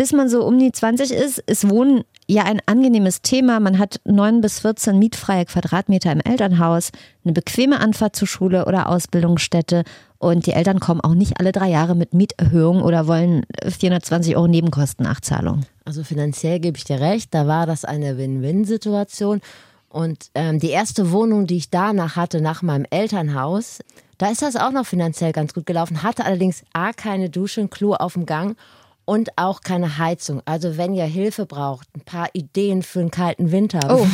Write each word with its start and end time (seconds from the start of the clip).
bis 0.00 0.14
man 0.14 0.30
so 0.30 0.46
um 0.46 0.58
die 0.58 0.72
20 0.72 1.10
ist, 1.10 1.40
ist 1.40 1.68
Wohnen 1.68 2.04
ja 2.26 2.44
ein 2.44 2.62
angenehmes 2.64 3.20
Thema. 3.20 3.60
Man 3.60 3.78
hat 3.78 4.00
9 4.06 4.40
bis 4.40 4.60
14 4.60 4.98
mietfreie 4.98 5.44
Quadratmeter 5.44 6.10
im 6.10 6.20
Elternhaus, 6.20 6.90
eine 7.22 7.34
bequeme 7.34 7.78
Anfahrt 7.80 8.16
zur 8.16 8.26
Schule 8.26 8.64
oder 8.64 8.88
Ausbildungsstätte 8.88 9.84
und 10.16 10.46
die 10.46 10.52
Eltern 10.52 10.80
kommen 10.80 11.02
auch 11.02 11.12
nicht 11.12 11.38
alle 11.38 11.52
drei 11.52 11.68
Jahre 11.68 11.94
mit 11.94 12.14
Mieterhöhung 12.14 12.80
oder 12.80 13.08
wollen 13.08 13.44
420 13.62 14.36
Euro 14.36 14.48
Nebenkostennachzahlung. 14.48 15.66
Also 15.84 16.02
finanziell 16.02 16.60
gebe 16.60 16.78
ich 16.78 16.84
dir 16.84 16.98
recht, 16.98 17.34
da 17.34 17.46
war 17.46 17.66
das 17.66 17.84
eine 17.84 18.16
Win-Win-Situation. 18.16 19.42
Und 19.90 20.30
ähm, 20.34 20.60
die 20.60 20.70
erste 20.70 21.12
Wohnung, 21.12 21.46
die 21.46 21.58
ich 21.58 21.68
danach 21.68 22.16
hatte, 22.16 22.40
nach 22.40 22.62
meinem 22.62 22.86
Elternhaus, 22.88 23.80
da 24.16 24.30
ist 24.30 24.40
das 24.40 24.56
auch 24.56 24.72
noch 24.72 24.86
finanziell 24.86 25.32
ganz 25.32 25.52
gut 25.52 25.66
gelaufen, 25.66 26.02
hatte 26.02 26.24
allerdings 26.24 26.62
A, 26.72 26.94
keine 26.94 27.28
Dusche, 27.28 27.60
ein 27.60 27.68
Klo 27.68 27.92
auf 27.92 28.14
dem 28.14 28.24
Gang 28.24 28.56
und 29.10 29.30
auch 29.34 29.62
keine 29.62 29.98
Heizung. 29.98 30.40
Also 30.44 30.76
wenn 30.76 30.94
ihr 30.94 31.04
Hilfe 31.04 31.44
braucht, 31.44 31.88
ein 31.96 32.02
paar 32.02 32.28
Ideen 32.32 32.84
für 32.84 33.00
einen 33.00 33.10
kalten 33.10 33.50
Winter. 33.50 33.80
Oh, 33.90 34.06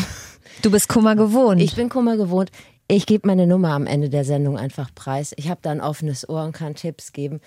du 0.63 0.71
bist 0.71 0.89
Kummer 0.89 1.15
gewohnt. 1.15 1.61
Ich 1.61 1.77
bin 1.77 1.91
Kummer 1.91 2.17
gewohnt. 2.17 2.51
Ich 2.89 3.05
gebe 3.05 3.29
meine 3.29 3.47
Nummer 3.47 3.73
am 3.73 3.87
Ende 3.87 4.09
der 4.09 4.25
Sendung 4.25 4.57
einfach 4.57 4.89
preis. 4.95 5.35
Ich 5.37 5.51
habe 5.51 5.61
da 5.61 5.71
ein 5.71 5.83
offenes 5.83 6.27
Ohr 6.27 6.45
und 6.45 6.53
kann 6.53 6.77
Tipps 6.77 7.13
geben. 7.13 7.43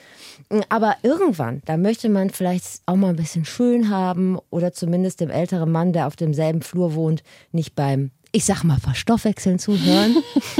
Aber 0.69 0.97
irgendwann, 1.01 1.63
da 1.65 1.75
möchte 1.75 2.07
man 2.07 2.29
vielleicht 2.29 2.83
auch 2.85 2.95
mal 2.95 3.09
ein 3.09 3.15
bisschen 3.15 3.45
schön 3.45 3.89
haben 3.89 4.37
oder 4.51 4.71
zumindest 4.71 5.19
dem 5.19 5.31
älteren 5.31 5.71
Mann, 5.71 5.91
der 5.91 6.05
auf 6.05 6.15
demselben 6.15 6.61
Flur 6.61 6.93
wohnt, 6.93 7.23
nicht 7.51 7.73
beim 7.73 8.11
ich 8.31 8.45
sag 8.45 8.63
mal, 8.63 8.79
verstoffwechseln 8.79 9.59
zuhören. 9.59 10.17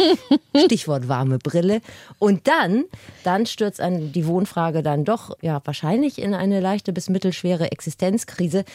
Stichwort 0.66 1.08
warme 1.08 1.38
Brille. 1.38 1.82
Und 2.18 2.48
dann, 2.48 2.86
dann 3.24 3.46
stürzt 3.46 3.80
an 3.80 4.12
die 4.12 4.26
Wohnfrage 4.26 4.82
dann 4.82 5.06
doch, 5.06 5.38
ja, 5.42 5.62
wahrscheinlich 5.64 6.20
in 6.20 6.34
eine 6.34 6.60
leichte 6.60 6.94
bis 6.94 7.10
mittelschwere 7.10 7.72
Existenzkrise. 7.72 8.66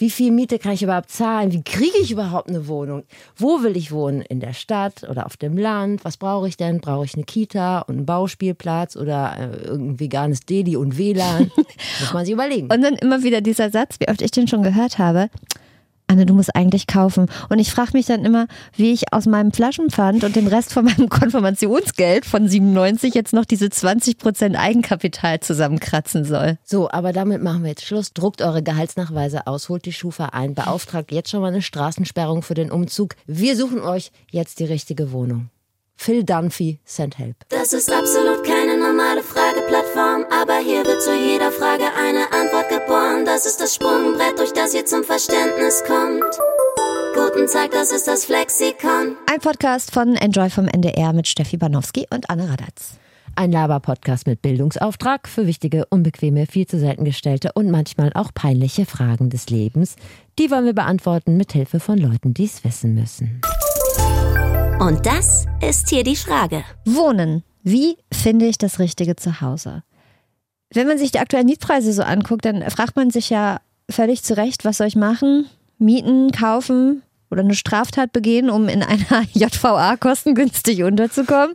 Wie 0.00 0.10
viel 0.10 0.30
Miete 0.30 0.60
kann 0.60 0.72
ich 0.72 0.84
überhaupt 0.84 1.10
zahlen? 1.10 1.50
Wie 1.50 1.62
kriege 1.64 1.98
ich 2.00 2.12
überhaupt 2.12 2.48
eine 2.48 2.68
Wohnung? 2.68 3.02
Wo 3.36 3.64
will 3.64 3.76
ich 3.76 3.90
wohnen? 3.90 4.22
In 4.22 4.38
der 4.38 4.52
Stadt 4.52 5.02
oder 5.02 5.26
auf 5.26 5.36
dem 5.36 5.58
Land? 5.58 6.04
Was 6.04 6.16
brauche 6.16 6.46
ich 6.46 6.56
denn? 6.56 6.80
Brauche 6.80 7.04
ich 7.04 7.14
eine 7.14 7.24
Kita 7.24 7.80
und 7.80 7.96
einen 7.96 8.06
Bauspielplatz 8.06 8.94
oder 8.94 9.36
äh, 9.36 9.66
irgendein 9.66 9.98
veganes 9.98 10.40
Deli 10.42 10.76
und 10.76 10.96
WLAN? 10.96 11.50
Muss 12.00 12.12
man 12.12 12.24
sich 12.24 12.32
überlegen. 12.32 12.72
Und 12.72 12.80
dann 12.80 12.94
immer 12.94 13.24
wieder 13.24 13.40
dieser 13.40 13.70
Satz, 13.70 13.96
wie 13.98 14.08
oft 14.08 14.22
ich 14.22 14.30
den 14.30 14.46
schon 14.46 14.62
gehört 14.62 14.98
habe. 14.98 15.30
Anne, 16.08 16.26
du 16.26 16.34
musst 16.34 16.56
eigentlich 16.56 16.86
kaufen. 16.86 17.26
Und 17.48 17.58
ich 17.58 17.70
frage 17.70 17.90
mich 17.92 18.06
dann 18.06 18.24
immer, 18.24 18.46
wie 18.74 18.92
ich 18.92 19.12
aus 19.12 19.26
meinem 19.26 19.52
Flaschenpfand 19.52 20.24
und 20.24 20.34
dem 20.34 20.46
Rest 20.46 20.72
von 20.72 20.84
meinem 20.84 21.08
Konfirmationsgeld 21.08 22.24
von 22.24 22.48
97 22.48 23.14
jetzt 23.14 23.32
noch 23.32 23.44
diese 23.44 23.70
20 23.70 24.18
Prozent 24.18 24.56
Eigenkapital 24.58 25.40
zusammenkratzen 25.40 26.24
soll. 26.24 26.58
So, 26.64 26.90
aber 26.90 27.12
damit 27.12 27.42
machen 27.42 27.62
wir 27.62 27.70
jetzt 27.70 27.84
Schluss. 27.84 28.12
Druckt 28.12 28.42
eure 28.42 28.62
Gehaltsnachweise 28.62 29.46
aus, 29.46 29.68
holt 29.68 29.84
die 29.84 29.92
Schufa 29.92 30.26
ein, 30.26 30.54
beauftragt 30.54 31.12
jetzt 31.12 31.30
schon 31.30 31.42
mal 31.42 31.48
eine 31.48 31.62
Straßensperrung 31.62 32.42
für 32.42 32.54
den 32.54 32.70
Umzug. 32.70 33.14
Wir 33.26 33.56
suchen 33.56 33.80
euch 33.80 34.10
jetzt 34.30 34.60
die 34.60 34.64
richtige 34.64 35.12
Wohnung. 35.12 35.50
Phil 36.00 36.22
Dunphy, 36.22 36.78
Send 36.84 37.18
Help. 37.18 37.36
Das 37.48 37.72
ist 37.72 37.92
absolut 37.92 38.44
keine 38.44 38.78
normale 38.78 39.20
Frageplattform, 39.22 40.24
aber 40.30 40.58
hier 40.58 40.86
wird 40.86 41.02
zu 41.02 41.12
jeder 41.12 41.50
Frage 41.50 41.84
eine 41.98 42.30
Antwort 42.32 42.68
geboren. 42.68 43.24
Das 43.26 43.44
ist 43.44 43.60
das 43.60 43.74
Sprungbrett, 43.74 44.38
durch 44.38 44.52
das 44.52 44.74
ihr 44.74 44.86
zum 44.86 45.02
Verständnis 45.02 45.82
kommt. 45.84 46.22
Guten 47.14 47.48
Tag, 47.48 47.72
das 47.72 47.90
ist 47.90 48.06
das 48.06 48.24
Flexikon. 48.26 49.16
Ein 49.26 49.40
Podcast 49.40 49.92
von 49.92 50.14
Enjoy 50.14 50.48
vom 50.50 50.68
NDR 50.68 51.12
mit 51.12 51.26
Steffi 51.26 51.56
Banowski 51.56 52.06
und 52.10 52.30
Anne 52.30 52.48
Radatz. 52.48 52.92
Ein 53.34 53.50
Laber-Podcast 53.50 54.26
mit 54.28 54.40
Bildungsauftrag 54.40 55.28
für 55.28 55.46
wichtige, 55.48 55.84
unbequeme, 55.90 56.46
viel 56.46 56.66
zu 56.66 56.78
selten 56.78 57.04
gestellte 57.04 57.50
und 57.54 57.70
manchmal 57.70 58.12
auch 58.14 58.32
peinliche 58.32 58.86
Fragen 58.86 59.30
des 59.30 59.50
Lebens. 59.50 59.96
Die 60.38 60.50
wollen 60.50 60.64
wir 60.64 60.74
beantworten 60.74 61.36
mit 61.36 61.52
Hilfe 61.52 61.80
von 61.80 61.98
Leuten, 61.98 62.34
die 62.34 62.44
es 62.44 62.62
wissen 62.62 62.94
müssen. 62.94 63.40
Und 64.80 65.04
das 65.06 65.46
ist 65.60 65.88
hier 65.88 66.04
die 66.04 66.14
Frage. 66.14 66.62
Wohnen. 66.84 67.42
Wie 67.64 67.96
finde 68.12 68.46
ich 68.46 68.58
das 68.58 68.78
richtige 68.78 69.16
Zuhause? 69.16 69.82
Wenn 70.72 70.86
man 70.86 70.98
sich 70.98 71.10
die 71.10 71.18
aktuellen 71.18 71.46
Mietpreise 71.46 71.92
so 71.92 72.02
anguckt, 72.02 72.44
dann 72.44 72.62
fragt 72.70 72.94
man 72.94 73.10
sich 73.10 73.28
ja 73.28 73.60
völlig 73.90 74.22
zu 74.22 74.36
Recht, 74.36 74.64
was 74.64 74.76
soll 74.76 74.86
ich 74.86 74.94
machen? 74.94 75.46
Mieten, 75.78 76.30
kaufen 76.30 77.02
oder 77.30 77.42
eine 77.42 77.54
Straftat 77.54 78.12
begehen, 78.12 78.50
um 78.50 78.68
in 78.68 78.82
einer 78.82 79.22
JVA 79.32 79.96
kostengünstig 79.96 80.82
unterzukommen? 80.82 81.54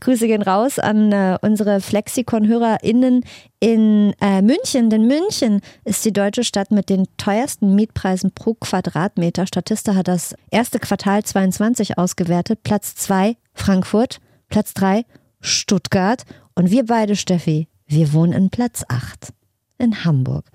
Grüße 0.00 0.26
gehen 0.26 0.42
raus 0.42 0.78
an 0.78 1.12
äh, 1.12 1.38
unsere 1.42 1.80
Flexikon-HörerInnen 1.80 3.24
in 3.60 4.14
äh, 4.20 4.40
München, 4.40 4.88
denn 4.88 5.06
München 5.06 5.60
ist 5.84 6.04
die 6.04 6.12
deutsche 6.12 6.44
Stadt 6.44 6.70
mit 6.70 6.88
den 6.88 7.06
teuersten 7.18 7.74
Mietpreisen 7.74 8.32
pro 8.32 8.54
Quadratmeter. 8.54 9.46
Statista 9.46 9.94
hat 9.94 10.08
das 10.08 10.34
erste 10.50 10.78
Quartal 10.78 11.22
22 11.22 11.98
ausgewertet. 11.98 12.62
Platz 12.62 12.94
zwei 12.94 13.36
Frankfurt, 13.52 14.20
Platz 14.48 14.72
drei 14.72 15.04
Stuttgart 15.40 16.24
und 16.54 16.70
wir 16.70 16.86
beide, 16.86 17.16
Steffi, 17.16 17.68
wir 17.86 18.12
wohnen 18.12 18.32
in 18.32 18.50
Platz 18.50 18.84
acht 18.88 19.32
in 19.78 20.04
Hamburg. 20.04 20.46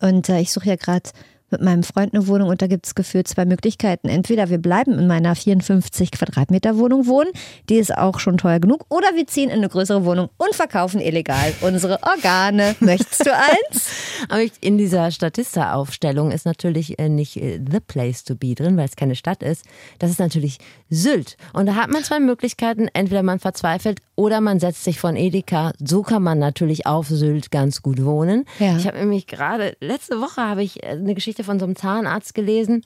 Und 0.00 0.28
äh, 0.28 0.40
ich 0.40 0.52
suche 0.52 0.68
ja 0.68 0.76
gerade 0.76 1.10
mit 1.50 1.60
meinem 1.62 1.82
Freund 1.82 2.14
eine 2.14 2.26
Wohnung 2.26 2.48
und 2.48 2.62
da 2.62 2.66
gibt 2.66 2.86
es 2.86 2.94
gefühlt 2.94 3.28
zwei 3.28 3.44
Möglichkeiten. 3.44 4.08
Entweder 4.08 4.50
wir 4.50 4.58
bleiben 4.58 4.98
in 4.98 5.06
meiner 5.06 5.34
54 5.34 6.10
Quadratmeter 6.10 6.76
Wohnung 6.76 7.06
wohnen, 7.06 7.30
die 7.68 7.76
ist 7.76 7.96
auch 7.96 8.18
schon 8.18 8.38
teuer 8.38 8.58
genug, 8.58 8.86
oder 8.88 9.08
wir 9.14 9.26
ziehen 9.26 9.50
in 9.50 9.58
eine 9.58 9.68
größere 9.68 10.04
Wohnung 10.04 10.28
und 10.36 10.54
verkaufen 10.54 11.00
illegal 11.00 11.52
unsere 11.60 12.00
Organe. 12.02 12.74
Möchtest 12.80 13.26
du 13.26 13.34
eins? 13.34 13.90
Aber 14.28 14.42
in 14.60 14.78
dieser 14.78 15.10
Statista-Aufstellung 15.10 16.30
ist 16.30 16.46
natürlich 16.46 16.98
äh, 16.98 17.08
nicht 17.08 17.36
äh, 17.36 17.60
the 17.70 17.80
place 17.80 18.24
to 18.24 18.34
be 18.34 18.54
drin, 18.54 18.76
weil 18.76 18.86
es 18.86 18.96
keine 18.96 19.14
Stadt 19.14 19.42
ist. 19.42 19.64
Das 19.98 20.10
ist 20.10 20.18
natürlich 20.18 20.58
Sylt. 20.88 21.36
Und 21.52 21.66
da 21.66 21.74
hat 21.74 21.90
man 21.90 22.04
zwei 22.04 22.20
Möglichkeiten. 22.20 22.88
Entweder 22.92 23.22
man 23.22 23.38
verzweifelt 23.38 24.00
oder 24.14 24.40
man 24.40 24.60
setzt 24.60 24.84
sich 24.84 25.00
von 25.00 25.16
Edeka. 25.16 25.72
So 25.78 26.02
kann 26.02 26.22
man 26.22 26.38
natürlich 26.38 26.86
auf 26.86 27.08
Sylt 27.08 27.50
ganz 27.50 27.82
gut 27.82 28.04
wohnen. 28.04 28.44
Ja. 28.58 28.76
Ich 28.76 28.86
habe 28.86 28.98
nämlich 28.98 29.26
gerade, 29.26 29.76
letzte 29.80 30.20
Woche 30.20 30.40
habe 30.40 30.62
ich 30.62 30.82
äh, 30.82 30.90
eine 30.90 31.14
Geschichte 31.14 31.44
von 31.44 31.58
so 31.58 31.64
einem 31.64 31.76
Zahnarzt 31.76 32.34
gelesen. 32.34 32.82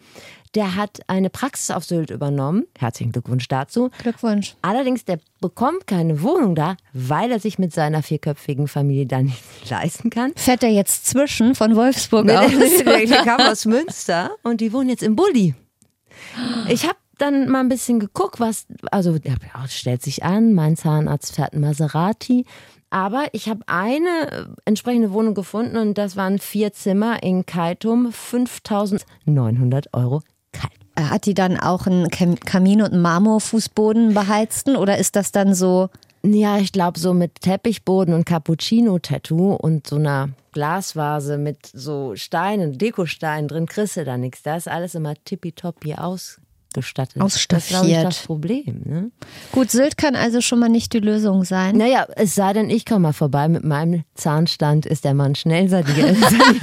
Der 0.56 0.74
hat 0.74 1.00
eine 1.06 1.30
Praxis 1.30 1.70
auf 1.70 1.84
Sylt 1.84 2.10
übernommen. 2.10 2.64
Herzlichen 2.76 3.12
Glückwunsch 3.12 3.46
dazu. 3.46 3.90
Glückwunsch. 3.98 4.56
Allerdings, 4.62 5.04
der 5.04 5.20
bekommt 5.40 5.86
keine 5.86 6.22
Wohnung 6.22 6.56
da, 6.56 6.76
weil 6.92 7.30
er 7.30 7.38
sich 7.38 7.58
mit 7.58 7.72
seiner 7.72 8.02
vierköpfigen 8.02 8.66
Familie 8.66 9.06
da 9.06 9.22
nicht 9.22 9.38
leisten 9.70 10.10
kann. 10.10 10.32
Fährt 10.34 10.62
er 10.62 10.70
jetzt 10.70 11.06
zwischen 11.06 11.54
von 11.54 11.76
Wolfsburg 11.76 12.26
nee, 12.26 12.36
aus? 12.36 12.50
Der, 12.50 12.84
der 13.06 13.24
kam 13.24 13.40
aus 13.40 13.64
Münster 13.66 14.32
und 14.42 14.60
die 14.60 14.72
wohnen 14.72 14.88
jetzt 14.88 15.02
im 15.02 15.14
Bulli. 15.14 15.54
Ich 16.68 16.84
habe 16.84 16.96
dann 17.20 17.48
mal 17.48 17.60
ein 17.60 17.68
bisschen 17.68 18.00
geguckt, 18.00 18.40
was, 18.40 18.66
also 18.90 19.16
ja, 19.22 19.34
stellt 19.68 20.02
sich 20.02 20.24
an, 20.24 20.54
mein 20.54 20.76
Zahnarzt 20.76 21.34
fährt 21.34 21.52
ein 21.52 21.60
Maserati. 21.60 22.44
Aber 22.90 23.26
ich 23.32 23.48
habe 23.48 23.60
eine 23.66 24.56
entsprechende 24.64 25.12
Wohnung 25.12 25.34
gefunden 25.34 25.76
und 25.76 25.96
das 25.96 26.16
waren 26.16 26.40
vier 26.40 26.72
Zimmer 26.72 27.22
in 27.22 27.46
Kaitum, 27.46 28.12
5900 28.12 29.94
Euro 29.94 30.22
kalt. 30.52 30.72
Hat 30.98 31.24
die 31.26 31.34
dann 31.34 31.58
auch 31.58 31.86
einen 31.86 32.10
Kamin 32.10 32.82
und 32.82 32.92
einen 32.92 33.02
Marmorfußboden 33.02 34.12
beheizten 34.12 34.74
oder 34.76 34.98
ist 34.98 35.14
das 35.14 35.30
dann 35.30 35.54
so? 35.54 35.88
Ja, 36.22 36.58
ich 36.58 36.72
glaube 36.72 36.98
so 36.98 37.14
mit 37.14 37.40
Teppichboden 37.40 38.12
und 38.12 38.26
Cappuccino-Tattoo 38.26 39.54
und 39.54 39.86
so 39.86 39.96
einer 39.96 40.30
Glasvase 40.52 41.38
mit 41.38 41.70
so 41.72 42.16
Steinen, 42.16 42.76
Dekosteinen 42.76 43.48
drin, 43.48 43.66
kriegst 43.66 43.96
du 43.96 44.04
da 44.04 44.18
nichts. 44.18 44.42
Da 44.42 44.56
ist 44.56 44.68
alles 44.68 44.94
immer 44.94 45.14
tippitoppi 45.24 45.94
aus 45.94 46.40
ausgestattet. 46.76 47.20
Ausstaffiert. 47.20 47.80
Das 47.80 47.86
ist, 47.86 47.96
ich, 47.96 48.02
das 48.02 48.18
Problem. 48.26 48.82
Ne? 48.84 49.10
Gut, 49.52 49.70
Sylt 49.70 49.96
kann 49.96 50.16
also 50.16 50.40
schon 50.40 50.58
mal 50.58 50.68
nicht 50.68 50.92
die 50.92 51.00
Lösung 51.00 51.44
sein. 51.44 51.76
Naja, 51.76 52.06
es 52.16 52.34
sei 52.34 52.52
denn, 52.52 52.70
ich 52.70 52.86
komme 52.86 53.00
mal 53.00 53.12
vorbei. 53.12 53.48
Mit 53.48 53.64
meinem 53.64 54.04
Zahnstand 54.14 54.86
ist 54.86 55.04
der 55.04 55.14
Mann 55.14 55.34
schnell 55.34 55.68
saniert 55.68 56.16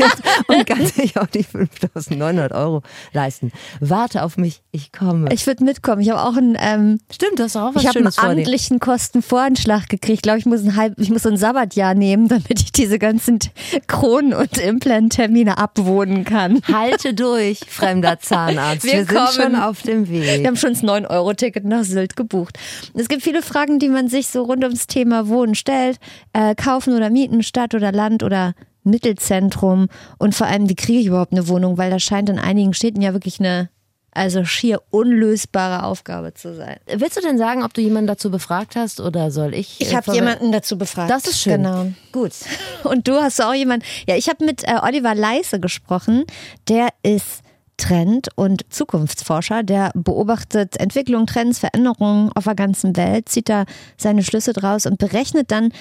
und 0.47 0.66
kann 0.66 0.85
sich 0.85 1.18
auch 1.18 1.28
die 1.28 1.44
5900 1.44 2.51
Euro 2.54 2.83
leisten. 3.13 3.51
Warte 3.80 4.24
auf 4.24 4.38
mich, 4.38 4.62
ich 4.71 4.92
komme. 4.92 5.31
Ich 5.33 5.45
würde 5.45 5.63
mitkommen. 5.63 6.01
Ich 6.01 6.10
habe 6.10 6.21
auch 6.21 6.38
einen. 6.38 6.57
Ähm, 6.60 7.00
Stimmt, 7.12 7.39
du 7.39 7.44
hast 7.44 7.56
auch 7.56 7.75
was 7.75 7.83
Ich 7.83 7.89
habe 7.89 8.00
einen 8.00 8.13
amtlichen 8.18 8.80
Kostenvoranschlag 8.80 9.89
gekriegt. 9.89 10.18
Ich 10.18 10.21
glaube, 10.21 10.39
ich 10.39 10.45
muss 10.45 10.63
ein 10.63 10.75
halb, 10.75 10.98
ich 11.00 11.10
muss 11.10 11.25
ein 11.25 11.38
Sabbatjahr 11.38 11.94
nehmen, 11.94 12.27
damit 12.27 12.62
ich 12.62 12.71
diese 12.71 13.00
ganzen 13.00 13.39
Kronen- 13.88 14.33
und 14.33 14.57
Implantermine 14.57 15.57
abwohnen 15.57 16.24
kann. 16.24 16.62
Halte 16.71 17.13
durch, 17.13 17.60
fremder 17.68 18.19
Zahnarzt. 18.19 18.86
Wir, 18.86 18.94
Wir 18.94 19.06
sind 19.06 19.30
schon 19.44 19.56
auf 19.56 19.81
dem 19.81 19.96
dem 20.05 20.09
Weg. 20.09 20.39
Wir 20.41 20.47
haben 20.47 20.55
schon 20.55 20.73
das 20.73 20.83
9-Euro-Ticket 20.83 21.65
nach 21.65 21.83
Sylt 21.83 22.15
gebucht. 22.15 22.57
Es 22.94 23.07
gibt 23.07 23.23
viele 23.23 23.41
Fragen, 23.41 23.79
die 23.79 23.89
man 23.89 24.07
sich 24.07 24.27
so 24.27 24.44
rund 24.44 24.63
ums 24.63 24.88
Thema 24.88 25.27
Wohnen 25.27 25.55
stellt. 25.55 25.97
Äh, 26.33 26.55
kaufen 26.55 26.95
oder 26.95 27.09
mieten, 27.09 27.44
Stadt 27.44 27.73
oder 27.75 27.91
Land 27.91 28.23
oder 28.23 28.53
Mittelzentrum. 28.83 29.88
Und 30.17 30.35
vor 30.35 30.47
allem, 30.47 30.69
wie 30.69 30.75
kriege 30.75 30.99
ich 30.99 31.07
überhaupt 31.07 31.31
eine 31.33 31.47
Wohnung? 31.47 31.77
Weil 31.77 31.91
da 31.91 31.99
scheint 31.99 32.29
in 32.29 32.39
einigen 32.39 32.73
Städten 32.73 33.01
ja 33.01 33.13
wirklich 33.13 33.39
eine 33.39 33.69
also 34.17 34.44
schier 34.45 34.81
unlösbare 34.89 35.83
Aufgabe 35.83 36.33
zu 36.33 36.55
sein. 36.55 36.77
Willst 36.88 37.17
du 37.17 37.21
denn 37.21 37.38
sagen, 37.38 37.63
ob 37.63 37.73
du 37.75 37.81
jemanden 37.81 38.07
dazu 38.07 38.31
befragt 38.31 38.75
hast 38.75 39.00
oder 39.00 39.29
soll 39.29 39.53
ich? 39.53 39.75
Ich 39.79 39.91
äh, 39.91 39.95
habe 39.95 40.11
vorweg- 40.11 40.15
jemanden 40.15 40.51
dazu 40.51 40.77
befragt. 40.77 41.11
Das 41.11 41.27
ist 41.27 41.39
schön. 41.39 41.61
Genau. 41.63 41.91
Gut. 42.11 42.31
Und 42.83 43.07
du 43.07 43.21
hast 43.21 43.39
auch 43.41 43.53
jemanden. 43.53 43.85
Ja, 44.07 44.15
ich 44.15 44.27
habe 44.27 44.43
mit 44.43 44.63
äh, 44.63 44.79
Oliver 44.81 45.13
Leise 45.13 45.59
gesprochen. 45.59 46.23
Der 46.67 46.89
ist 47.03 47.41
Trend- 47.77 48.29
und 48.35 48.65
Zukunftsforscher. 48.69 49.63
Der 49.63 49.91
beobachtet 49.94 50.77
Entwicklung, 50.79 51.25
Trends, 51.27 51.59
Veränderungen 51.59 52.31
auf 52.33 52.44
der 52.44 52.56
ganzen 52.56 52.97
Welt, 52.97 53.29
zieht 53.29 53.50
da 53.50 53.65
seine 53.97 54.24
Schlüsse 54.24 54.53
draus 54.53 54.85
und 54.85 54.97
berechnet 54.97 55.51
dann 55.51 55.71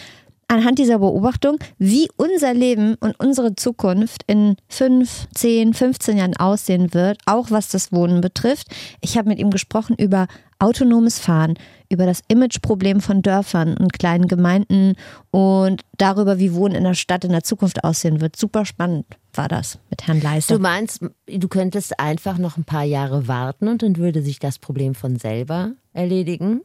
anhand 0.49 0.79
dieser 0.79 0.99
Beobachtung, 0.99 1.59
wie 1.79 2.09
unser 2.17 2.55
Leben 2.55 2.95
und 3.01 3.19
unsere 3.19 3.57
Zukunft 3.57 4.23
in 4.27 4.57
5, 4.69 5.29
10, 5.35 5.75
15 5.75 6.17
Jahren 6.17 6.37
aussehen 6.37 6.95
wird, 6.95 7.19
auch 7.27 7.51
was 7.51 7.69
das 7.69 7.93
Wohnen 7.93 8.21
betrifft. 8.21 8.69
Ich 9.01 9.19
habe 9.19 9.29
mit 9.29 9.39
ihm 9.39 9.51
gesprochen 9.51 9.97
über 9.99 10.29
autonomes 10.59 11.19
Fahren, 11.19 11.55
über 11.91 12.07
das 12.07 12.23
Imageproblem 12.29 13.01
von 13.01 13.23
Dörfern 13.23 13.77
und 13.77 13.93
kleinen 13.93 14.29
Gemeinden 14.29 14.95
und 15.31 15.83
darüber, 15.99 16.39
wie 16.39 16.55
Wohnen 16.55 16.75
in 16.75 16.85
der 16.85 16.95
Stadt 16.95 17.25
in 17.25 17.33
der 17.33 17.43
Zukunft 17.43 17.85
aussehen 17.85 18.21
wird. 18.21 18.37
Super 18.37 18.65
spannend 18.65 19.07
war 19.37 19.49
das 19.49 19.79
mit 19.91 20.07
Herrn 20.07 20.21
Du 20.21 20.27
Leise. 20.27 20.59
meinst, 20.59 21.01
du 21.27 21.49
könntest 21.49 21.99
einfach 22.01 22.39
noch 22.39 22.57
ein 22.57 22.65
paar 22.65 22.85
Jahre 22.85 23.29
warten 23.29 23.69
und 23.69 23.83
dann 23.83 23.97
würde 23.97 24.23
sich 24.23 24.39
das 24.39 24.59
Problem 24.59 24.95
von 24.95 25.17
selber 25.17 25.73
erledigen? 25.93 26.63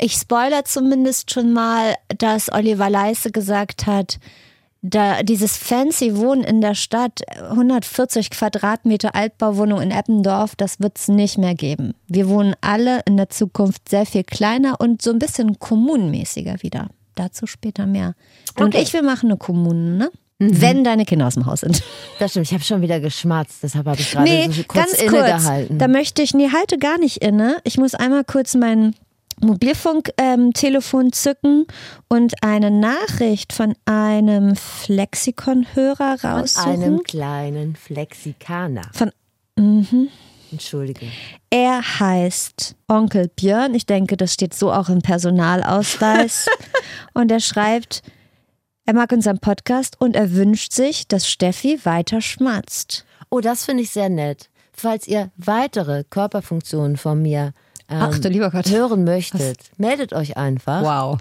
Ich 0.00 0.12
spoiler 0.14 0.64
zumindest 0.64 1.32
schon 1.32 1.52
mal, 1.52 1.94
dass 2.18 2.52
Oliver 2.52 2.88
Leise 2.88 3.32
gesagt 3.32 3.86
hat, 3.86 4.18
da 4.80 5.24
dieses 5.24 5.56
fancy 5.56 6.16
Wohnen 6.16 6.44
in 6.44 6.60
der 6.60 6.76
Stadt, 6.76 7.22
140 7.50 8.30
Quadratmeter 8.30 9.16
Altbauwohnung 9.16 9.80
in 9.80 9.90
Eppendorf, 9.90 10.54
das 10.54 10.78
wird 10.78 10.96
es 10.98 11.08
nicht 11.08 11.36
mehr 11.36 11.56
geben. 11.56 11.94
Wir 12.06 12.28
wohnen 12.28 12.54
alle 12.60 13.00
in 13.06 13.16
der 13.16 13.28
Zukunft 13.28 13.88
sehr 13.88 14.06
viel 14.06 14.22
kleiner 14.22 14.80
und 14.80 15.02
so 15.02 15.10
ein 15.10 15.18
bisschen 15.18 15.58
kommunenmäßiger 15.58 16.62
wieder. 16.62 16.90
Dazu 17.16 17.48
später 17.48 17.86
mehr. 17.86 18.14
Du 18.54 18.62
und 18.62 18.74
Okay. 18.76 18.82
ich, 18.84 18.92
wir 18.92 19.02
machen 19.02 19.30
eine 19.30 19.36
Kommune, 19.36 19.96
ne? 19.96 20.10
Wenn 20.40 20.84
deine 20.84 21.04
Kinder 21.04 21.26
aus 21.26 21.34
dem 21.34 21.46
Haus 21.46 21.60
sind. 21.60 21.82
Das 22.20 22.32
stimmt, 22.32 22.46
ich 22.46 22.52
habe 22.52 22.64
schon 22.64 22.80
wieder 22.82 22.98
geschmatzt, 23.00 23.62
deshalb 23.62 23.86
habe 23.86 24.00
ich 24.00 24.10
gerade 24.10 24.28
Nee, 24.28 24.48
so 24.50 24.62
kurz 24.64 24.74
ganz 24.74 24.90
kurz. 24.98 25.02
innegehalten. 25.12 25.78
Da 25.78 25.86
möchte 25.88 26.22
ich, 26.22 26.34
nee, 26.34 26.48
halte 26.52 26.78
gar 26.78 26.98
nicht 26.98 27.18
inne. 27.18 27.58
Ich 27.64 27.78
muss 27.78 27.94
einmal 27.94 28.24
kurz 28.24 28.54
mein 28.54 28.94
Mobilfunktelefon 29.40 31.12
zücken 31.12 31.66
und 32.08 32.42
eine 32.42 32.70
Nachricht 32.72 33.52
von 33.52 33.74
einem 33.84 34.56
Flexikon-Hörer 34.56 36.18
Von 36.18 36.30
raussuchen. 36.30 36.72
einem 36.72 37.02
kleinen 37.04 37.76
Flexikaner. 37.76 38.82
Von, 38.92 39.12
Entschuldigung. 40.50 41.08
er 41.50 41.82
heißt 42.00 42.74
Onkel 42.88 43.28
Björn. 43.28 43.74
Ich 43.74 43.86
denke, 43.86 44.16
das 44.16 44.34
steht 44.34 44.54
so 44.54 44.72
auch 44.72 44.88
im 44.88 45.02
Personalausweis. 45.02 46.46
und 47.14 47.30
er 47.30 47.40
schreibt, 47.40 48.02
er 48.88 48.94
mag 48.94 49.12
unseren 49.12 49.38
Podcast 49.38 50.00
und 50.00 50.16
er 50.16 50.32
wünscht 50.32 50.72
sich, 50.72 51.06
dass 51.06 51.28
Steffi 51.28 51.78
weiter 51.84 52.22
schmatzt. 52.22 53.04
Oh, 53.28 53.40
das 53.40 53.66
finde 53.66 53.82
ich 53.82 53.90
sehr 53.90 54.08
nett. 54.08 54.48
Falls 54.72 55.06
ihr 55.06 55.30
weitere 55.36 56.04
Körperfunktionen 56.04 56.96
von 56.96 57.20
mir 57.20 57.52
ähm, 57.90 57.98
Ach 58.00 58.18
du 58.18 58.30
lieber 58.30 58.50
Gott. 58.50 58.70
hören 58.70 59.04
möchtet, 59.04 59.58
meldet 59.76 60.14
euch 60.14 60.38
einfach. 60.38 60.80
Wow. 60.80 61.18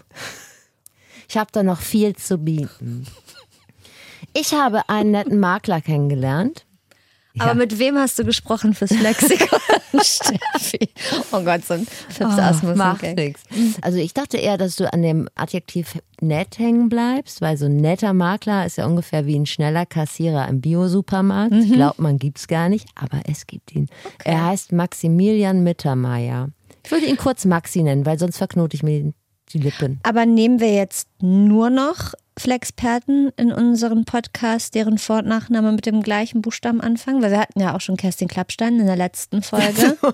Ich 1.28 1.36
habe 1.36 1.50
da 1.52 1.62
noch 1.62 1.82
viel 1.82 2.16
zu 2.16 2.38
bieten. 2.38 3.06
Ich 4.34 4.54
habe 4.54 4.88
einen 4.88 5.12
netten 5.12 5.38
Makler 5.38 5.82
kennengelernt. 5.82 6.66
Aber 7.40 7.54
mit 7.56 7.80
wem 7.80 7.98
hast 7.98 8.18
du 8.20 8.24
gesprochen 8.24 8.74
fürs 8.74 8.92
Lexikon, 8.92 9.60
Steffi? 10.02 10.90
Oh 11.32 11.42
Gott, 11.42 11.66
so 11.66 11.76
ein 11.76 11.86
Fips 12.10 12.38
Asmus. 12.38 12.76
Macht 12.78 13.04
nichts. 13.04 13.44
Also 13.82 13.98
ich 13.98 14.14
dachte 14.14 14.38
eher, 14.38 14.58
dass 14.58 14.76
du 14.76 14.92
an 14.92 15.02
dem 15.02 15.28
Adjektiv 15.36 15.98
nett 16.22 16.58
hängen 16.58 16.90
bleibst, 16.90 17.42
weil 17.42 17.58
so 17.58 17.66
ein 17.66 17.78
netter 17.78 18.14
Makler 18.14 18.66
ist 18.66 18.78
ja 18.78 18.86
ungefähr 18.86 19.26
wie 19.26 19.38
ein 19.38 19.46
schneller 19.46 19.86
Kassierer 19.86 20.48
im 20.48 20.62
Biosupermarkt. 20.62 21.54
Mhm. 21.54 21.74
Glaubt 21.74 22.00
man 22.00 22.18
gibt's 22.18 22.48
gar 22.48 22.70
nicht, 22.70 22.88
aber 22.96 23.22
es 23.30 23.48
gibt 23.48 23.74
ihn. 23.74 23.88
Er 24.24 24.46
heißt 24.46 24.72
Maximilian 24.72 25.64
Mittermeier. 25.64 26.50
Ich 26.84 26.92
würde 26.92 27.06
ihn 27.06 27.18
kurz 27.18 27.46
Maxi 27.46 27.84
nennen, 27.84 28.06
weil 28.06 28.18
sonst 28.18 28.38
verknote 28.38 28.76
ich 28.76 28.84
mir 28.84 29.12
die 29.54 29.60
Lippen. 29.60 30.00
Aber 30.04 30.26
nehmen 30.26 30.60
wir 30.60 30.74
jetzt 30.74 31.08
nur 31.22 31.70
noch 31.70 32.14
Flexperten 32.38 33.32
in 33.38 33.52
unseren 33.52 34.06
Podcast, 34.06 34.76
deren 34.76 34.98
Vor- 35.00 35.20
und 35.20 35.28
Nachname 35.28 35.72
mit 35.72 35.86
dem 35.88 36.04
gleichen 36.04 36.42
Buchstaben 36.42 36.82
anfangen? 36.82 37.22
Weil 37.24 37.32
wir 37.32 37.40
hatten 37.40 37.60
ja 37.60 37.76
auch 37.76 37.82
schon 37.82 37.98
Kerstin 37.98 38.28
Klappstein 38.28 38.80
in 38.80 38.86
der 38.86 38.96
letzten 38.96 39.42
Folge. 39.42 39.98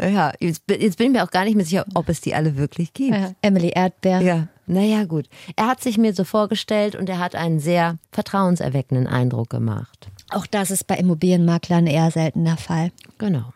Ja, 0.00 0.32
jetzt, 0.40 0.66
bin- 0.66 0.80
jetzt 0.80 0.98
bin 0.98 1.08
ich 1.08 1.12
mir 1.12 1.24
auch 1.24 1.30
gar 1.30 1.44
nicht 1.44 1.56
mehr 1.56 1.64
sicher, 1.64 1.84
ob 1.94 2.08
es 2.08 2.20
die 2.20 2.34
alle 2.34 2.56
wirklich 2.56 2.92
gibt. 2.92 3.14
ja, 3.14 3.32
Emily 3.42 3.68
Erdbeer. 3.74 4.20
Ja, 4.20 4.48
naja, 4.66 5.04
gut. 5.04 5.28
Er 5.56 5.66
hat 5.66 5.82
sich 5.82 5.98
mir 5.98 6.14
so 6.14 6.24
vorgestellt 6.24 6.94
und 6.96 7.08
er 7.08 7.18
hat 7.18 7.34
einen 7.34 7.60
sehr 7.60 7.98
vertrauenserweckenden 8.12 9.06
Eindruck 9.06 9.50
gemacht. 9.50 10.08
Auch 10.30 10.46
das 10.46 10.70
ist 10.70 10.86
bei 10.86 10.96
Immobilienmaklern 10.96 11.86
eher 11.86 12.10
selten 12.10 12.44
der 12.44 12.56
Fall. 12.56 12.92
Genau. 13.18 13.52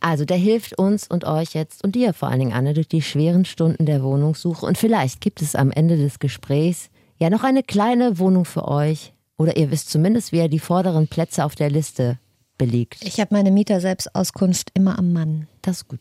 Also 0.00 0.24
der 0.24 0.36
hilft 0.36 0.78
uns 0.78 1.08
und 1.08 1.24
euch 1.24 1.54
jetzt 1.54 1.84
und 1.84 1.94
dir 1.94 2.12
vor 2.12 2.28
allen 2.28 2.40
Dingen, 2.40 2.52
Anne, 2.52 2.74
durch 2.74 2.88
die 2.88 3.02
schweren 3.02 3.44
Stunden 3.44 3.86
der 3.86 4.02
Wohnungssuche. 4.02 4.64
Und 4.64 4.78
vielleicht 4.78 5.20
gibt 5.20 5.42
es 5.42 5.54
am 5.54 5.70
Ende 5.70 5.96
des 5.96 6.18
Gesprächs 6.18 6.90
ja 7.18 7.30
noch 7.30 7.44
eine 7.44 7.62
kleine 7.62 8.18
Wohnung 8.18 8.44
für 8.44 8.68
euch. 8.68 9.12
Oder 9.36 9.56
ihr 9.56 9.70
wisst 9.70 9.90
zumindest, 9.90 10.32
wie 10.32 10.38
ihr 10.38 10.48
die 10.48 10.58
vorderen 10.58 11.08
Plätze 11.08 11.44
auf 11.44 11.54
der 11.54 11.70
Liste 11.70 12.18
belegt. 12.58 12.98
Ich 13.02 13.20
habe 13.20 13.34
meine 13.34 13.50
Mieterselbstauskunft 13.50 14.70
immer 14.74 14.98
am 14.98 15.12
Mann. 15.12 15.46
Das 15.62 15.78
ist 15.78 15.88
gut. 15.88 16.00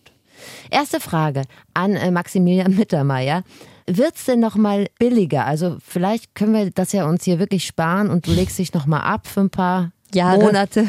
Erste 0.69 0.99
Frage 0.99 1.44
an 1.73 1.95
äh, 1.95 2.11
Maximilian 2.11 2.75
Mittermeier. 2.75 3.44
Wird's 3.88 4.25
denn 4.25 4.39
noch 4.39 4.55
mal 4.55 4.88
billiger? 4.99 5.45
Also 5.45 5.77
vielleicht 5.79 6.35
können 6.35 6.53
wir 6.53 6.71
das 6.71 6.91
ja 6.91 7.07
uns 7.07 7.23
hier 7.23 7.39
wirklich 7.39 7.65
sparen 7.65 8.09
und 8.09 8.27
du 8.27 8.31
legst 8.31 8.59
dich 8.59 8.73
noch 8.73 8.85
mal 8.85 8.99
ab 8.99 9.27
für 9.27 9.39
ein 9.39 9.49
paar 9.49 9.91
Jahre. 10.13 10.39
Monate 10.39 10.86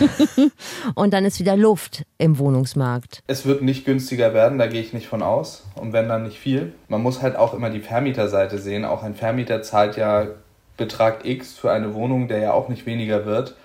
und 0.95 1.13
dann 1.13 1.25
ist 1.25 1.41
wieder 1.41 1.57
Luft 1.57 2.05
im 2.19 2.39
Wohnungsmarkt. 2.39 3.23
Es 3.27 3.47
wird 3.47 3.63
nicht 3.63 3.85
günstiger 3.85 4.35
werden, 4.35 4.59
da 4.59 4.67
gehe 4.67 4.81
ich 4.81 4.93
nicht 4.93 5.09
von 5.09 5.23
aus. 5.23 5.65
Und 5.75 5.93
wenn 5.93 6.09
dann 6.09 6.25
nicht 6.25 6.39
viel. 6.39 6.73
Man 6.89 7.03
muss 7.03 7.23
halt 7.23 7.37
auch 7.37 7.55
immer 7.55 7.71
die 7.71 7.81
Vermieterseite 7.81 8.59
sehen. 8.59 8.85
Auch 8.85 9.03
ein 9.03 9.15
Vermieter 9.15 9.63
zahlt 9.63 9.97
ja 9.97 10.29
Betrag 10.77 11.25
X 11.25 11.55
für 11.55 11.71
eine 11.71 11.95
Wohnung, 11.95 12.29
der 12.29 12.39
ja 12.39 12.53
auch 12.53 12.69
nicht 12.69 12.87
weniger 12.87 13.27
wird. 13.27 13.57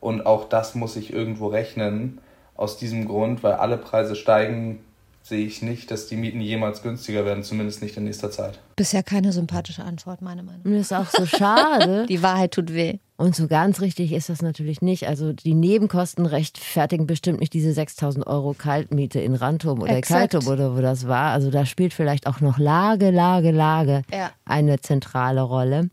Und 0.00 0.26
auch 0.26 0.48
das 0.48 0.74
muss 0.74 0.96
ich 0.96 1.12
irgendwo 1.12 1.48
rechnen. 1.48 2.20
Aus 2.54 2.76
diesem 2.76 3.08
Grund, 3.08 3.42
weil 3.42 3.54
alle 3.54 3.78
Preise 3.78 4.14
steigen, 4.14 4.80
sehe 5.22 5.46
ich 5.46 5.62
nicht, 5.62 5.90
dass 5.90 6.06
die 6.08 6.16
Mieten 6.16 6.40
jemals 6.40 6.82
günstiger 6.82 7.24
werden, 7.24 7.44
zumindest 7.44 7.82
nicht 7.82 7.96
in 7.96 8.04
nächster 8.04 8.30
Zeit. 8.30 8.58
Bisher 8.76 9.02
keine 9.02 9.32
sympathische 9.32 9.84
Antwort, 9.84 10.20
meine 10.22 10.42
Meinung. 10.42 10.62
Und 10.64 10.72
das 10.72 10.82
ist 10.82 10.92
auch 10.92 11.06
so 11.10 11.26
schade. 11.26 12.06
Die 12.08 12.22
Wahrheit 12.22 12.52
tut 12.52 12.72
weh. 12.74 12.98
Und 13.16 13.36
so 13.36 13.46
ganz 13.46 13.80
richtig 13.80 14.12
ist 14.12 14.28
das 14.30 14.42
natürlich 14.42 14.82
nicht. 14.82 15.06
Also 15.06 15.32
die 15.32 15.54
Nebenkosten 15.54 16.26
rechtfertigen 16.26 17.06
bestimmt 17.06 17.38
nicht 17.38 17.52
diese 17.52 17.72
6000 17.72 18.26
Euro 18.26 18.52
Kaltmiete 18.52 19.20
in 19.20 19.36
Rantum 19.36 19.80
oder 19.80 19.96
Exakt. 19.96 20.32
Kaltum 20.32 20.52
oder 20.52 20.76
wo 20.76 20.80
das 20.80 21.06
war. 21.06 21.30
Also 21.30 21.50
da 21.52 21.64
spielt 21.64 21.94
vielleicht 21.94 22.26
auch 22.26 22.40
noch 22.40 22.58
Lage, 22.58 23.10
Lage, 23.10 23.52
Lage 23.52 24.02
Ja. 24.12 24.32
eine 24.44 24.80
zentrale 24.80 25.42
Rolle. 25.42 25.88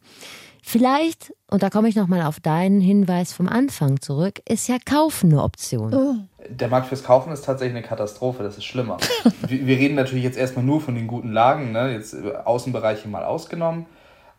Vielleicht, 0.63 1.33
und 1.49 1.63
da 1.63 1.69
komme 1.69 1.87
ich 1.89 1.95
nochmal 1.95 2.23
auf 2.23 2.39
deinen 2.39 2.81
Hinweis 2.81 3.31
vom 3.33 3.47
Anfang 3.47 4.01
zurück, 4.01 4.41
ist 4.47 4.67
ja 4.67 4.77
Kaufen 4.83 5.31
eine 5.31 5.43
Option. 5.43 6.27
Der 6.47 6.69
Markt 6.69 6.87
fürs 6.87 7.03
Kaufen 7.03 7.33
ist 7.33 7.43
tatsächlich 7.43 7.75
eine 7.77 7.85
Katastrophe, 7.85 8.43
das 8.43 8.57
ist 8.57 8.65
schlimmer. 8.65 8.97
wir, 9.47 9.67
wir 9.67 9.77
reden 9.77 9.95
natürlich 9.95 10.23
jetzt 10.23 10.37
erstmal 10.37 10.63
nur 10.63 10.79
von 10.79 10.95
den 10.95 11.07
guten 11.07 11.31
Lagen, 11.31 11.71
ne? 11.71 11.91
jetzt 11.91 12.13
äh, 12.13 12.33
Außenbereiche 12.45 13.07
mal 13.07 13.23
ausgenommen, 13.23 13.85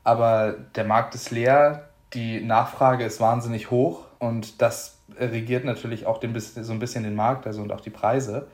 aber 0.02 0.54
der 0.74 0.84
Markt 0.84 1.14
ist 1.14 1.30
leer, 1.30 1.88
die 2.14 2.40
Nachfrage 2.40 3.04
ist 3.04 3.20
wahnsinnig 3.20 3.70
hoch 3.70 4.04
und 4.18 4.62
das 4.62 4.98
regiert 5.18 5.64
natürlich 5.64 6.06
auch 6.06 6.18
den, 6.18 6.38
so 6.38 6.72
ein 6.72 6.78
bisschen 6.78 7.04
den 7.04 7.14
Markt 7.14 7.46
also 7.46 7.62
und 7.62 7.72
auch 7.72 7.80
die 7.80 7.90
Preise. 7.90 8.46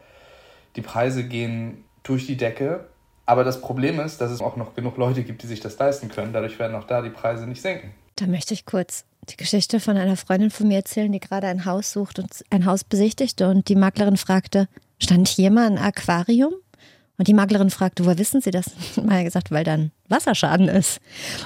Die 0.74 0.82
Preise 0.82 1.24
gehen 1.24 1.84
durch 2.02 2.26
die 2.26 2.36
Decke, 2.36 2.86
aber 3.24 3.44
das 3.44 3.60
Problem 3.60 4.00
ist, 4.00 4.20
dass 4.20 4.30
es 4.30 4.40
auch 4.40 4.56
noch 4.56 4.74
genug 4.74 4.96
Leute 4.96 5.22
gibt, 5.22 5.42
die 5.42 5.46
sich 5.46 5.60
das 5.60 5.78
leisten 5.78 6.08
können. 6.08 6.32
Dadurch 6.32 6.58
werden 6.58 6.76
auch 6.76 6.84
da 6.84 7.02
die 7.02 7.10
Preise 7.10 7.46
nicht 7.46 7.62
senken. 7.62 7.92
Da 8.16 8.26
möchte 8.26 8.54
ich 8.54 8.66
kurz 8.66 9.04
die 9.28 9.36
Geschichte 9.36 9.80
von 9.80 9.96
einer 9.96 10.16
Freundin 10.16 10.50
von 10.50 10.68
mir 10.68 10.76
erzählen, 10.76 11.10
die 11.10 11.20
gerade 11.20 11.46
ein 11.46 11.64
Haus 11.64 11.92
sucht 11.92 12.18
und 12.18 12.30
ein 12.50 12.66
Haus 12.66 12.84
besichtigte 12.84 13.48
und 13.48 13.68
die 13.68 13.76
Maklerin 13.76 14.16
fragte, 14.16 14.68
stand 14.98 15.28
hier 15.28 15.50
mal 15.50 15.66
ein 15.66 15.78
Aquarium? 15.78 16.54
Und 17.18 17.28
die 17.28 17.34
Maklerin 17.34 17.70
fragte, 17.70 18.04
woher 18.04 18.18
wissen 18.18 18.42
Sie 18.42 18.50
das? 18.50 18.66
Mal 19.02 19.24
gesagt, 19.24 19.50
weil 19.50 19.64
dann 19.64 19.90
Wasserschaden 20.08 20.68
ist. 20.68 21.00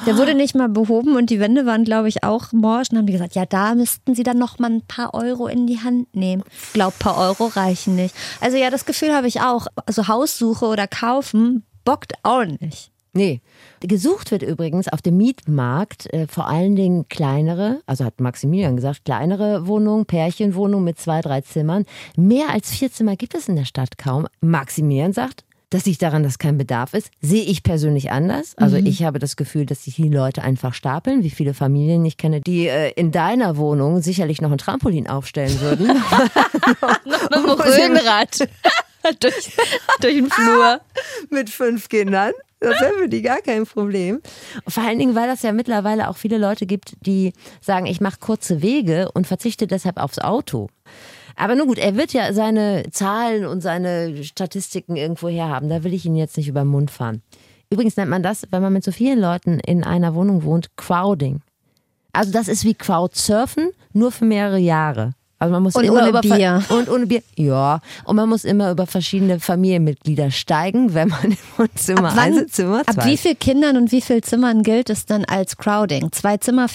Der 0.05 0.17
wurde 0.17 0.35
nicht 0.35 0.57
mal 0.57 0.69
behoben 0.69 1.15
und 1.15 1.31
die 1.31 1.39
Wände 1.39 1.65
waren, 1.65 1.85
glaube 1.85 2.09
ich, 2.09 2.25
auch 2.25 2.53
morsch. 2.53 2.89
Und 2.91 2.99
haben 2.99 3.07
die 3.07 3.13
gesagt, 3.13 3.37
ja, 3.37 3.47
da 3.47 3.77
müssten 3.77 4.17
Sie 4.17 4.25
dann 4.25 4.39
noch 4.39 4.59
mal 4.59 4.71
ein 4.71 4.83
paar 4.83 5.15
Euro 5.15 5.47
in 5.47 5.69
die 5.69 5.81
Hand 5.81 6.15
nehmen. 6.15 6.43
Ich 6.51 6.73
glaube, 6.73 6.97
paar 6.99 7.17
Euro 7.17 7.47
reichen 7.47 7.95
nicht. 7.95 8.15
Also 8.41 8.57
ja, 8.57 8.71
das 8.71 8.85
Gefühl 8.85 9.15
habe 9.15 9.29
ich 9.29 9.43
auch. 9.43 9.69
Also 9.87 10.09
Haussuche 10.09 10.67
oder 10.67 10.89
kaufen 10.89 11.65
bockt 11.85 12.15
auch 12.25 12.45
nicht. 12.45 12.90
Nee. 13.13 13.41
Gesucht 13.81 14.31
wird 14.31 14.43
übrigens 14.43 14.89
auf 14.89 15.03
dem 15.03 15.17
Mietmarkt 15.17 16.13
äh, 16.13 16.27
vor 16.29 16.47
allen 16.47 16.77
Dingen 16.77 17.09
kleinere, 17.09 17.81
also 17.87 18.05
hat 18.05 18.21
Maximilian 18.21 18.77
gesagt, 18.77 19.05
kleinere 19.05 19.67
Wohnungen, 19.67 20.07
Pärchenwohnungen 20.07 20.85
mit 20.85 20.99
zwei, 21.01 21.21
drei 21.21 21.41
Zimmern. 21.41 21.87
Mehr 22.17 22.51
als 22.51 22.71
vier 22.71 22.93
Zimmer 22.93 23.17
gibt 23.17 23.35
es 23.35 23.49
in 23.49 23.57
der 23.57 23.65
Stadt 23.65 23.99
kaum. 23.99 24.27
Maximilian 24.41 25.13
sagt, 25.13 25.45
das 25.71 25.87
liegt 25.87 26.03
daran, 26.03 26.25
dass 26.25 26.39
kein 26.39 26.59
Bedarf 26.59 26.95
ist. 26.95 27.11
Sehe 27.21 27.45
ich 27.45 27.63
persönlich 27.63 28.11
anders. 28.11 28.55
Also 28.57 28.77
Mhm. 28.77 28.87
ich 28.87 29.05
habe 29.05 29.21
das 29.21 29.37
Gefühl, 29.37 29.67
dass 29.67 29.85
sich 29.85 29.95
die 29.97 30.09
Leute 30.09 30.43
einfach 30.43 30.75
stapeln, 30.75 31.23
wie 31.23 31.31
viele 31.31 31.55
Familien 31.55 32.05
ich 32.05 32.17
kenne, 32.17 32.41
die 32.41 32.67
äh, 32.67 32.91
in 32.97 33.13
deiner 33.13 33.57
Wohnung 33.57 34.03
sicherlich 34.03 34.41
noch 34.41 34.51
ein 34.51 34.59
Trampolin 34.59 35.07
aufstellen 35.09 35.61
würden. 35.61 35.87
Mit 37.05 37.33
dem 37.33 37.51
Röhnrad. 37.51 38.39
durch, 39.21 39.53
durch 40.01 40.15
den 40.15 40.29
Flur. 40.31 40.81
mit 41.31 41.51
fünf 41.51 41.89
Kindern. 41.89 42.33
Das 42.61 42.81
wäre 42.81 42.93
für 42.93 43.09
die 43.09 43.23
gar 43.23 43.41
kein 43.41 43.65
Problem. 43.65 44.21
Vor 44.69 44.83
allen 44.83 44.99
Dingen, 44.99 45.15
weil 45.15 45.27
das 45.27 45.43
ja 45.43 45.53
mittlerweile 45.53 46.09
auch 46.09 46.17
viele 46.17 46.37
Leute 46.37 46.67
gibt, 46.67 46.95
die 47.01 47.33
sagen, 47.61 47.87
ich 47.87 48.01
mache 48.01 48.21
kurze 48.21 48.61
Wege 48.61 49.11
und 49.13 49.27
verzichte 49.27 49.67
deshalb 49.67 49.99
aufs 49.99 50.19
Auto. 50.19 50.69
Aber 51.37 51.55
nun 51.55 51.69
gut, 51.69 51.79
er 51.79 51.97
wird 51.97 52.13
ja 52.13 52.33
seine 52.35 52.85
Zahlen 52.91 53.47
und 53.47 53.63
seine 53.63 54.25
Statistiken 54.25 54.97
irgendwo 54.97 55.29
herhaben. 55.29 55.71
Da 55.71 55.85
will 55.85 55.95
ich 55.95 56.05
ihn 56.05 56.17
jetzt 56.17 56.37
nicht 56.37 56.49
über 56.49 56.61
den 56.61 56.69
Mund 56.69 56.91
fahren. 56.91 57.23
Übrigens 57.71 57.97
nennt 57.97 58.11
man 58.11 58.23
das, 58.23 58.47
wenn 58.51 58.63
man 58.63 58.73
mit 58.73 58.85
so 58.85 58.93
vielen 58.93 59.21
Leuten 59.21 59.59
in 59.61 59.83
einer 59.83 60.15
Wohnung 60.15 60.43
wohnt, 60.43 60.77
Crowding. 60.77 61.41
Also 62.13 62.33
das 62.33 62.49
ist 62.49 62.65
wie 62.65 62.75
Crowdsurfen, 62.75 63.71
nur 63.93 64.13
für 64.13 64.25
mehrere 64.25 64.59
Jahre. 64.59 65.13
Also 65.41 65.53
man 65.53 65.63
muss 65.63 65.75
Und 65.75 65.85
immer 65.85 66.01
ohne 66.03 66.09
über 66.11 66.21
Bier. 66.21 66.63
und 66.69 66.89
ohne 66.91 67.07
Bier. 67.07 67.23
Ja, 67.37 67.81
und 68.05 68.15
man 68.17 68.29
muss 68.29 68.45
immer 68.45 68.71
über 68.71 68.87
verschiedene 68.87 69.41
Familienmitglieder 69.41 70.31
steigen, 70.31 70.93
wenn 70.95 71.09
man 71.09 71.23
im 71.33 71.37
Wohnzimmer 71.57 72.13
Wann, 72.15 72.19
eins, 72.39 72.53
Zimmer 72.53 72.81
ab 72.81 72.93
zwei. 72.95 73.07
wie 73.07 73.17
viel 73.17 73.35
Kindern 73.35 73.77
und 73.79 73.91
wie 73.91 74.03
viel 74.03 74.23
Zimmern 74.23 74.63
gilt 74.63 74.91
es 74.91 75.07
dann 75.07 75.25
als 75.25 75.57
Crowding? 75.57 76.13
Zwei 76.13 76.37
Zimmer, 76.37 76.67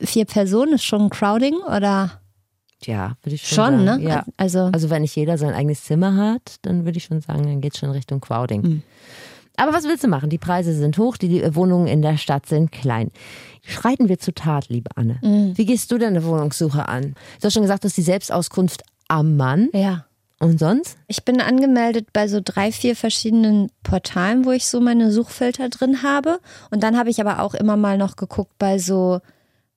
vier 0.00 0.24
Personen 0.24 0.74
ist 0.74 0.84
schon 0.84 1.08
Crowding 1.08 1.54
oder 1.74 2.20
Ja, 2.84 3.16
würde 3.22 3.36
ich 3.36 3.46
schon, 3.46 3.54
schon, 3.76 3.86
sagen. 3.86 4.02
ne? 4.02 4.08
Ja. 4.10 4.24
Also 4.36 4.70
Also 4.72 4.90
wenn 4.90 5.02
nicht 5.02 5.14
jeder 5.14 5.38
sein 5.38 5.54
eigenes 5.54 5.84
Zimmer 5.84 6.16
hat, 6.16 6.56
dann 6.62 6.84
würde 6.84 6.98
ich 6.98 7.04
schon 7.04 7.20
sagen, 7.20 7.44
dann 7.44 7.60
geht 7.60 7.74
es 7.74 7.78
schon 7.80 7.90
Richtung 7.90 8.20
Crowding. 8.20 8.62
Hm. 8.62 8.82
Aber 9.60 9.74
was 9.74 9.84
willst 9.84 10.02
du 10.02 10.08
machen? 10.08 10.30
Die 10.30 10.38
Preise 10.38 10.72
sind 10.72 10.96
hoch, 10.96 11.18
die 11.18 11.54
Wohnungen 11.54 11.86
in 11.86 12.00
der 12.00 12.16
Stadt 12.16 12.46
sind 12.46 12.72
klein. 12.72 13.10
Schreiten 13.62 14.08
wir 14.08 14.18
zur 14.18 14.34
Tat, 14.34 14.70
liebe 14.70 14.88
Anne. 14.96 15.18
Hm. 15.20 15.52
Wie 15.56 15.66
gehst 15.66 15.92
du 15.92 15.98
deine 15.98 16.24
Wohnungssuche 16.24 16.88
an? 16.88 17.14
Du 17.40 17.44
hast 17.44 17.52
schon 17.52 17.62
gesagt, 17.62 17.84
dass 17.84 17.94
die 17.94 18.02
Selbstauskunft 18.02 18.84
am 19.08 19.36
Mann. 19.36 19.68
ja. 19.72 20.06
Und 20.42 20.58
sonst? 20.58 20.96
Ich 21.06 21.22
bin 21.26 21.42
angemeldet 21.42 22.14
bei 22.14 22.26
so 22.26 22.40
drei, 22.42 22.72
vier 22.72 22.96
verschiedenen 22.96 23.70
Portalen, 23.82 24.46
wo 24.46 24.52
ich 24.52 24.64
so 24.64 24.80
meine 24.80 25.12
Suchfilter 25.12 25.68
drin 25.68 26.02
habe. 26.02 26.40
Und 26.70 26.82
dann 26.82 26.96
habe 26.96 27.10
ich 27.10 27.20
aber 27.20 27.40
auch 27.42 27.52
immer 27.52 27.76
mal 27.76 27.98
noch 27.98 28.16
geguckt 28.16 28.54
bei 28.58 28.78
so, 28.78 29.20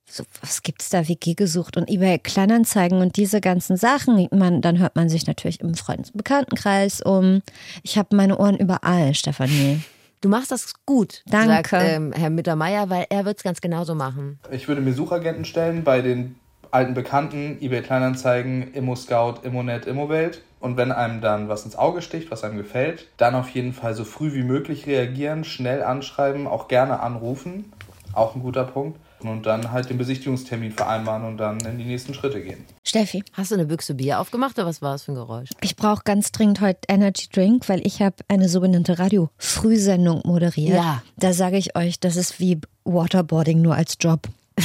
so 0.06 0.24
was 0.40 0.62
gibt's 0.62 0.90
da, 0.90 1.08
WG 1.08 1.34
gesucht 1.34 1.76
und 1.76 1.88
eBay 1.88 2.18
Kleinanzeigen 2.18 3.00
und 3.00 3.16
diese 3.16 3.40
ganzen 3.40 3.76
Sachen. 3.76 4.28
Man, 4.30 4.60
dann 4.60 4.78
hört 4.78 4.96
man 4.96 5.08
sich 5.08 5.26
natürlich 5.26 5.60
im 5.60 5.74
Freundes- 5.74 6.10
und 6.10 6.18
Bekanntenkreis 6.18 7.00
um. 7.00 7.42
Ich 7.82 7.98
habe 7.98 8.14
meine 8.14 8.38
Ohren 8.38 8.56
überall, 8.56 9.14
Stefanie. 9.14 9.82
Du 10.20 10.28
machst 10.28 10.50
das 10.50 10.72
gut, 10.86 11.22
Danke. 11.26 11.68
sagt 11.68 11.72
ähm, 11.72 12.12
Herr 12.12 12.30
Mittermeier, 12.30 12.88
weil 12.88 13.06
er 13.10 13.24
wird 13.26 13.38
es 13.38 13.42
ganz 13.42 13.60
genauso 13.60 13.94
machen. 13.94 14.38
Ich 14.50 14.68
würde 14.68 14.80
mir 14.80 14.94
Suchagenten 14.94 15.44
stellen 15.44 15.84
bei 15.84 16.00
den 16.00 16.36
alten 16.70 16.94
Bekannten, 16.94 17.58
eBay 17.60 17.82
Kleinanzeigen, 17.82 18.72
Immo 18.72 18.96
Scout, 18.96 19.40
Immonet, 19.42 19.86
Immowelt. 19.86 20.42
Und 20.60 20.78
wenn 20.78 20.92
einem 20.92 21.20
dann 21.20 21.48
was 21.48 21.66
ins 21.66 21.76
Auge 21.76 22.00
sticht, 22.00 22.30
was 22.30 22.42
einem 22.42 22.56
gefällt, 22.56 23.06
dann 23.18 23.34
auf 23.34 23.50
jeden 23.50 23.74
Fall 23.74 23.94
so 23.94 24.04
früh 24.04 24.32
wie 24.32 24.42
möglich 24.42 24.86
reagieren, 24.86 25.44
schnell 25.44 25.82
anschreiben, 25.82 26.46
auch 26.46 26.68
gerne 26.68 27.00
anrufen. 27.00 27.70
Auch 28.14 28.34
ein 28.34 28.42
guter 28.42 28.64
Punkt. 28.64 28.98
Und 29.28 29.46
dann 29.46 29.70
halt 29.72 29.90
den 29.90 29.98
Besichtigungstermin 29.98 30.72
vereinbaren 30.72 31.24
und 31.24 31.38
dann 31.38 31.58
in 31.60 31.78
die 31.78 31.84
nächsten 31.84 32.14
Schritte 32.14 32.42
gehen. 32.42 32.64
Steffi, 32.84 33.24
Hast 33.32 33.50
du 33.50 33.54
eine 33.54 33.64
Büchse 33.66 33.94
Bier 33.94 34.20
aufgemacht 34.20 34.58
oder 34.58 34.66
was 34.66 34.82
war 34.82 34.92
das 34.92 35.04
für 35.04 35.12
ein 35.12 35.16
Geräusch? 35.16 35.50
ich 35.60 35.76
brauche 35.76 36.02
ganz 36.04 36.30
dringend 36.32 36.60
heute 36.60 36.80
Energy 36.88 37.28
Drink, 37.32 37.68
weil 37.68 37.86
ich 37.86 38.02
habe 38.02 38.16
eine 38.28 38.48
sogenannte 38.48 38.98
Radio-Frühsendung 38.98 40.22
moderiert. 40.24 40.76
Ja. 40.76 41.02
Da 41.16 41.32
sage 41.32 41.56
ich 41.56 41.76
euch, 41.76 42.00
das 42.00 42.16
ist 42.16 42.40
wie 42.40 42.60
Waterboarding 42.84 43.60
nur 43.62 43.74
als 43.74 43.96
Job. 44.00 44.28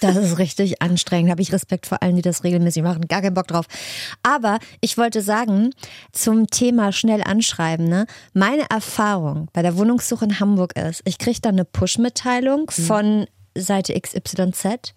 Das 0.00 0.16
ist 0.16 0.38
richtig 0.38 0.82
anstrengend. 0.82 1.30
Habe 1.30 1.42
ich 1.42 1.52
Respekt 1.52 1.86
vor 1.86 2.02
allen, 2.02 2.16
die 2.16 2.22
das 2.22 2.42
regelmäßig 2.44 2.82
machen. 2.82 3.06
Gar 3.08 3.22
keinen 3.22 3.34
Bock 3.34 3.46
drauf. 3.46 3.66
Aber 4.22 4.58
ich 4.80 4.98
wollte 4.98 5.22
sagen, 5.22 5.70
zum 6.10 6.48
Thema 6.48 6.92
schnell 6.92 7.22
anschreiben, 7.22 7.86
ne? 7.88 8.06
Meine 8.34 8.68
Erfahrung 8.68 9.48
bei 9.52 9.62
der 9.62 9.76
Wohnungssuche 9.78 10.24
in 10.24 10.40
Hamburg 10.40 10.76
ist, 10.76 11.02
ich 11.04 11.18
kriege 11.18 11.40
dann 11.40 11.54
eine 11.54 11.64
Push-Mitteilung 11.64 12.70
von 12.70 13.26
Seite 13.56 13.98
XYZ 13.98 14.94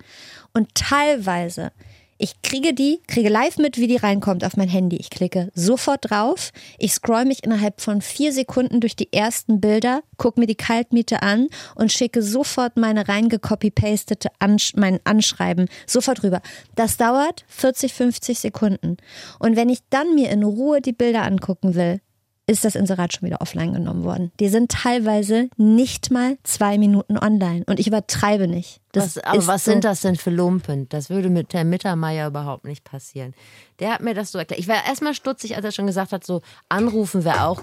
und 0.54 0.74
teilweise 0.74 1.72
ich 2.18 2.42
kriege 2.42 2.74
die, 2.74 3.02
kriege 3.08 3.28
live 3.28 3.58
mit, 3.58 3.78
wie 3.78 3.88
die 3.88 3.98
reinkommt 3.98 4.46
auf 4.46 4.56
mein 4.56 4.70
Handy. 4.70 4.96
Ich 4.96 5.10
klicke 5.10 5.52
sofort 5.54 6.10
drauf. 6.10 6.52
Ich 6.78 6.94
scroll 6.94 7.26
mich 7.26 7.44
innerhalb 7.44 7.82
von 7.82 8.02
vier 8.02 8.32
Sekunden 8.32 8.80
durch 8.80 8.96
die 8.96 9.12
ersten 9.12 9.60
Bilder, 9.60 10.02
gucke 10.16 10.40
mir 10.40 10.48
die 10.48 10.56
Kaltmiete 10.56 11.22
an 11.22 11.50
und 11.76 11.92
schicke 11.92 12.22
sofort 12.22 12.78
meine 12.78 13.10
reingecopy-pastete 13.10 14.30
Ansch 14.40 14.76
mein 14.78 15.02
Anschreiben 15.04 15.68
sofort 15.86 16.24
rüber. 16.24 16.42
Das 16.76 16.96
dauert 16.96 17.44
40, 17.48 17.94
50 17.94 18.40
Sekunden. 18.40 18.96
Und 19.40 19.58
wenn 19.58 19.68
ich 19.68 19.80
dann 19.90 20.16
mir 20.16 20.30
in 20.30 20.44
Ruhe 20.44 20.80
die 20.80 20.94
Bilder 20.94 21.24
angucken 21.24 21.76
will, 21.76 22.00
ist 22.48 22.64
das 22.64 22.76
Inserat 22.76 23.14
schon 23.14 23.26
wieder 23.26 23.42
offline 23.42 23.74
genommen 23.74 24.04
worden. 24.04 24.32
Die 24.40 24.50
sind 24.50 24.72
teilweise 24.72 25.50
nicht 25.58 26.12
mal 26.12 26.38
zwei 26.44 26.78
Minuten 26.78 27.18
online. 27.18 27.64
Und 27.66 27.80
ich 27.80 27.88
übertreibe 27.88 28.48
nicht. 28.48 28.82
Das 28.92 29.16
was, 29.16 29.24
aber 29.24 29.48
was 29.48 29.66
so. 29.66 29.72
sind 29.72 29.84
das 29.84 30.02
denn 30.02 30.16
für 30.16 30.30
Lumpen? 30.30 30.88
Das 30.90 31.10
würde 31.10 31.30
mit 31.30 31.54
Herrn 31.54 31.70
Mittermeier 31.70 32.28
überhaupt 32.28 32.66
nicht 32.66 32.84
passieren. 32.84 33.34
Der 33.80 33.94
hat 33.94 34.02
mir 34.02 34.14
das 34.14 34.32
so 34.32 34.38
erklärt. 34.38 34.60
Ich 34.60 34.68
war 34.68 34.86
erstmal 34.86 35.16
stutzig, 35.16 35.56
als 35.56 35.66
er 35.66 35.72
schon 35.72 35.88
gesagt 35.88 36.12
hat, 36.12 36.24
so 36.24 36.42
anrufen 36.70 37.24
wäre 37.24 37.46
auch. 37.46 37.62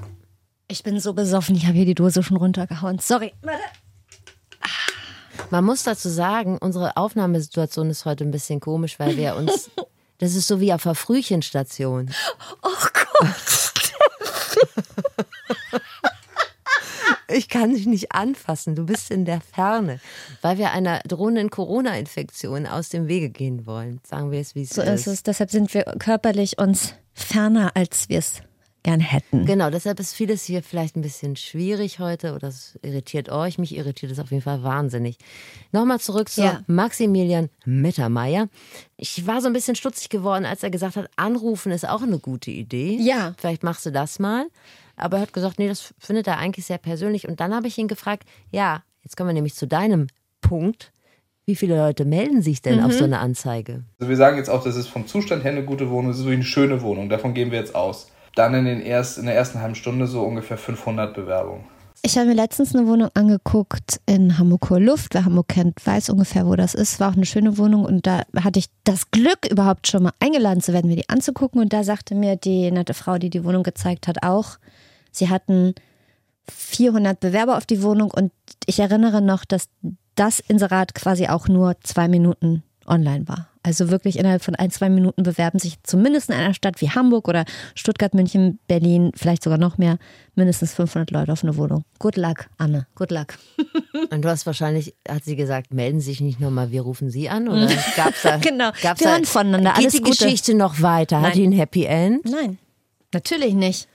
Ich 0.66 0.82
bin 0.82 0.98
so 0.98 1.12
besoffen, 1.12 1.54
ich 1.54 1.66
habe 1.66 1.76
hier 1.76 1.86
die 1.86 1.94
Dose 1.94 2.22
schon 2.22 2.36
runtergehauen. 2.36 2.98
Sorry. 2.98 3.34
Warte. 3.42 3.62
Man 5.50 5.64
muss 5.64 5.82
dazu 5.82 6.08
sagen, 6.08 6.58
unsere 6.58 6.96
Aufnahmesituation 6.96 7.90
ist 7.90 8.04
heute 8.04 8.24
ein 8.24 8.30
bisschen 8.30 8.60
komisch, 8.60 8.98
weil 8.98 9.16
wir 9.16 9.36
uns. 9.36 9.70
Das 10.18 10.36
ist 10.36 10.46
so 10.46 10.60
wie 10.60 10.72
auf 10.72 10.84
der 10.84 10.94
Frühchenstation. 10.94 12.08
Ich 17.28 17.48
kann 17.48 17.72
dich 17.74 17.86
nicht 17.86 18.12
anfassen, 18.12 18.74
du 18.74 18.84
bist 18.84 19.10
in 19.10 19.24
der 19.24 19.40
Ferne, 19.40 20.00
weil 20.42 20.58
wir 20.58 20.72
einer 20.72 21.00
drohenden 21.00 21.48
Corona-Infektion 21.48 22.66
aus 22.66 22.90
dem 22.90 23.08
Wege 23.08 23.30
gehen 23.30 23.64
wollen. 23.64 24.00
Sagen 24.04 24.30
wir 24.30 24.40
es, 24.40 24.54
wie 24.54 24.62
es 24.62 24.70
So 24.70 24.82
ist. 24.82 24.88
ist 25.02 25.06
es. 25.06 25.22
Deshalb 25.22 25.50
sind 25.50 25.72
wir 25.72 25.84
körperlich 25.98 26.58
uns 26.58 26.94
ferner, 27.14 27.70
als 27.74 28.08
wir 28.10 28.18
es 28.18 28.42
gern 28.84 29.00
hätten. 29.00 29.46
Genau, 29.46 29.70
deshalb 29.70 30.00
ist 30.00 30.14
vieles 30.14 30.44
hier 30.44 30.62
vielleicht 30.62 30.96
ein 30.96 31.02
bisschen 31.02 31.36
schwierig 31.36 31.98
heute 32.00 32.34
oder 32.34 32.48
es 32.48 32.78
irritiert 32.82 33.28
euch. 33.30 33.58
Mich 33.58 33.76
irritiert 33.76 34.10
es 34.10 34.18
auf 34.18 34.30
jeden 34.30 34.42
Fall 34.42 34.62
wahnsinnig. 34.62 35.18
Nochmal 35.70 36.00
zurück 36.00 36.28
zu 36.28 36.42
Ja. 36.42 36.62
Maximilian 36.66 37.48
Mittermeier. 37.64 38.48
Ich 38.96 39.26
war 39.26 39.40
so 39.40 39.46
ein 39.46 39.52
bisschen 39.52 39.76
stutzig 39.76 40.08
geworden, 40.08 40.44
als 40.44 40.62
er 40.62 40.70
gesagt 40.70 40.96
hat, 40.96 41.08
anrufen 41.16 41.70
ist 41.72 41.88
auch 41.88 42.02
eine 42.02 42.18
gute 42.18 42.50
Idee. 42.50 42.96
Ja. 43.00 43.34
Vielleicht 43.38 43.62
machst 43.62 43.86
du 43.86 43.90
das 43.92 44.18
mal. 44.18 44.46
Aber 44.96 45.18
er 45.18 45.22
hat 45.22 45.32
gesagt, 45.32 45.58
nee, 45.58 45.68
das 45.68 45.94
findet 45.98 46.26
er 46.26 46.38
eigentlich 46.38 46.66
sehr 46.66 46.78
persönlich. 46.78 47.26
Und 47.28 47.40
dann 47.40 47.54
habe 47.54 47.66
ich 47.68 47.78
ihn 47.78 47.88
gefragt, 47.88 48.24
ja, 48.50 48.82
jetzt 49.02 49.16
kommen 49.16 49.28
wir 49.30 49.34
nämlich 49.34 49.54
zu 49.54 49.66
deinem 49.66 50.08
Punkt. 50.40 50.92
Wie 51.44 51.56
viele 51.56 51.76
Leute 51.76 52.04
melden 52.04 52.40
sich 52.42 52.62
denn 52.62 52.78
Mhm. 52.78 52.84
auf 52.84 52.92
so 52.92 53.04
eine 53.04 53.18
Anzeige? 53.18 53.84
Also 53.98 54.08
wir 54.08 54.16
sagen 54.16 54.36
jetzt 54.36 54.48
auch, 54.50 54.62
das 54.62 54.76
ist 54.76 54.88
vom 54.88 55.06
Zustand 55.08 55.42
her 55.44 55.50
eine 55.52 55.64
gute 55.64 55.90
Wohnung, 55.90 56.08
das 56.08 56.18
ist 56.18 56.24
wirklich 56.24 56.36
eine 56.38 56.44
schöne 56.44 56.82
Wohnung, 56.82 57.08
davon 57.08 57.34
gehen 57.34 57.50
wir 57.50 57.58
jetzt 57.58 57.74
aus. 57.74 58.08
Dann 58.34 58.54
in, 58.54 58.64
den 58.64 58.80
erst, 58.80 59.18
in 59.18 59.26
der 59.26 59.36
ersten 59.36 59.60
halben 59.60 59.74
Stunde 59.74 60.06
so 60.06 60.22
ungefähr 60.22 60.58
500 60.58 61.14
Bewerbungen. 61.14 61.64
Ich 62.04 62.18
habe 62.18 62.26
mir 62.26 62.34
letztens 62.34 62.74
eine 62.74 62.88
Wohnung 62.88 63.10
angeguckt 63.14 64.00
in 64.06 64.36
Hamburg-Hohe 64.36 64.80
Luft. 64.80 65.14
Wer 65.14 65.24
Hamburg 65.24 65.48
kennt, 65.48 65.86
weiß 65.86 66.10
ungefähr, 66.10 66.46
wo 66.46 66.56
das 66.56 66.74
ist. 66.74 66.98
War 66.98 67.10
auch 67.10 67.16
eine 67.16 67.26
schöne 67.26 67.58
Wohnung 67.58 67.84
und 67.84 68.08
da 68.08 68.24
hatte 68.42 68.58
ich 68.58 68.66
das 68.82 69.12
Glück, 69.12 69.46
überhaupt 69.48 69.86
schon 69.86 70.02
mal 70.02 70.12
eingeladen 70.18 70.60
zu 70.60 70.72
werden, 70.72 70.88
mir 70.88 70.96
die 70.96 71.08
anzugucken. 71.08 71.60
Und 71.60 71.72
da 71.72 71.84
sagte 71.84 72.16
mir 72.16 72.34
die 72.34 72.72
nette 72.72 72.94
Frau, 72.94 73.18
die 73.18 73.30
die 73.30 73.44
Wohnung 73.44 73.62
gezeigt 73.62 74.08
hat, 74.08 74.24
auch, 74.24 74.58
sie 75.12 75.28
hatten 75.30 75.76
400 76.50 77.20
Bewerber 77.20 77.56
auf 77.56 77.66
die 77.66 77.84
Wohnung 77.84 78.10
und 78.10 78.32
ich 78.66 78.80
erinnere 78.80 79.22
noch, 79.22 79.44
dass 79.44 79.68
das 80.16 80.40
Inserat 80.40 80.96
quasi 80.96 81.28
auch 81.28 81.46
nur 81.46 81.76
zwei 81.82 82.08
Minuten 82.08 82.64
online 82.84 83.28
war. 83.28 83.51
Also 83.64 83.90
wirklich 83.90 84.18
innerhalb 84.18 84.42
von 84.42 84.56
ein, 84.56 84.70
zwei 84.72 84.88
Minuten 84.88 85.22
bewerben 85.22 85.60
sich 85.60 85.80
zumindest 85.84 86.30
in 86.30 86.34
einer 86.34 86.52
Stadt 86.52 86.80
wie 86.80 86.90
Hamburg 86.90 87.28
oder 87.28 87.44
Stuttgart, 87.76 88.12
München, 88.12 88.58
Berlin, 88.66 89.12
vielleicht 89.14 89.44
sogar 89.44 89.58
noch 89.58 89.78
mehr, 89.78 89.98
mindestens 90.34 90.74
500 90.74 91.12
Leute 91.12 91.32
auf 91.32 91.44
eine 91.44 91.56
Wohnung. 91.56 91.84
Good 92.00 92.16
luck, 92.16 92.46
Anne. 92.58 92.86
Good 92.96 93.12
luck. 93.12 93.34
Und 94.10 94.22
du 94.24 94.28
hast 94.28 94.46
wahrscheinlich, 94.46 94.94
hat 95.08 95.24
sie 95.24 95.36
gesagt, 95.36 95.72
melden 95.72 96.00
Sie 96.00 96.10
sich 96.10 96.20
nicht 96.20 96.40
nochmal, 96.40 96.72
wir 96.72 96.82
rufen 96.82 97.10
Sie 97.10 97.28
an? 97.28 97.48
Oder 97.48 97.68
gab's 97.96 98.22
da, 98.22 98.38
Genau. 98.38 98.72
Gab's 98.82 99.00
Wir 99.00 99.06
da, 99.06 99.12
hören 99.12 99.24
voneinander. 99.26 99.70
Geht 99.74 99.78
Alles 99.78 99.92
die 99.92 100.02
Gute. 100.02 100.24
Geschichte 100.24 100.54
noch 100.54 100.82
weiter? 100.82 101.18
Hat 101.20 101.28
Nein. 101.28 101.32
die 101.34 101.46
ein 101.46 101.52
Happy 101.52 101.84
End? 101.84 102.24
Nein, 102.24 102.58
natürlich 103.12 103.54
nicht. 103.54 103.86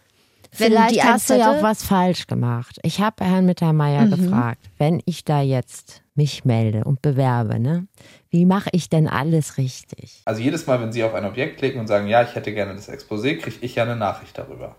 Wenn 0.57 0.71
Vielleicht 0.71 0.95
die 0.95 1.03
hast 1.03 1.29
du 1.29 1.37
ja 1.37 1.51
auch 1.51 1.61
was 1.61 1.83
falsch 1.83 2.27
gemacht. 2.27 2.79
Ich 2.83 3.01
habe 3.01 3.23
Herrn 3.25 3.45
Mittermeier 3.45 4.05
Mhm. 4.05 4.11
gefragt, 4.11 4.61
wenn 4.77 5.01
ich 5.05 5.23
da 5.25 5.41
jetzt 5.41 6.03
mich 6.15 6.45
melde 6.45 6.83
und 6.83 7.01
bewerbe, 7.01 7.59
ne? 7.59 7.87
Wie 8.29 8.45
mache 8.45 8.69
ich 8.73 8.89
denn 8.89 9.07
alles 9.07 9.57
richtig? 9.57 10.21
Also 10.25 10.41
jedes 10.41 10.65
Mal, 10.67 10.81
wenn 10.81 10.91
Sie 10.91 11.03
auf 11.03 11.13
ein 11.13 11.25
Objekt 11.25 11.57
klicken 11.59 11.79
und 11.79 11.87
sagen, 11.87 12.07
ja, 12.07 12.23
ich 12.23 12.33
hätte 12.35 12.53
gerne 12.53 12.73
das 12.75 12.89
Exposé, 12.89 13.37
kriege 13.37 13.57
ich 13.61 13.75
ja 13.75 13.83
eine 13.83 13.95
Nachricht 13.95 14.37
darüber. 14.37 14.75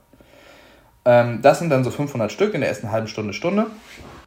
Ähm, 1.05 1.41
das 1.43 1.59
sind 1.61 1.71
dann 1.71 1.85
so 1.85 1.91
500 1.91 2.31
Stück 2.33 2.55
in 2.55 2.61
der 2.61 2.69
ersten 2.69 2.91
halben 2.91 3.09
Stunde, 3.09 3.33
Stunde. 3.33 3.67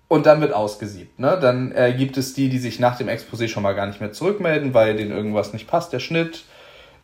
Und 0.07 0.25
dann 0.25 0.41
wird 0.41 0.53
ausgesiebt. 0.53 1.19
Ne? 1.19 1.37
Dann 1.41 1.71
äh, 1.73 1.93
gibt 1.93 2.17
es 2.17 2.33
die, 2.33 2.49
die 2.49 2.59
sich 2.59 2.79
nach 2.79 2.97
dem 2.97 3.07
Exposé 3.07 3.47
schon 3.47 3.63
mal 3.63 3.73
gar 3.75 3.87
nicht 3.87 4.01
mehr 4.01 4.11
zurückmelden, 4.11 4.73
weil 4.73 4.95
denen 4.95 5.11
irgendwas 5.11 5.53
nicht 5.53 5.67
passt, 5.67 5.93
der 5.93 5.99
Schnitt, 5.99 6.43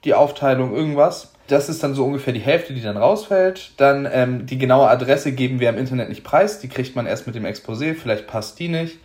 die 0.03 0.13
Aufteilung, 0.13 0.75
irgendwas. 0.75 1.33
Das 1.47 1.69
ist 1.69 1.81
dann 1.83 1.95
so 1.95 2.05
ungefähr 2.05 2.33
die 2.33 2.39
Hälfte, 2.41 2.73
die 2.73 2.81
dann 2.81 2.97
rausfällt. 2.97 3.71
Dann 3.77 4.07
ähm, 4.11 4.45
die 4.45 4.57
genaue 4.57 4.89
Adresse 4.89 5.31
geben 5.31 5.59
wir 5.59 5.69
im 5.69 5.77
Internet 5.77 6.09
nicht 6.09 6.23
preis. 6.23 6.59
Die 6.59 6.67
kriegt 6.67 6.95
man 6.95 7.05
erst 7.07 7.25
mit 7.25 7.35
dem 7.35 7.45
Exposé, 7.45 7.95
vielleicht 7.95 8.27
passt 8.27 8.59
die 8.59 8.67
nicht. 8.67 8.97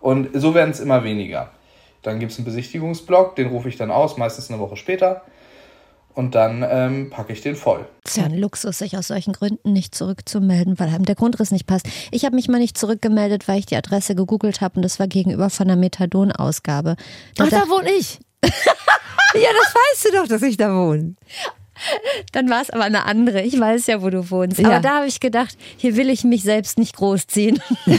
Und 0.00 0.28
so 0.34 0.54
werden 0.54 0.70
es 0.70 0.80
immer 0.80 1.02
weniger. 1.02 1.50
Dann 2.02 2.20
gibt 2.20 2.32
es 2.32 2.38
einen 2.38 2.44
Besichtigungsblock, 2.44 3.36
den 3.36 3.48
rufe 3.48 3.68
ich 3.68 3.76
dann 3.76 3.90
aus, 3.90 4.16
meistens 4.16 4.50
eine 4.50 4.60
Woche 4.60 4.76
später. 4.76 5.22
Und 6.14 6.34
dann 6.34 6.64
ähm, 6.68 7.10
packe 7.10 7.32
ich 7.32 7.42
den 7.42 7.54
voll. 7.54 7.86
Es 8.04 8.12
ist 8.12 8.16
ja 8.16 8.24
ein 8.24 8.36
Luxus, 8.36 8.78
sich 8.78 8.96
aus 8.98 9.06
solchen 9.06 9.32
Gründen 9.32 9.72
nicht 9.72 9.94
zurückzumelden, 9.94 10.78
weil 10.78 10.88
einem 10.88 11.04
der 11.04 11.14
Grundriss 11.14 11.52
nicht 11.52 11.66
passt. 11.66 11.86
Ich 12.10 12.24
habe 12.24 12.34
mich 12.34 12.48
mal 12.48 12.58
nicht 12.58 12.76
zurückgemeldet, 12.76 13.46
weil 13.46 13.60
ich 13.60 13.66
die 13.66 13.76
Adresse 13.76 14.14
gegoogelt 14.16 14.60
habe 14.60 14.76
und 14.76 14.82
das 14.82 14.98
war 14.98 15.06
gegenüber 15.06 15.48
von 15.48 15.68
einer 15.70 15.76
Methadon-Ausgabe. 15.80 16.96
Da 17.36 17.44
Ach, 17.44 17.48
da 17.50 17.58
dacht- 17.60 17.70
wohne 17.70 17.90
ich. 17.92 18.18
ja, 18.44 18.50
das 18.52 19.74
weißt 19.74 20.06
du 20.06 20.16
doch, 20.18 20.26
dass 20.28 20.42
ich 20.42 20.56
da 20.56 20.74
wohne. 20.74 21.14
Dann 22.32 22.50
war 22.50 22.62
es 22.62 22.70
aber 22.70 22.84
eine 22.84 23.04
andere. 23.04 23.42
Ich 23.42 23.58
weiß 23.58 23.86
ja, 23.86 24.02
wo 24.02 24.10
du 24.10 24.30
wohnst. 24.30 24.58
Ja. 24.58 24.68
Aber 24.68 24.80
da 24.80 24.96
habe 24.96 25.06
ich 25.06 25.20
gedacht, 25.20 25.56
hier 25.76 25.96
will 25.96 26.10
ich 26.10 26.24
mich 26.24 26.42
selbst 26.42 26.78
nicht 26.78 26.96
großziehen. 26.96 27.60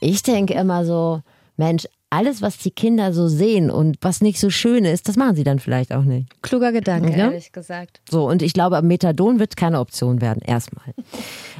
Ich 0.00 0.22
denke 0.22 0.54
immer 0.54 0.84
so, 0.84 1.22
Mensch, 1.56 1.88
alles, 2.10 2.40
was 2.42 2.56
die 2.58 2.70
Kinder 2.70 3.12
so 3.12 3.28
sehen 3.28 3.70
und 3.70 3.98
was 4.00 4.20
nicht 4.22 4.40
so 4.40 4.48
schön 4.50 4.84
ist, 4.84 5.08
das 5.08 5.16
machen 5.16 5.36
sie 5.36 5.44
dann 5.44 5.58
vielleicht 5.58 5.92
auch 5.92 6.04
nicht. 6.04 6.30
Kluger 6.42 6.72
Gedanke, 6.72 7.10
Ja? 7.10 7.26
ehrlich 7.26 7.52
gesagt. 7.52 8.00
So, 8.10 8.28
und 8.28 8.40
ich 8.42 8.52
glaube, 8.54 8.80
Methadon 8.82 9.38
wird 9.38 9.56
keine 9.56 9.78
Option 9.80 10.20
werden, 10.20 10.40
erstmal. 10.44 10.94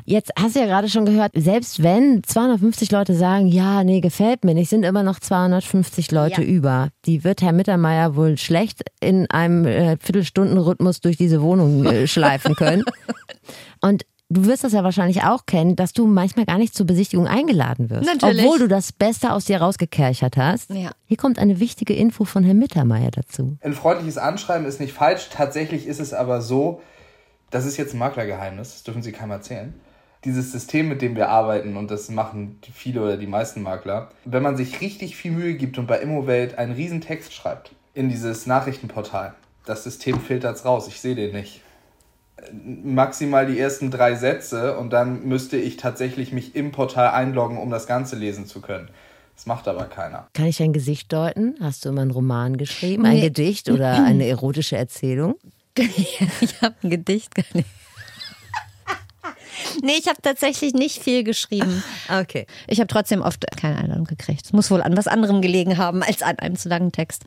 Jetzt 0.07 0.31
hast 0.39 0.57
du 0.57 0.61
ja 0.61 0.67
gerade 0.67 0.89
schon 0.89 1.05
gehört, 1.05 1.33
selbst 1.35 1.83
wenn 1.83 2.23
250 2.25 2.91
Leute 2.91 3.15
sagen, 3.15 3.47
ja, 3.47 3.85
nee, 3.85 4.01
gefällt 4.01 4.45
mir 4.45 4.55
nicht, 4.55 4.71
sind 4.71 4.85
immer 4.85 5.03
noch 5.03 5.21
250 5.21 6.11
Leute 6.13 6.41
Ja. 6.43 6.49
über. 6.49 6.89
Die 7.05 7.25
wird 7.25 7.43
Herr 7.43 7.53
Mittermeier 7.53 8.17
wohl 8.17 8.39
schlecht 8.39 8.83
in 9.01 9.29
einem 9.31 9.67
äh, 9.67 9.97
Viertelstundenrhythmus 10.01 11.01
durch 11.01 11.17
diese 11.19 11.43
Wohnung 11.43 11.85
äh, 11.85 12.07
schleifen 12.07 12.55
können. 12.55 12.85
Und 13.83 14.05
du 14.29 14.47
wirst 14.47 14.65
das 14.65 14.73
ja 14.73 14.85
wahrscheinlich 14.85 15.23
auch 15.23 15.47
kennen, 15.47 15.77
dass 15.77 15.93
du 15.93 16.07
manchmal 16.07 16.47
gar 16.47 16.59
nicht 16.59 16.75
zur 16.75 16.87
Besichtigung 16.87 17.27
eingeladen 17.27 17.91
wirst. 17.91 18.07
Natürlich. 18.07 18.45
Obwohl 18.45 18.59
du 18.59 18.69
das 18.69 18.93
Beste 18.93 19.33
aus 19.33 19.47
dir 19.47 19.61
rausgekerchert 19.61 20.37
hast. 20.37 20.71
Ja. 20.71 20.93
Hier 21.07 21.17
kommt 21.17 21.39
eine 21.39 21.61
wichtige 21.61 21.95
Info 21.95 22.25
von 22.25 22.45
Herrn 22.45 22.59
Mittermeier 22.59 23.11
dazu. 23.11 23.57
Ein 23.63 23.75
freundliches 23.75 24.19
Anschreiben 24.19 24.67
ist 24.67 24.81
nicht 24.81 24.93
falsch. 24.93 25.29
Tatsächlich 25.31 25.87
ist 25.87 26.01
es 26.01 26.13
aber 26.13 26.41
so, 26.43 26.81
das 27.51 27.65
ist 27.65 27.77
jetzt 27.77 27.95
ein 27.95 27.99
Maklergeheimnis, 27.99 28.73
das 28.75 28.83
dürfen 28.83 29.03
Sie 29.03 29.13
keinem 29.13 29.33
erzählen. 29.33 29.75
Dieses 30.25 30.51
System, 30.53 30.89
mit 30.89 31.01
dem 31.01 31.15
wir 31.15 31.29
arbeiten, 31.29 31.77
und 31.77 31.91
das 31.91 32.11
machen 32.11 32.59
viele 32.75 33.03
oder 33.03 33.17
die 33.17 33.29
meisten 33.29 33.63
Makler, 33.63 34.11
wenn 34.25 34.43
man 34.43 34.57
sich 34.57 34.81
richtig 34.81 35.17
viel 35.17 35.31
Mühe 35.31 35.55
gibt 35.55 35.79
und 35.79 35.87
bei 35.87 36.01
Immowelt 36.01 36.59
einen 36.59 36.73
riesen 36.73 37.01
Text 37.01 37.33
schreibt 37.33 37.71
in 37.95 38.09
dieses 38.09 38.47
Nachrichtenportal, 38.47 39.35
das 39.65 39.85
System 39.85 40.21
filtert 40.21 40.57
es 40.57 40.65
raus, 40.65 40.89
ich 40.89 41.01
sehe 41.01 41.15
den 41.15 41.33
nicht. 41.33 41.63
Maximal 42.85 43.47
die 43.47 43.59
ersten 43.59 43.91
drei 43.91 44.15
Sätze 44.15 44.77
und 44.79 44.91
dann 44.93 45.25
müsste 45.27 45.57
ich 45.57 45.77
tatsächlich 45.77 46.33
mich 46.33 46.55
im 46.55 46.73
Portal 46.73 47.11
einloggen, 47.11 47.59
um 47.59 47.71
das 47.71 47.87
Ganze 47.87 48.17
lesen 48.17 48.47
zu 48.47 48.61
können. 48.61 48.89
Das 49.35 49.47
macht 49.47 49.69
aber 49.69 49.85
keiner. 49.85 50.29
Kann 50.35 50.47
ich 50.47 50.57
dein 50.57 50.73
Gesicht 50.73 51.13
deuten? 51.13 51.55
Hast 51.61 51.85
du 51.85 51.91
immer 51.91 52.03
einen 52.03 52.11
Roman 52.11 52.57
geschrieben, 52.57 53.05
ein 53.07 53.15
Nee. 53.17 53.21
Gedicht 53.23 53.71
oder 53.71 54.05
eine 54.05 54.27
erotische 54.27 54.77
Erzählung? 54.77 55.37
ich 55.77 56.61
habe 56.63 56.75
ein 56.83 56.91
Gedicht 56.91 57.35
gar 57.35 57.45
nicht. 57.55 57.69
Nee, 59.83 59.93
ich 59.99 60.07
habe 60.09 60.21
tatsächlich 60.23 60.73
nicht 60.73 61.03
viel 61.03 61.25
geschrieben. 61.25 61.83
Okay. 62.21 62.47
Ich 62.69 62.79
habe 62.81 62.87
trotzdem 62.89 63.23
oft 63.23 63.45
keine 63.57 63.77
Einladung 63.77 64.05
gekriegt. 64.05 64.45
Es 64.47 64.53
muss 64.53 64.71
wohl 64.71 64.83
an 64.83 64.97
was 64.97 65.07
anderem 65.09 65.43
gelegen 65.43 65.79
haben 65.79 66.03
als 66.03 66.23
an 66.23 66.39
einem 66.39 66.57
zu 66.57 66.69
langen 66.69 66.93
Text. 66.93 67.23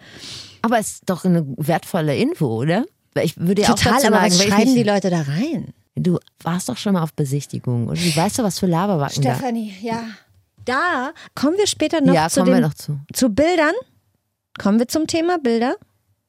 Aber 0.61 0.79
es 0.79 0.93
ist 0.93 1.09
doch 1.09 1.25
eine 1.25 1.45
wertvolle 1.57 2.15
Info, 2.15 2.47
oder? 2.47 2.85
Ich 3.15 3.37
würde 3.37 3.61
ja 3.63 3.67
Total, 3.69 3.93
auch 3.93 3.95
dazu 3.97 4.07
aber 4.07 4.29
sagen, 4.29 4.33
was 4.33 4.43
schreiben 4.43 4.75
die 4.75 4.83
Leute 4.83 5.09
da 5.09 5.21
rein? 5.21 5.73
du 5.95 6.19
warst 6.41 6.69
doch 6.69 6.77
schon 6.77 6.93
mal 6.93 7.03
auf 7.03 7.13
Besichtigung 7.13 7.87
und 7.87 7.97
du 7.99 8.15
weißt 8.15 8.39
doch, 8.39 8.43
was 8.43 8.59
für 8.59 8.65
Laberwacken 8.65 9.21
da. 9.21 9.35
Stefanie, 9.35 9.73
ja. 9.81 10.03
Da 10.65 11.11
kommen 11.35 11.57
wir 11.57 11.67
später 11.67 12.01
noch 12.01 12.13
Ja, 12.13 12.29
zu 12.29 12.39
kommen 12.39 12.53
den 12.53 12.61
wir 12.61 12.67
noch 12.67 12.73
zu. 12.73 12.99
zu 13.13 13.29
Bildern. 13.29 13.73
Kommen 14.59 14.79
wir 14.79 14.87
zum 14.87 15.07
Thema 15.07 15.37
Bilder. 15.37 15.75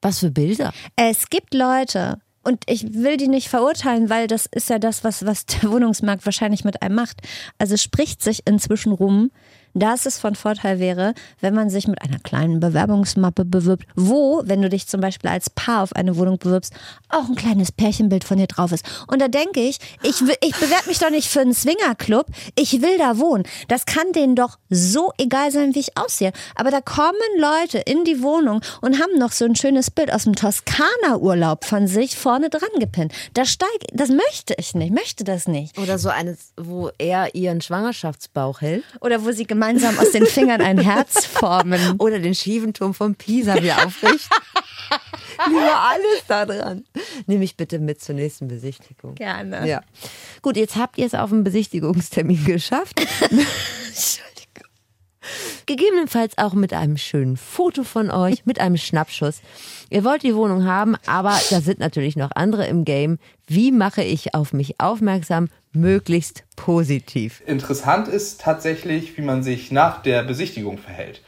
Was 0.01 0.19
für 0.19 0.31
Bilder? 0.31 0.73
Es 0.97 1.31
gibt 1.31 1.55
Leute, 1.55 2.19
und 2.43 2.65
ich 2.67 2.93
will 2.95 3.17
die 3.17 3.29
nicht 3.29 3.49
verurteilen, 3.49 4.11
weil 4.11 4.27
das 4.27 4.47
ist 4.47 4.69
ja 4.69 4.79
das, 4.79 5.05
was, 5.05 5.25
was 5.25 5.47
der 5.47 5.71
Wohnungsmarkt 5.71 6.25
wahrscheinlich 6.25 6.65
mit 6.65 6.83
einem 6.83 6.97
macht. 6.97 7.21
Also 7.59 7.77
spricht 7.77 8.23
sich 8.23 8.43
inzwischen 8.47 8.93
rum, 8.93 9.31
dass 9.75 10.07
es 10.07 10.19
von 10.19 10.35
Vorteil 10.35 10.79
wäre, 10.79 11.15
wenn 11.41 11.55
man 11.55 11.71
sich 11.71 11.89
mit 11.89 12.03
einer 12.03 12.19
kleinen 12.19 12.61
Bewerbungsmappe 12.61 13.45
bewirbt, 13.45 13.87
wo, 13.95 14.43
wenn 14.45 14.63
du 14.63 14.69
dich 14.69 14.87
zum 14.87 15.01
Beispiel 15.01 15.31
als 15.31 15.51
Paar 15.51 15.83
auf 15.83 15.95
eine 15.95 16.17
Wohnung 16.17 16.39
bewirbst, 16.39 16.75
auch 17.09 17.29
ein 17.29 17.35
kleines 17.35 17.73
Pärchenbild 17.73 18.25
von 18.25 18.39
dir 18.39 18.47
drauf 18.47 18.73
ist. 18.73 18.85
Und 19.07 19.21
da 19.21 19.29
denke 19.29 19.61
ich, 19.61 19.79
ich, 20.03 20.21
ich 20.21 20.57
bewerbe 20.57 20.89
mich 20.89 20.99
doch 20.99 21.11
nicht 21.11 21.29
für 21.29 21.41
einen 21.41 21.55
Swingerclub, 21.55 22.27
ich 22.55 22.83
will 22.83 22.99
da 22.99 23.19
wohnen. 23.19 23.45
Das 23.69 23.87
kann 23.87 24.13
denen 24.13 24.37
doch 24.37 24.59
so 24.69 25.13
egal 25.19 25.51
sein, 25.51 25.75
wie 25.75 25.81
ich 25.81 25.97
aussehe. 25.97 26.33
Aber 26.55 26.71
da 26.71 26.81
kommen 26.81 27.13
Leute 27.39 27.79
in 27.79 28.05
die 28.05 28.23
Wohnung 28.23 28.61
und 28.81 29.01
haben 29.01 29.19
noch 29.19 29.33
so 29.33 29.45
ein 29.45 29.57
schönes 29.57 29.91
Bild 29.91 30.13
aus 30.13 30.25
dem 30.25 30.35
Toskana-Urlaub 30.35 31.65
von 31.65 31.87
sich 31.87 32.17
vorne 32.17 32.51
dran 32.51 32.69
gepinnt. 32.79 33.13
Da 33.35 33.45
steig, 33.45 33.69
das 33.93 34.11
möchte 34.11 34.55
ich 34.59 34.75
nicht, 34.75 34.93
möchte 34.93 35.25
das 35.25 35.47
nicht. 35.47 35.79
Oder 35.79 35.99
so 35.99 36.09
eines, 36.09 36.53
wo 36.57 36.91
er 36.99 37.35
ihren 37.35 37.61
Schwangerschaftsbauch 37.61 38.61
hält. 38.61 38.85
Oder 39.01 39.25
wo 39.25 39.33
sie 39.33 39.45
gemeinsam 39.45 39.62
aus 39.63 40.11
den 40.11 40.27
Fingern 40.27 40.61
ein 40.61 40.79
Herz 40.79 41.25
formen. 41.25 41.95
Oder 41.99 42.19
den 42.19 42.35
schiefen 42.35 42.75
Turm 42.75 42.95
von 42.95 43.15
Pisa 43.15 43.55
wieder 43.63 43.87
aufrichten. 43.87 44.37
Lieber 45.49 45.81
alles 45.81 46.25
da 46.29 46.45
dran. 46.45 46.85
Nimm 47.27 47.39
mich 47.39 47.57
bitte 47.57 47.79
mit 47.79 48.01
zur 48.01 48.15
nächsten 48.15 48.49
Besichtigung. 48.49 49.15
Gerne. 49.15 49.67
Ja. 49.69 49.83
Gut, 50.43 50.57
jetzt 50.57 50.77
habt 50.77 50.99
ihr 50.99 51.07
es 51.07 51.15
auf 51.15 51.33
einen 51.33 51.45
Besichtigungstermin 51.45 52.45
geschafft. 52.45 53.01
Gegebenenfalls 55.67 56.37
auch 56.39 56.55
mit 56.55 56.73
einem 56.73 56.97
schönen 56.97 57.37
Foto 57.37 57.85
von 57.85 58.11
euch, 58.11 58.45
mit 58.45 58.61
einem 58.61 58.77
Schnappschuss. 58.77 59.41
Ihr 59.91 60.05
wollt 60.05 60.25
die 60.25 60.35
Wohnung 60.35 60.65
haben, 60.65 60.97
aber 61.07 61.39
da 61.51 61.61
sind 61.61 61.79
natürlich 61.79 62.17
noch 62.17 62.33
andere 62.35 62.67
im 62.67 62.85
Game. 62.85 63.19
Wie 63.47 63.71
mache 63.71 64.03
ich 64.03 64.35
auf 64.35 64.53
mich 64.53 64.81
aufmerksam, 64.81 65.49
möglichst 65.73 66.45
positiv? 66.57 67.43
Interessant 67.47 68.09
ist 68.09 68.41
tatsächlich, 68.41 69.17
wie 69.17 69.23
man 69.23 69.43
sich 69.43 69.73
nach 69.73 70.03
der 70.03 70.23
Besichtigung 70.23 70.79
verhält. 70.79 71.23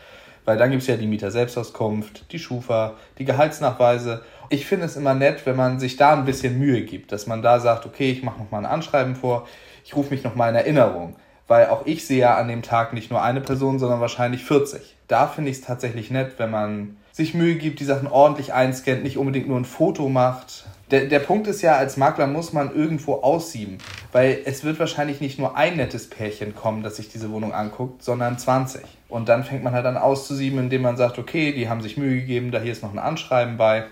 Weil 0.45 0.59
dann 0.59 0.71
gibt 0.71 0.83
es 0.83 0.89
ja 0.89 0.97
die 0.97 1.07
Mieter-Selbstauskunft, 1.07 2.31
die 2.31 2.39
Schufa, 2.39 2.95
die 3.19 3.25
Gehaltsnachweise. 3.25 4.23
Ich 4.51 4.67
finde 4.67 4.87
es 4.87 4.97
immer 4.97 5.15
nett, 5.15 5.47
wenn 5.47 5.57
man 5.57 5.81
sich 5.81 5.97
da 5.97 6.13
ein 6.13 6.27
bisschen 6.27 6.59
Mühe 6.59 6.83
gibt, 6.83 7.13
dass 7.13 7.27
man 7.27 7.41
da 7.41 7.61
sagt, 7.61 7.87
okay, 7.87 8.11
ich 8.11 8.23
mache 8.23 8.39
nochmal 8.39 8.65
ein 8.65 8.71
Anschreiben 8.71 9.17
vor, 9.17 9.49
ich 9.85 9.97
rufe 9.97 10.11
mich 10.11 10.23
nochmal 10.23 10.51
in 10.51 10.57
Erinnerung. 10.57 11.17
Weil 11.47 11.69
auch 11.69 11.87
ich 11.87 12.07
sehe 12.07 12.21
ja 12.21 12.37
an 12.37 12.49
dem 12.49 12.63
Tag 12.63 12.93
nicht 12.93 13.11
nur 13.11 13.23
eine 13.23 13.41
Person, 13.41 13.79
sondern 13.79 14.01
wahrscheinlich 14.01 14.45
40. 14.45 14.97
Da 15.09 15.27
finde 15.27 15.51
ich 15.51 15.59
es 15.59 15.65
tatsächlich 15.65 16.11
nett, 16.11 16.35
wenn 16.39 16.51
man 16.51 16.97
sich 17.13 17.33
Mühe 17.33 17.55
gibt, 17.55 17.81
die 17.81 17.85
Sachen 17.85 18.09
ordentlich 18.09 18.53
einscannt, 18.53 19.03
nicht 19.03 19.19
unbedingt 19.19 19.49
nur 19.49 19.59
ein 19.59 19.65
Foto 19.65 20.09
macht. 20.09 20.67
Der, 20.91 21.07
der 21.07 21.19
Punkt 21.19 21.47
ist 21.47 21.63
ja, 21.63 21.77
als 21.77 21.97
Makler 21.97 22.27
muss 22.27 22.53
man 22.53 22.75
irgendwo 22.75 23.15
aussieben, 23.15 23.79
weil 24.13 24.41
es 24.45 24.65
wird 24.65 24.79
wahrscheinlich 24.79 25.21
nicht 25.21 25.39
nur 25.39 25.57
ein 25.57 25.77
nettes 25.77 26.11
Pärchen 26.11 26.55
kommen, 26.55 26.83
das 26.83 26.97
sich 26.97 27.09
diese 27.09 27.31
Wohnung 27.31 27.55
anguckt, 27.55 28.03
sondern 28.03 28.39
20. 28.39 28.83
Und 29.09 29.29
dann 29.29 29.45
fängt 29.45 29.65
man 29.65 29.73
halt 29.73 29.87
an 29.87 29.97
auszusieben, 29.97 30.59
indem 30.59 30.83
man 30.83 30.97
sagt, 30.97 31.19
okay, 31.19 31.53
die 31.53 31.69
haben 31.69 31.81
sich 31.81 31.97
Mühe 31.97 32.21
gegeben, 32.21 32.51
da 32.51 32.61
hier 32.61 32.73
ist 32.73 32.83
noch 32.83 32.93
ein 32.93 32.99
Anschreiben 32.99 33.57
bei. 33.57 33.87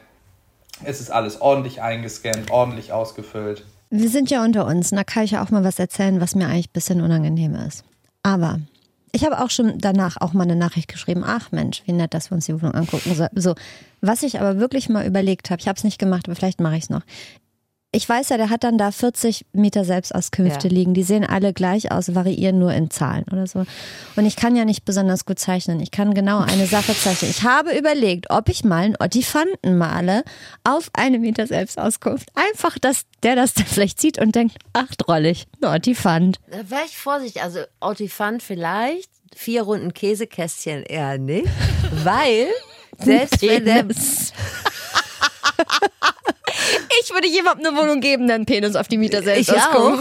Es 0.85 1.01
ist 1.01 1.11
alles 1.11 1.41
ordentlich 1.41 1.81
eingescannt, 1.81 2.51
ordentlich 2.51 2.93
ausgefüllt. 2.93 3.65
Wir 3.91 4.09
sind 4.09 4.31
ja 4.31 4.43
unter 4.45 4.67
uns, 4.67 4.91
und 4.91 4.97
da 4.97 5.05
kann 5.05 5.25
ich 5.25 5.33
ja 5.33 5.43
auch 5.43 5.51
mal 5.51 5.65
was 5.65 5.79
erzählen, 5.79 6.21
was 6.21 6.35
mir 6.35 6.47
eigentlich 6.47 6.69
ein 6.69 6.73
bisschen 6.73 7.01
unangenehm 7.01 7.55
ist. 7.55 7.85
Aber 8.23 8.59
ich 9.13 9.25
habe 9.25 9.41
auch 9.41 9.51
schon 9.51 9.79
danach 9.79 10.17
auch 10.21 10.33
mal 10.33 10.45
eine 10.45 10.57
Nachricht 10.57 10.89
geschrieben, 10.89 11.23
ach 11.25 11.53
Mensch, 11.53 11.83
wie 11.87 11.93
nett, 11.93 12.15
dass 12.15 12.31
wir 12.31 12.35
uns 12.35 12.47
die 12.47 12.55
Wohnung 12.55 12.75
angucken. 12.75 13.15
So, 13.35 13.55
was 14.01 14.23
ich 14.23 14.41
aber 14.41 14.59
wirklich 14.59 14.89
mal 14.89 15.07
überlegt 15.07 15.51
habe, 15.51 15.61
ich 15.61 15.69
habe 15.69 15.77
es 15.77 15.85
nicht 15.85 15.99
gemacht, 15.99 16.27
aber 16.27 16.35
vielleicht 16.35 16.61
mache 16.61 16.77
ich 16.77 16.85
es 16.85 16.91
noch. 16.91 17.03
Ich 17.95 18.09
weiß 18.09 18.31
ja, 18.31 18.39
der 18.39 18.49
hat 18.49 18.65
dann 18.65 18.79
da 18.79 18.91
40 18.91 19.45
Meter 19.53 19.85
Selbstauskünfte 19.85 20.69
Ja. 20.69 20.75
liegen. 20.75 20.95
Die 20.95 21.03
sehen 21.03 21.27
alle 21.27 21.53
gleich 21.53 21.93
aus, 21.93 22.15
variieren 22.15 22.59
nur 22.59 22.73
in 22.73 22.91
Zahlen 22.91 23.25
oder 23.31 23.47
so. 23.47 23.67
Und 24.17 24.25
ich 24.25 24.35
kann 24.35 24.57
ja 24.57 24.65
nicht 24.65 24.87
besonders 24.87 25.27
gut 25.27 25.39
zeichnen. 25.39 25.79
Ich 25.81 25.91
kann 25.91 26.15
genau 26.15 26.39
eine 26.41 26.67
Sache 26.67 26.95
zeichnen. 26.97 27.31
Ich 27.31 27.43
habe 27.43 27.77
überlegt, 27.77 28.31
ob 28.31 28.49
ich 28.49 28.65
mal 28.65 28.85
einen 28.85 28.97
Ottifanten 28.99 29.77
male 29.77 30.25
auf 30.65 30.89
eine 30.95 31.19
Meter 31.19 31.47
Selbstauskunft. 31.47 32.31
Einfach, 32.35 32.79
dass 32.79 33.03
der 33.23 33.37
das 33.37 33.53
dann 33.53 33.67
vielleicht 33.67 34.01
sieht 34.01 34.19
und 34.19 34.35
denkt, 34.35 34.57
ach 34.73 34.89
drollig, 34.97 35.47
ein 35.63 35.69
Ottifant. 35.69 36.39
Da 36.51 36.71
wäre 36.71 36.87
ich 36.87 36.97
vorsichtig. 36.97 37.43
Also 37.43 37.61
Ottifant 37.81 38.43
vielleicht, 38.43 39.11
vier 39.37 39.65
Runden 39.65 39.93
Käsekästchen 39.93 40.83
eher 40.83 41.19
nicht. 41.19 41.47
Weil, 42.05 42.47
selbst 42.99 43.43
wenn 43.43 43.67
der... 43.67 43.85
Ich 47.03 47.11
würde 47.13 47.27
jemandem 47.29 47.67
eine 47.67 47.77
Wohnung 47.77 48.01
geben, 48.01 48.27
der 48.27 48.37
einen 48.37 48.47
Penis 48.47 48.77
auf 48.77 48.87
die 48.89 48.97
Mieter 48.99 49.23
selbst 49.23 49.51
Ich 49.51 49.57
auch. 49.57 49.99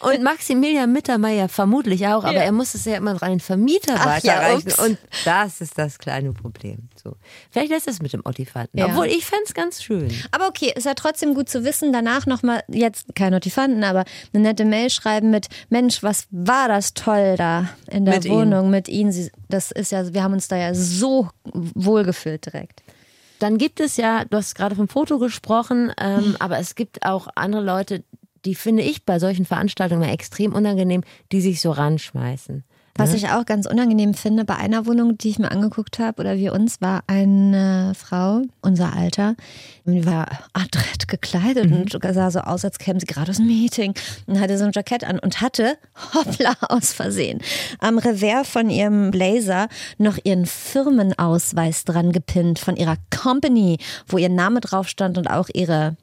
Und 0.00 0.22
Maximilian 0.22 0.92
Mittermeier 0.92 1.48
vermutlich 1.48 2.06
auch, 2.06 2.24
aber 2.24 2.32
Ja. 2.34 2.42
er 2.42 2.52
muss 2.52 2.74
es 2.74 2.84
ja 2.84 2.96
immer 2.96 3.20
rein 3.20 3.40
Vermieter 3.40 3.94
Ach 3.96 4.22
ja, 4.22 4.34
weiterreichen. 4.36 4.68
ups. 4.68 4.78
und 4.78 4.98
das 5.24 5.60
ist 5.60 5.78
das 5.78 5.98
kleine 5.98 6.32
Problem. 6.32 6.88
So. 7.02 7.16
Vielleicht 7.50 7.70
lässt 7.70 7.88
es 7.88 8.02
mit 8.02 8.12
dem 8.12 8.22
Ottifanten. 8.24 8.78
Ja. 8.78 8.86
Obwohl 8.86 9.06
ich 9.06 9.24
fände 9.24 9.44
es 9.46 9.54
ganz 9.54 9.82
schön. 9.82 10.12
Aber 10.30 10.48
okay, 10.48 10.72
ist 10.74 10.84
ja 10.86 10.94
trotzdem 10.94 11.34
gut 11.34 11.48
zu 11.48 11.64
wissen. 11.64 11.92
Danach 11.92 12.26
nochmal, 12.26 12.62
jetzt 12.68 13.14
kein 13.14 13.32
Notifanten, 13.32 13.82
aber 13.84 14.04
eine 14.34 14.42
nette 14.42 14.64
Mail 14.64 14.90
schreiben 14.90 15.30
mit: 15.30 15.48
Mensch, 15.70 16.02
was 16.02 16.26
war 16.30 16.68
das 16.68 16.94
toll 16.94 17.36
da 17.36 17.68
in 17.90 18.04
der 18.04 18.14
Mit 18.16 18.28
Wohnung 18.28 18.70
mit 18.70 18.88
Ihnen? 18.88 19.12
Sie, 19.12 19.30
das 19.48 19.70
ist 19.70 19.92
ja, 19.92 20.12
wir 20.12 20.22
haben 20.22 20.32
uns 20.34 20.48
da 20.48 20.56
ja 20.56 20.74
so 20.74 21.28
wohlgefühlt 21.74 22.46
direkt. 22.46 22.81
Dann 23.42 23.58
gibt 23.58 23.80
es 23.80 23.96
ja, 23.96 24.24
du 24.24 24.36
hast 24.36 24.54
gerade 24.54 24.76
vom 24.76 24.86
Foto 24.86 25.18
gesprochen, 25.18 25.92
ähm, 26.00 26.36
aber 26.38 26.58
es 26.60 26.76
gibt 26.76 27.04
auch 27.04 27.26
andere 27.34 27.60
Leute, 27.60 28.04
die 28.44 28.54
finde 28.54 28.84
ich 28.84 29.04
bei 29.04 29.18
solchen 29.18 29.44
Veranstaltungen 29.44 30.08
extrem 30.08 30.52
unangenehm, 30.52 31.02
die 31.32 31.40
sich 31.40 31.60
so 31.60 31.72
ranschmeißen. 31.72 32.62
Was 32.94 33.14
ich 33.14 33.28
auch 33.30 33.46
ganz 33.46 33.66
unangenehm 33.66 34.12
finde, 34.12 34.44
bei 34.44 34.56
einer 34.56 34.84
Wohnung, 34.86 35.16
die 35.16 35.30
ich 35.30 35.38
mir 35.38 35.50
angeguckt 35.50 35.98
habe, 35.98 36.20
oder 36.20 36.36
wir 36.36 36.52
uns, 36.52 36.80
war 36.82 37.02
eine 37.06 37.94
Frau, 37.96 38.42
unser 38.60 38.94
Alter, 38.94 39.34
die 39.86 40.04
war 40.04 40.26
adrett 40.52 41.08
gekleidet 41.08 41.70
Mhm. 41.70 41.76
und 41.94 42.14
sah 42.14 42.30
so 42.30 42.40
aus, 42.40 42.64
als 42.64 42.78
käme 42.78 43.00
sie 43.00 43.06
gerade 43.06 43.30
aus 43.30 43.38
dem 43.38 43.46
Meeting 43.46 43.94
und 44.26 44.38
hatte 44.38 44.58
so 44.58 44.64
ein 44.64 44.72
Jackett 44.74 45.04
an 45.04 45.18
und 45.18 45.40
hatte, 45.40 45.78
hoppla, 46.14 46.54
aus 46.68 46.92
Versehen, 46.92 47.40
am 47.78 47.96
Revers 47.98 48.48
von 48.48 48.68
ihrem 48.68 49.10
Blazer 49.10 49.68
noch 49.98 50.18
ihren 50.22 50.44
Firmenausweis 50.44 51.84
dran 51.84 52.12
gepinnt 52.12 52.58
von 52.58 52.76
ihrer 52.76 52.96
Company, 53.10 53.78
wo 54.06 54.18
ihr 54.18 54.28
Name 54.28 54.60
drauf 54.60 54.88
stand 54.88 55.16
und 55.18 55.28
auch 55.28 55.48
ihre 55.54 55.96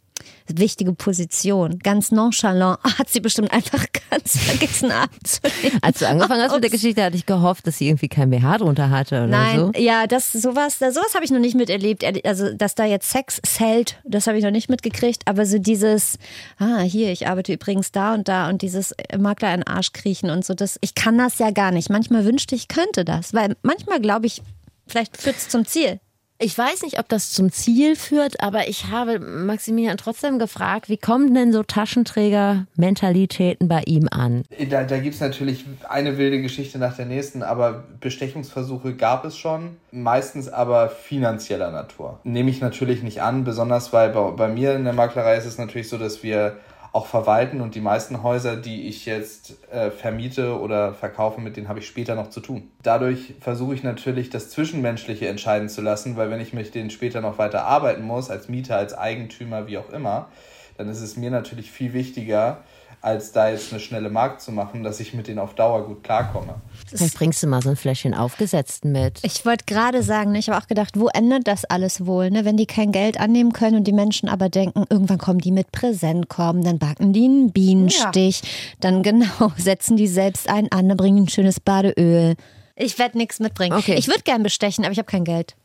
wichtige 0.47 0.93
Position. 0.93 1.79
Ganz 1.79 2.12
nonchalant 2.12 2.79
hat 2.97 3.10
sie 3.10 3.19
bestimmt 3.19 3.51
einfach 3.51 3.86
ganz 4.10 4.38
vergessen 4.38 4.91
abzunehmen. 4.91 5.79
Als 5.82 5.99
du 5.99 6.08
angefangen 6.08 6.41
hast 6.41 6.53
mit 6.53 6.63
der. 6.63 6.69
Geschichte, 6.69 7.03
hatte 7.03 7.17
ich 7.17 7.25
gehofft, 7.25 7.67
dass 7.67 7.77
sie 7.77 7.88
irgendwie 7.88 8.08
kein 8.08 8.29
BH 8.29 8.60
drunter 8.60 8.89
hatte 8.89 9.15
oder 9.15 9.27
Nein, 9.27 9.60
so. 9.60 9.71
ja, 9.75 10.08
das 10.08 10.32
sowas, 10.32 10.79
sowas 10.79 11.13
habe 11.13 11.25
ich 11.25 11.32
noch 11.32 11.39
nicht 11.39 11.55
miterlebt. 11.55 12.03
Also, 12.25 12.53
dass 12.53 12.75
da 12.75 12.86
jetzt 12.86 13.10
Sex 13.10 13.41
zählt, 13.43 13.99
das 14.05 14.27
habe 14.27 14.38
ich 14.38 14.43
noch 14.43 14.51
nicht 14.51 14.69
mitgekriegt. 14.69 15.23
Aber 15.25 15.45
so 15.45 15.58
dieses, 15.60 16.17
ah, 16.58 16.79
hier, 16.79 17.12
ich 17.12 17.27
arbeite 17.27 17.53
übrigens 17.53 17.91
da 17.91 18.13
und 18.13 18.27
da 18.27 18.49
und 18.49 18.62
dieses 18.62 18.91
äh, 18.93 19.17
Makler 19.17 19.53
in 19.53 19.62
den 19.62 19.67
Arsch 19.67 19.93
kriechen 19.93 20.29
und 20.29 20.45
so, 20.45 20.53
das, 20.53 20.77
ich 20.82 20.95
kann 20.95 21.17
das 21.17 21.39
ja 21.39 21.51
gar 21.51 21.71
nicht. 21.71 21.89
Manchmal 21.89 22.25
wünschte 22.25 22.55
ich, 22.55 22.67
könnte 22.67 23.05
das, 23.05 23.34
weil 23.34 23.55
manchmal 23.62 23.99
glaube 23.99 24.27
ich, 24.27 24.41
vielleicht 24.88 25.17
führt 25.17 25.38
es 25.38 25.49
zum 25.49 25.65
Ziel. 25.65 25.99
Ich 26.41 26.58
weiß 26.58 26.84
nicht, 26.84 26.99
ob 26.99 27.10
das 27.10 27.34
zum 27.34 27.52
Ziel 27.52 27.97
führt, 27.97 28.41
aber 28.41 28.69
ich 28.69 28.86
habe 28.86 29.19
Maximilian 29.19 29.97
trotzdem 29.97 30.39
gefragt, 30.39 30.88
wie 30.88 30.95
kommen 30.95 31.34
denn 31.34 31.52
so 31.52 31.63
Taschenträger-Mentalitäten 31.63 33.67
bei 33.67 33.82
ihm 33.86 34.08
an? 34.10 34.45
Da, 34.69 34.86
da 34.86 34.99
gibt 34.99 35.15
es 35.15 35.21
natürlich 35.21 35.65
eine 35.89 36.17
wilde 36.17 36.41
Geschichte 36.41 36.78
nach 36.78 36.95
der 36.95 37.08
nächsten, 37.08 37.43
aber 37.43 37.84
Bestechungsversuche 37.99 38.95
gab 38.95 39.25
es 39.25 39.38
schon, 39.38 39.75
meistens 39.91 40.47
aber 40.47 40.88
finanzieller 40.88 41.71
Natur. 41.71 42.21
Nehme 42.23 42.52
ich 42.52 42.62
natürlich 42.62 43.04
nicht 43.04 43.21
an, 43.21 43.43
besonders 43.43 43.91
weil 43.91 44.12
bei, 44.12 44.32
bei 44.32 44.47
mir 44.47 44.75
in 44.75 44.86
der 44.86 44.93
Maklerei 44.93 45.36
ist 45.36 45.45
es 45.45 45.58
natürlich 45.58 45.89
so, 45.89 45.97
dass 45.97 46.23
wir 46.23 46.56
auch 46.91 47.06
verwalten 47.06 47.62
und 47.62 47.75
die 47.75 47.82
meisten 47.82 48.23
Häuser, 48.23 48.56
die 48.56 48.88
ich 48.88 49.06
jetzt 49.06 49.58
äh, 49.71 49.91
vermiete 49.91 50.60
oder 50.60 50.93
verkaufe, 50.93 51.39
mit 51.39 51.56
denen 51.56 51.67
habe 51.67 51.80
ich 51.80 51.88
später 51.88 52.15
noch 52.15 52.30
zu 52.30 52.39
tun. 52.39 52.71
Dadurch 52.82 53.36
versuche 53.39 53.75
ich 53.75 53.84
natürlich 53.84 54.30
das 54.30 54.49
Zwischenmenschliche 54.49 55.28
entscheiden 55.28 55.69
zu 55.69 55.82
lassen, 55.82 56.17
weil 56.17 56.32
wenn 56.32 56.41
ich 56.41 56.54
mit 56.54 56.73
denen 56.73 56.89
später 56.89 57.21
noch 57.21 57.38
weiter 57.38 57.65
arbeiten 57.65 58.04
muss, 58.04 58.30
als 58.30 58.49
Mieter, 58.49 58.78
als 58.78 58.97
Eigentümer, 58.97 59.67
wie 59.67 59.78
auch 59.78 59.89
immer, 59.91 60.30
dann 60.78 60.89
ist 60.89 61.02
es 61.02 61.15
mir 61.15 61.30
natürlich 61.30 61.71
viel 61.71 61.93
wichtiger, 61.93 62.63
als 63.01 63.31
da 63.31 63.49
jetzt 63.49 63.71
eine 63.71 63.79
schnelle 63.79 64.09
Markt 64.09 64.41
zu 64.41 64.51
machen, 64.51 64.83
dass 64.83 64.99
ich 64.99 65.13
mit 65.13 65.27
denen 65.27 65.39
auf 65.39 65.53
Dauer 65.55 65.85
gut 65.85 66.03
klarkomme. 66.03 66.55
Vielleicht 66.88 67.15
bringst 67.15 67.41
du 67.41 67.47
mal 67.47 67.62
so 67.62 67.69
ein 67.69 67.75
Fläschchen 67.75 68.13
aufgesetzten 68.13 68.91
mit. 68.91 69.19
Ich 69.23 69.45
wollte 69.45 69.65
gerade 69.65 70.03
sagen, 70.03 70.31
ne, 70.31 70.39
ich 70.39 70.49
habe 70.49 70.62
auch 70.62 70.67
gedacht, 70.67 70.99
wo 70.99 71.07
endet 71.07 71.47
das 71.47 71.63
alles 71.65 72.05
wohl, 72.05 72.29
ne? 72.29 72.43
wenn 72.43 72.57
die 72.57 72.65
kein 72.65 72.91
Geld 72.91 73.19
annehmen 73.19 73.53
können 73.53 73.77
und 73.77 73.85
die 73.85 73.93
Menschen 73.93 74.27
aber 74.27 74.49
denken, 74.49 74.85
irgendwann 74.89 75.17
kommen 75.17 75.39
die 75.39 75.51
mit 75.51 75.71
Präsentkorben, 75.71 76.63
dann 76.63 76.77
backen 76.77 77.13
die 77.13 77.25
einen 77.25 77.51
Bienenstich, 77.51 78.41
dann 78.81 79.01
genau 79.01 79.53
setzen 79.57 79.95
die 79.95 80.07
selbst 80.07 80.49
einen 80.49 80.71
an, 80.71 80.89
dann 80.89 80.97
bringen 80.97 81.17
die 81.17 81.23
ein 81.23 81.29
schönes 81.29 81.59
Badeöl. 81.59 82.35
Ich 82.75 82.99
werde 82.99 83.17
nichts 83.17 83.39
mitbringen. 83.39 83.77
Okay. 83.77 83.95
Ich 83.95 84.07
würde 84.07 84.21
gern 84.23 84.43
bestechen, 84.43 84.83
aber 84.83 84.91
ich 84.91 84.99
habe 84.99 85.09
kein 85.09 85.25
Geld. 85.25 85.55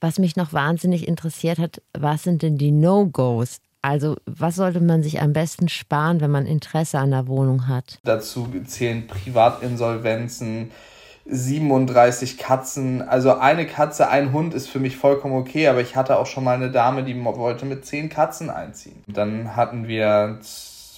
Was 0.00 0.18
mich 0.18 0.36
noch 0.36 0.52
wahnsinnig 0.52 1.08
interessiert 1.08 1.58
hat, 1.58 1.80
was 1.92 2.22
sind 2.22 2.42
denn 2.42 2.58
die 2.58 2.70
No-Gos? 2.70 3.58
Also, 3.86 4.16
was 4.26 4.56
sollte 4.56 4.80
man 4.80 5.04
sich 5.04 5.22
am 5.22 5.32
besten 5.32 5.68
sparen, 5.68 6.20
wenn 6.20 6.32
man 6.32 6.44
Interesse 6.44 6.98
an 6.98 7.12
der 7.12 7.28
Wohnung 7.28 7.68
hat? 7.68 8.00
Dazu 8.02 8.48
zählen 8.66 9.06
Privatinsolvenzen, 9.06 10.72
37 11.24 12.36
Katzen. 12.36 13.00
Also 13.00 13.36
eine 13.36 13.64
Katze, 13.64 14.08
ein 14.08 14.32
Hund 14.32 14.54
ist 14.54 14.66
für 14.66 14.80
mich 14.80 14.96
vollkommen 14.96 15.36
okay, 15.36 15.68
aber 15.68 15.82
ich 15.82 15.94
hatte 15.94 16.18
auch 16.18 16.26
schon 16.26 16.42
mal 16.42 16.56
eine 16.56 16.72
Dame, 16.72 17.04
die 17.04 17.14
wollte 17.24 17.64
mit 17.64 17.86
10 17.86 18.08
Katzen 18.08 18.50
einziehen. 18.50 19.04
Dann 19.06 19.54
hatten 19.54 19.86
wir 19.86 20.40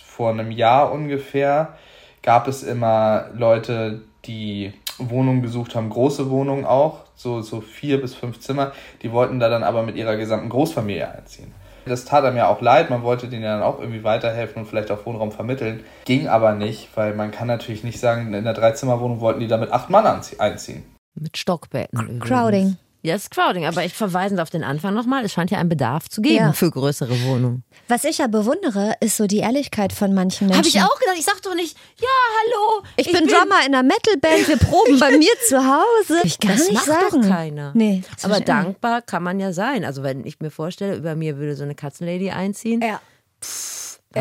vor 0.06 0.30
einem 0.30 0.50
Jahr 0.50 0.90
ungefähr, 0.90 1.74
gab 2.22 2.48
es 2.48 2.62
immer 2.62 3.26
Leute, 3.34 4.00
die 4.24 4.72
Wohnungen 4.96 5.42
gesucht 5.42 5.74
haben, 5.74 5.90
große 5.90 6.30
Wohnungen 6.30 6.64
auch, 6.64 7.04
so, 7.16 7.42
so 7.42 7.60
vier 7.60 8.00
bis 8.00 8.14
fünf 8.14 8.40
Zimmer. 8.40 8.72
Die 9.02 9.12
wollten 9.12 9.40
da 9.40 9.50
dann 9.50 9.62
aber 9.62 9.82
mit 9.82 9.96
ihrer 9.96 10.16
gesamten 10.16 10.48
Großfamilie 10.48 11.06
einziehen. 11.12 11.52
Das 11.88 12.04
tat 12.04 12.24
einem 12.24 12.36
ja 12.36 12.48
auch 12.48 12.60
leid, 12.60 12.90
man 12.90 13.02
wollte 13.02 13.28
denen 13.28 13.42
ja 13.42 13.54
dann 13.54 13.62
auch 13.62 13.80
irgendwie 13.80 14.04
weiterhelfen 14.04 14.62
und 14.62 14.68
vielleicht 14.68 14.90
auch 14.90 15.04
Wohnraum 15.06 15.32
vermitteln. 15.32 15.84
Ging 16.04 16.28
aber 16.28 16.54
nicht, 16.54 16.88
weil 16.96 17.14
man 17.14 17.30
kann 17.30 17.48
natürlich 17.48 17.84
nicht 17.84 18.00
sagen, 18.00 18.28
in 18.28 18.34
einer 18.34 18.54
Dreizimmerwohnung 18.54 19.20
wollten 19.20 19.40
die 19.40 19.48
da 19.48 19.56
mit 19.56 19.72
acht 19.72 19.90
Mann 19.90 20.06
einziehen. 20.38 20.84
Mit 21.14 21.36
Stockbetten. 21.36 22.00
übrigens. 22.00 22.24
Crowding. 22.24 22.76
Ja, 23.00 23.14
ist 23.14 23.30
Crowding, 23.30 23.64
aber 23.64 23.84
ich 23.84 23.94
verweise 23.94 24.42
auf 24.42 24.50
den 24.50 24.64
Anfang 24.64 24.92
nochmal. 24.92 25.24
Es 25.24 25.32
scheint 25.32 25.52
ja 25.52 25.58
einen 25.58 25.68
Bedarf 25.68 26.08
zu 26.08 26.20
geben 26.20 26.46
Ja. 26.46 26.52
für 26.52 26.68
größere 26.70 27.22
Wohnungen. 27.22 27.62
Was 27.86 28.02
ich 28.02 28.18
ja 28.18 28.26
bewundere, 28.26 28.94
ist 29.00 29.16
so 29.16 29.28
die 29.28 29.38
Ehrlichkeit 29.38 29.92
von 29.92 30.14
manchen 30.14 30.48
Menschen. 30.48 30.58
Habe 30.58 30.68
ich 30.68 30.82
auch 30.82 30.98
gedacht. 30.98 31.14
Ich 31.16 31.24
sag 31.24 31.40
doch 31.42 31.54
nicht, 31.54 31.76
ja, 32.00 32.08
hallo. 32.40 32.84
Ich, 32.96 33.06
bin, 33.12 33.28
Drummer 33.28 33.60
in 33.64 33.72
einer 33.74 33.84
Metalband, 33.84 34.48
wir 34.48 34.56
proben 34.56 34.98
bei 34.98 35.16
mir 35.16 35.30
zu 35.48 35.58
Hause. 35.64 36.20
Ich 36.24 36.40
kann 36.40 36.50
Das 36.56 36.62
nicht 36.66 36.74
macht 36.74 36.86
sagen. 36.86 37.22
doch 37.22 37.28
keiner. 37.28 37.70
Nee, 37.74 38.02
Aber 38.22 38.38
ich 38.38 38.44
dankbar 38.44 39.00
kann 39.02 39.22
man 39.22 39.38
ja 39.38 39.52
sein. 39.52 39.84
Also 39.84 40.02
wenn 40.02 40.24
ich 40.26 40.40
mir 40.40 40.50
vorstelle, 40.50 40.96
über 40.96 41.14
mir 41.14 41.36
würde 41.38 41.54
so 41.54 41.62
eine 41.62 41.76
Katzenlady 41.76 42.30
einziehen, 42.30 42.80
nicht. 42.80 42.88
Ja. 42.88 43.00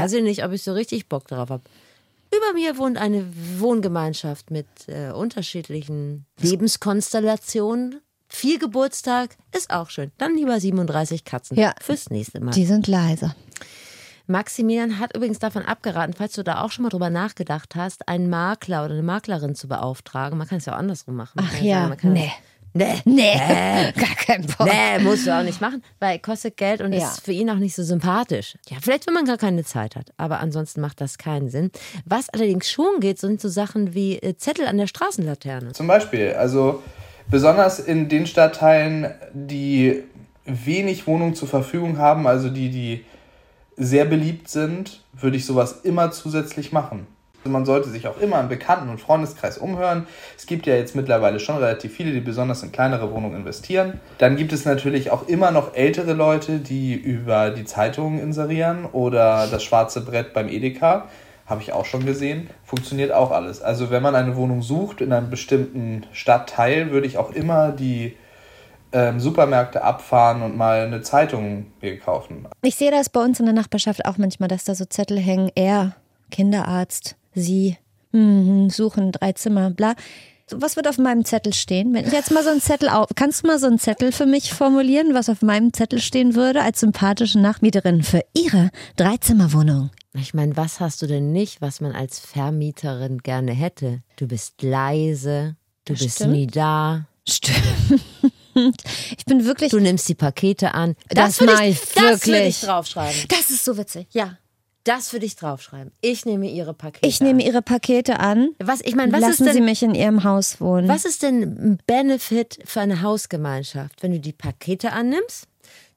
weiß 0.03 0.13
ich 0.13 0.21
nicht, 0.23 0.43
ob 0.45 0.51
ich 0.51 0.61
so 0.63 0.73
richtig 0.73 1.09
Bock 1.09 1.27
drauf 1.27 1.49
habe. 1.49 1.63
Über 2.35 2.53
mir 2.53 2.77
wohnt 2.77 2.97
eine 2.97 3.25
Wohngemeinschaft 3.57 4.51
mit 4.51 4.67
äh, 4.87 5.11
unterschiedlichen 5.11 6.25
Lebenskonstellationen. 6.41 8.01
Viel 8.29 8.59
Geburtstag 8.59 9.35
ist 9.55 9.69
auch 9.71 9.89
schön. 9.89 10.11
Dann 10.17 10.35
lieber 10.35 10.59
37 10.59 11.23
Katzen 11.23 11.57
Ja. 11.57 11.73
fürs 11.81 12.09
nächste 12.09 12.39
Mal. 12.41 12.51
Die 12.51 12.65
sind 12.65 12.87
leise. 12.87 13.33
Maximilian 14.29 14.99
hat 14.99 15.15
übrigens 15.15 15.39
davon 15.39 15.63
abgeraten, 15.63 16.13
falls 16.13 16.33
du 16.33 16.43
da 16.43 16.61
auch 16.61 16.71
schon 16.71 16.83
mal 16.83 16.89
drüber 16.89 17.09
nachgedacht 17.09 17.75
hast, 17.75 18.07
einen 18.09 18.29
Makler 18.29 18.83
oder 18.83 18.93
eine 18.93 19.03
Maklerin 19.03 19.55
zu 19.55 19.67
beauftragen. 19.69 20.37
Man 20.37 20.47
kann 20.47 20.57
es 20.57 20.65
ja 20.65 20.73
auch 20.73 20.77
andersrum 20.79 21.15
machen. 21.15 21.31
Man 21.35 21.49
Ach 21.49 21.61
ja, 21.61 21.75
sagen, 21.77 21.89
man 21.89 21.97
kann- 21.97 22.13
nee. 22.13 22.31
Nee. 22.73 23.01
Nee, 23.05 23.33
gar 23.95 24.15
kein 24.25 24.45
Bock. 24.45 24.67
Nee, 24.67 24.99
musst 25.01 25.25
du 25.25 25.35
auch 25.35 25.41
nicht 25.41 25.61
machen, 25.61 25.81
weil 25.99 26.19
kostet 26.19 26.57
Geld 26.57 26.81
und 26.81 26.91
Ja. 26.93 27.07
ist 27.07 27.21
für 27.23 27.31
ihn 27.31 27.49
auch 27.49 27.55
nicht 27.55 27.73
so 27.73 27.81
sympathisch. 27.81 28.55
Ja, 28.69 28.77
vielleicht, 28.81 29.07
wenn 29.07 29.13
man 29.15 29.25
gar 29.25 29.37
keine 29.37 29.63
Zeit 29.63 29.95
hat, 29.95 30.11
aber 30.17 30.41
ansonsten 30.41 30.81
macht 30.81 30.99
das 31.01 31.17
keinen 31.17 31.49
Sinn. 31.49 31.71
Was 32.05 32.29
allerdings 32.29 32.69
schon 32.69 32.99
geht, 32.99 33.19
sind 33.19 33.41
so 33.41 33.47
Sachen 33.49 33.95
wie 33.95 34.17
äh, 34.17 34.35
Zettel 34.37 34.67
an 34.67 34.77
der 34.77 34.85
Straßenlaterne. 34.87 35.71
Zum 35.71 35.87
Beispiel, 35.87 36.33
also 36.33 36.83
besonders 37.29 37.79
in 37.79 38.09
den 38.09 38.27
Stadtteilen, 38.27 39.11
die 39.33 40.03
wenig 40.45 41.07
Wohnungen 41.07 41.35
zur 41.35 41.47
Verfügung 41.47 41.97
haben, 41.97 42.27
also 42.27 42.49
die, 42.49 42.69
die 42.69 43.05
sehr 43.75 44.05
beliebt 44.05 44.49
sind, 44.49 45.03
würde 45.13 45.37
ich 45.37 45.45
sowas 45.45 45.81
immer 45.83 46.11
zusätzlich 46.11 46.71
machen. 46.71 47.07
Man 47.43 47.65
sollte 47.65 47.89
sich 47.89 48.07
auch 48.07 48.19
immer 48.19 48.39
im 48.39 48.49
Bekannten- 48.49 48.89
und 48.89 48.99
Freundeskreis 48.99 49.57
umhören. 49.57 50.05
Es 50.35 50.47
gibt 50.47 50.65
ja 50.65 50.75
jetzt 50.75 50.95
mittlerweile 50.95 51.39
schon 51.39 51.57
relativ 51.57 51.93
viele, 51.93 52.11
die 52.11 52.19
besonders 52.19 52.63
in 52.63 52.71
kleinere 52.71 53.11
Wohnungen 53.11 53.37
investieren. 53.37 53.99
Dann 54.17 54.35
gibt 54.35 54.51
es 54.51 54.65
natürlich 54.65 55.11
auch 55.11 55.27
immer 55.27 55.51
noch 55.51 55.73
ältere 55.73 56.13
Leute, 56.13 56.59
die 56.59 56.93
über 56.93 57.51
die 57.51 57.63
Zeitungen 57.63 58.19
inserieren 58.19 58.85
oder 58.85 59.47
das 59.47 59.63
schwarze 59.63 60.01
Brett 60.01 60.33
beim 60.33 60.49
Edeka. 60.49 61.07
Habe 61.47 61.61
ich 61.61 61.73
auch 61.73 61.85
schon 61.85 62.05
gesehen. 62.05 62.49
Funktioniert 62.63 63.11
auch 63.11 63.31
alles. 63.31 63.61
Also 63.61 63.89
wenn 63.89 64.03
man 64.03 64.15
eine 64.15 64.35
Wohnung 64.35 64.61
sucht 64.61 65.01
in 65.01 65.13
einem 65.13 65.29
bestimmten 65.29 66.05
Stadtteil, 66.11 66.91
würde 66.91 67.07
ich 67.07 67.17
auch 67.17 67.31
immer 67.31 67.71
die 67.71 68.17
ähm, 68.91 69.19
Supermärkte 69.19 69.83
abfahren 69.83 70.41
und 70.41 70.57
mal 70.57 70.85
eine 70.85 71.01
Zeitung 71.01 71.67
mir 71.81 71.97
kaufen. 71.99 72.47
Ich 72.61 72.75
sehe 72.75 72.91
das 72.91 73.09
bei 73.09 73.23
uns 73.23 73.39
in 73.39 73.45
der 73.45 73.55
Nachbarschaft 73.55 74.05
auch 74.05 74.17
manchmal, 74.17 74.49
dass 74.49 74.65
da 74.65 74.75
so 74.75 74.85
Zettel 74.85 75.19
hängen. 75.19 75.51
Er, 75.55 75.95
Kinderarzt, 76.31 77.15
sie, 77.33 77.77
mhm, 78.11 78.69
suchen 78.69 79.11
drei 79.11 79.31
Zimmer, 79.33 79.69
bla. 79.71 79.95
Was 80.51 80.77
wird 80.77 80.87
auf 80.87 80.97
meinem 80.97 81.25
Zettel 81.25 81.53
stehen? 81.53 81.93
Wenn 81.93 82.07
ich 82.07 82.13
jetzt 82.13 82.31
mal 82.31 82.43
so 82.43 82.49
einen 82.49 82.61
Zettel 82.61 82.87
auf, 82.87 83.07
kannst 83.15 83.43
du 83.43 83.47
mal 83.47 83.59
so 83.59 83.67
einen 83.67 83.79
Zettel 83.79 84.13
für 84.13 84.25
mich 84.25 84.53
formulieren, 84.53 85.13
was 85.13 85.27
auf 85.27 85.41
meinem 85.41 85.73
Zettel 85.73 85.99
stehen 85.99 86.35
würde 86.35 86.61
als 86.61 86.79
sympathische 86.79 87.39
Nachmieterin 87.39 88.01
für 88.01 88.21
Ihre 88.33 88.69
Dreizimmerwohnung? 88.95 89.89
Ich 90.19 90.33
meine, 90.33 90.57
was 90.57 90.79
hast 90.79 91.01
du 91.01 91.07
denn 91.07 91.31
nicht, 91.31 91.61
was 91.61 91.79
man 91.81 91.91
als 91.93 92.19
Vermieterin 92.19 93.19
gerne 93.19 93.51
hätte? 93.53 94.01
Du 94.15 94.27
bist 94.27 94.61
leise, 94.61 95.55
du 95.85 95.93
Das 95.93 96.03
bist 96.03 96.15
stimmt. 96.15 96.33
nie 96.33 96.47
da, 96.47 97.05
Stimmt. 97.29 98.81
Ich 99.17 99.25
bin 99.25 99.45
wirklich. 99.45 99.69
du 99.71 99.79
nimmst 99.79 100.09
die 100.09 100.15
Pakete 100.15 100.73
an. 100.73 100.95
Das 101.09 101.39
würde 101.39 101.53
mach 101.53 101.61
ich 101.61 101.79
das 101.79 101.95
würde 101.95 102.09
wirklich. 102.25 102.47
ich 102.47 102.61
draufschreiben. 102.61 103.21
Das 103.27 103.49
ist 103.51 103.63
so 103.65 103.77
witzig. 103.77 104.07
Ja. 104.11 104.37
Das 104.83 105.11
würde 105.11 105.25
ich 105.25 105.35
draufschreiben. 105.35 105.91
Ich 106.01 106.25
nehme 106.25 106.49
ihre 106.49 106.73
Pakete 106.73 107.05
Ich 107.05 107.19
nehme 107.19 107.41
an. 107.43 107.47
Ihre 107.47 107.61
Pakete 107.61 108.19
an. 108.21 108.51
Was, 108.59 108.79
ich 108.81 108.95
meine, 108.95 109.11
was 109.11 109.19
Lassen 109.19 109.43
ist 109.45 109.51
Sie 109.51 109.57
denn, 109.57 109.65
mich 109.65 109.83
in 109.83 109.93
Ihrem 109.93 110.23
Haus 110.23 110.61
wohnen. 110.61 110.87
was 110.87 111.03
ist 111.03 111.23
denn 111.23 111.41
ein 111.43 111.79
Benefit 111.85 112.59
für 112.65 112.79
eine 112.79 113.01
Hausgemeinschaft, 113.01 114.01
wenn 114.01 114.13
du 114.13 114.19
die 114.21 114.31
Pakete 114.31 114.93
annimmst? 114.93 115.47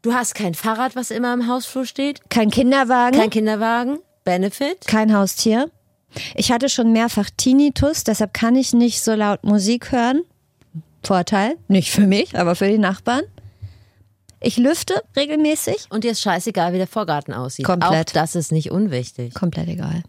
Du 0.02 0.12
hast 0.12 0.34
kein 0.34 0.54
Fahrrad, 0.54 0.96
was 0.96 1.10
immer 1.12 1.32
im 1.32 1.46
Hausflur 1.46 1.86
steht, 1.86 2.28
Kein 2.30 2.50
Kinderwagen, 2.50 3.16
kein 3.18 3.30
Kinderwagen. 3.30 4.00
Benefit? 4.24 4.86
kein 4.86 5.14
Haustier. 5.14 5.70
Ich 6.34 6.50
hatte 6.50 6.68
schon 6.68 6.92
mehrfach 6.92 7.30
Tinnitus, 7.36 8.04
deshalb 8.04 8.34
kann 8.34 8.56
ich 8.56 8.72
nicht 8.72 9.02
so 9.02 9.14
laut 9.14 9.44
Musik 9.44 9.92
hören. 9.92 10.22
Vorteil, 11.04 11.56
nicht 11.68 11.90
für 11.90 12.06
mich, 12.06 12.38
aber 12.38 12.54
für 12.54 12.68
die 12.68 12.78
Nachbarn. 12.78 13.22
Ich 14.40 14.56
lüfte 14.56 14.94
regelmäßig. 15.16 15.86
Und 15.90 16.04
dir 16.04 16.12
ist 16.12 16.20
scheißegal, 16.22 16.72
wie 16.72 16.78
der 16.78 16.86
Vorgarten 16.86 17.34
aussieht. 17.34 17.66
Komplett. 17.66 18.10
Auch 18.10 18.12
das 18.12 18.34
ist 18.34 18.52
nicht 18.52 18.70
unwichtig. 18.70 19.34
Komplett 19.34 19.68
egal. 19.68 20.02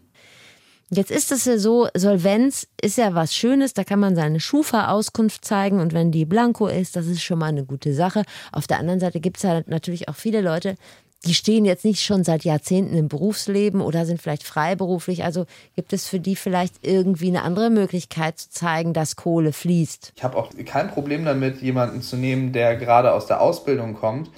Jetzt 0.94 1.10
ist 1.10 1.32
es 1.32 1.46
ja 1.46 1.56
so, 1.56 1.88
Solvenz 1.94 2.66
ist 2.80 2.98
ja 2.98 3.14
was 3.14 3.34
Schönes, 3.34 3.72
da 3.72 3.82
kann 3.82 3.98
man 3.98 4.14
seine 4.14 4.40
Schufa-Auskunft 4.40 5.42
zeigen 5.42 5.80
und 5.80 5.94
wenn 5.94 6.12
die 6.12 6.26
blanko 6.26 6.66
ist, 6.66 6.96
das 6.96 7.06
ist 7.06 7.22
schon 7.22 7.38
mal 7.38 7.46
eine 7.46 7.64
gute 7.64 7.94
Sache. 7.94 8.24
Auf 8.52 8.66
der 8.66 8.78
anderen 8.78 9.00
Seite 9.00 9.18
gibt 9.18 9.38
es 9.38 9.42
ja 9.42 9.62
natürlich 9.66 10.10
auch 10.10 10.16
viele 10.16 10.42
Leute, 10.42 10.74
die 11.24 11.34
stehen 11.34 11.64
jetzt 11.64 11.84
nicht 11.84 12.02
schon 12.02 12.24
seit 12.24 12.44
Jahrzehnten 12.44 12.96
im 12.96 13.08
Berufsleben 13.08 13.80
oder 13.80 14.06
sind 14.06 14.20
vielleicht 14.20 14.42
freiberuflich. 14.42 15.24
Also 15.24 15.46
gibt 15.76 15.92
es 15.92 16.08
für 16.08 16.18
die 16.18 16.34
vielleicht 16.34 16.84
irgendwie 16.84 17.28
eine 17.28 17.42
andere 17.42 17.70
Möglichkeit 17.70 18.38
zu 18.38 18.50
zeigen, 18.50 18.92
dass 18.92 19.14
Kohle 19.14 19.52
fließt. 19.52 20.14
Ich 20.16 20.24
habe 20.24 20.36
auch 20.36 20.50
kein 20.66 20.90
Problem 20.90 21.24
damit, 21.24 21.62
jemanden 21.62 22.02
zu 22.02 22.16
nehmen, 22.16 22.52
der 22.52 22.76
gerade 22.76 23.12
aus 23.12 23.26
der 23.26 23.40
Ausbildung 23.40 23.94
kommt 23.94 24.30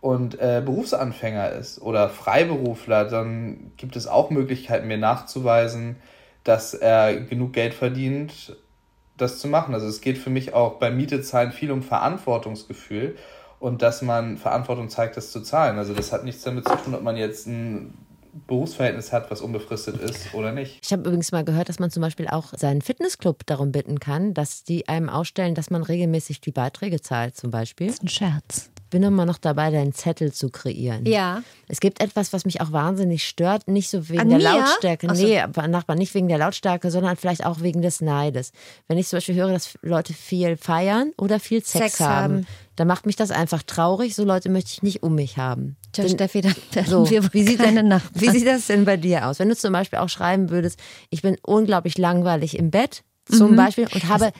und 0.00 0.38
äh, 0.38 0.62
Berufsanfänger 0.64 1.52
ist 1.52 1.80
oder 1.80 2.10
Freiberufler. 2.10 3.06
Dann 3.06 3.72
gibt 3.78 3.96
es 3.96 4.06
auch 4.06 4.30
Möglichkeiten, 4.30 4.88
mir 4.88 4.98
nachzuweisen, 4.98 5.96
dass 6.44 6.74
er 6.74 7.16
genug 7.16 7.54
Geld 7.54 7.72
verdient, 7.72 8.56
das 9.16 9.38
zu 9.38 9.48
machen. 9.48 9.72
Also 9.72 9.86
es 9.86 10.02
geht 10.02 10.18
für 10.18 10.30
mich 10.30 10.52
auch 10.52 10.74
bei 10.74 10.90
Miete 10.90 11.22
zahlen 11.22 11.52
viel 11.52 11.70
um 11.70 11.82
Verantwortungsgefühl 11.82 13.16
und 13.58 13.82
dass 13.82 14.02
man 14.02 14.36
Verantwortung 14.36 14.88
zeigt, 14.88 15.16
das 15.16 15.32
zu 15.32 15.40
zahlen. 15.40 15.78
Also 15.78 15.94
das 15.94 16.12
hat 16.12 16.24
nichts 16.24 16.42
damit 16.42 16.68
zu 16.68 16.76
tun, 16.76 16.94
ob 16.94 17.02
man 17.02 17.16
jetzt 17.16 17.46
ein 17.46 17.94
Berufsverhältnis 18.46 19.12
hat, 19.12 19.30
was 19.30 19.40
unbefristet 19.40 20.00
ist 20.00 20.34
oder 20.34 20.52
nicht. 20.52 20.80
Ich 20.82 20.92
habe 20.92 21.02
übrigens 21.02 21.32
mal 21.32 21.44
gehört, 21.44 21.68
dass 21.68 21.78
man 21.78 21.90
zum 21.90 22.02
Beispiel 22.02 22.28
auch 22.28 22.52
seinen 22.54 22.82
Fitnessclub 22.82 23.46
darum 23.46 23.72
bitten 23.72 23.98
kann, 23.98 24.34
dass 24.34 24.62
die 24.62 24.88
einem 24.88 25.08
ausstellen, 25.08 25.54
dass 25.54 25.70
man 25.70 25.82
regelmäßig 25.82 26.40
die 26.40 26.52
Beiträge 26.52 27.00
zahlt, 27.00 27.36
zum 27.36 27.50
Beispiel. 27.50 27.92
Ein 28.02 28.08
Scherz. 28.08 28.70
Bin 28.90 29.02
immer 29.02 29.26
noch 29.26 29.38
dabei, 29.38 29.70
deinen 29.70 29.92
Zettel 29.92 30.32
zu 30.32 30.48
kreieren. 30.50 31.06
Ja. 31.06 31.42
Es 31.68 31.80
gibt 31.80 32.00
etwas, 32.00 32.32
was 32.32 32.44
mich 32.44 32.60
auch 32.60 32.72
wahnsinnig 32.72 33.26
stört, 33.26 33.66
nicht 33.68 33.90
so 33.90 34.08
wegen 34.08 34.20
An 34.20 34.28
der 34.28 34.38
mir? 34.38 34.44
Lautstärke, 34.44 35.14
so. 35.14 35.24
nee, 35.24 35.40
aber 35.40 35.66
Nachbarn, 35.68 35.98
nicht 35.98 36.14
wegen 36.14 36.28
der 36.28 36.38
Lautstärke, 36.38 36.90
sondern 36.90 37.16
vielleicht 37.16 37.44
auch 37.44 37.60
wegen 37.60 37.82
des 37.82 38.00
Neides. 38.00 38.52
Wenn 38.86 38.96
ich 38.98 39.08
zum 39.08 39.16
Beispiel 39.16 39.34
höre, 39.34 39.50
dass 39.52 39.76
Leute 39.82 40.12
viel 40.14 40.56
feiern 40.56 41.12
oder 41.18 41.40
viel 41.40 41.64
Sex, 41.64 41.96
Sex 41.96 42.00
haben, 42.00 42.34
haben. 42.34 42.46
dann 42.76 42.86
macht 42.86 43.06
mich 43.06 43.16
das 43.16 43.30
einfach 43.32 43.62
traurig. 43.64 44.14
So 44.14 44.24
Leute 44.24 44.48
möchte 44.50 44.70
ich 44.72 44.82
nicht 44.82 45.02
um 45.02 45.14
mich 45.16 45.36
haben. 45.36 45.76
Tja, 45.92 46.04
Denn- 46.04 46.14
Steffi, 46.14 46.40
dann 46.42 46.54
werden 46.72 46.90
so, 46.90 47.10
wir 47.10 47.32
wie 47.32 47.42
sieht, 47.44 47.60
denn, 47.60 47.88
Nachbarn. 47.88 48.22
wie 48.22 48.30
sieht 48.30 48.46
das 48.46 48.66
denn 48.68 48.84
bei 48.84 48.96
dir 48.96 49.26
aus? 49.26 49.38
Wenn 49.40 49.48
du 49.48 49.56
zum 49.56 49.72
Beispiel 49.72 49.98
auch 49.98 50.08
schreiben 50.08 50.50
würdest, 50.50 50.78
ich 51.10 51.22
bin 51.22 51.36
unglaublich 51.42 51.98
langweilig 51.98 52.56
im 52.58 52.70
Bett, 52.70 53.02
zum 53.28 53.52
Mhm. 53.52 53.56
Beispiel, 53.56 53.88
und 53.92 54.08
habe 54.08 54.30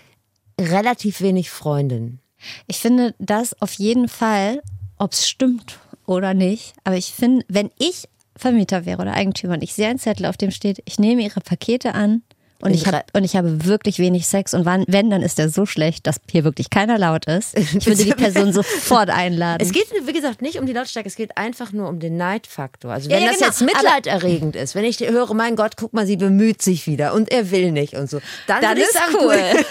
relativ 0.61 1.20
wenig 1.20 1.50
Freundinnen. 1.50 2.20
Ich 2.66 2.79
finde 2.79 3.14
das 3.18 3.61
auf 3.61 3.72
jeden 3.75 4.09
Fall, 4.09 4.62
ob 4.99 5.12
es 5.12 5.29
stimmt 5.29 5.79
oder 6.07 6.35
nicht. 6.35 6.75
Aber 6.85 6.96
ich 6.96 7.12
finde, 7.12 7.44
wenn 7.49 7.70
ich 7.79 8.09
Vermieter 8.37 8.85
wäre 8.85 9.03
oder 9.03 9.14
Eigentümer 9.14 9.55
und 9.55 9.62
ich 9.62 9.75
sehe 9.75 9.88
einen 9.88 9.99
Zettel, 9.99 10.27
auf 10.27 10.37
dem 10.37 10.51
steht, 10.51 10.83
ich 10.85 10.99
nehme 10.99 11.22
ihre 11.22 11.40
Pakete 11.40 11.94
an 11.94 12.22
und 12.61 12.72
ich, 12.72 12.87
hab, 12.87 13.14
und 13.14 13.22
ich 13.22 13.37
habe 13.37 13.66
wirklich 13.66 13.99
wenig 13.99 14.27
Sex 14.27 14.55
und 14.55 14.64
wann, 14.64 14.85
wenn, 14.88 15.11
dann 15.11 15.22
ist 15.22 15.38
der 15.38 15.51
so 15.51 15.66
schlecht, 15.66 16.07
dass 16.07 16.16
hier 16.31 16.42
wirklich 16.42 16.70
keiner 16.70 16.96
laut 16.96 17.27
ist. 17.27 17.57
Ich 17.57 17.87
würde 17.87 18.03
die 18.03 18.11
Person 18.14 18.53
sofort 18.53 19.11
einladen. 19.11 19.59
Es 19.61 19.72
geht, 19.72 19.87
wie 20.05 20.12
gesagt, 20.12 20.40
nicht 20.40 20.59
um 20.59 20.64
die 20.64 20.72
Lautstärke, 20.72 21.07
es 21.07 21.16
geht 21.16 21.37
einfach 21.37 21.72
nur 21.72 21.88
um 21.88 22.01
den 22.01 22.16
Neidfaktor. 22.16 22.92
Also 22.92 23.11
Ja, 23.11 23.16
wenn 23.16 23.25
ja, 23.25 23.29
das 23.31 23.38
genau. 23.38 23.51
jetzt 23.51 23.61
mitleiderregend 23.61 24.57
ist, 24.57 24.75
wenn 24.75 24.85
ich 24.85 25.01
höre, 25.01 25.35
mein 25.35 25.55
Gott, 25.55 25.72
guck 25.77 25.92
mal, 25.92 26.07
sie 26.07 26.16
bemüht 26.16 26.62
sich 26.62 26.87
wieder 26.87 27.12
und 27.12 27.31
er 27.31 27.51
will 27.51 27.72
nicht 27.72 27.94
und 27.94 28.09
so, 28.09 28.20
dann, 28.46 28.62
dann 28.62 28.77
ist 28.79 28.92
sagen, 28.94 29.16
cool. 29.20 29.38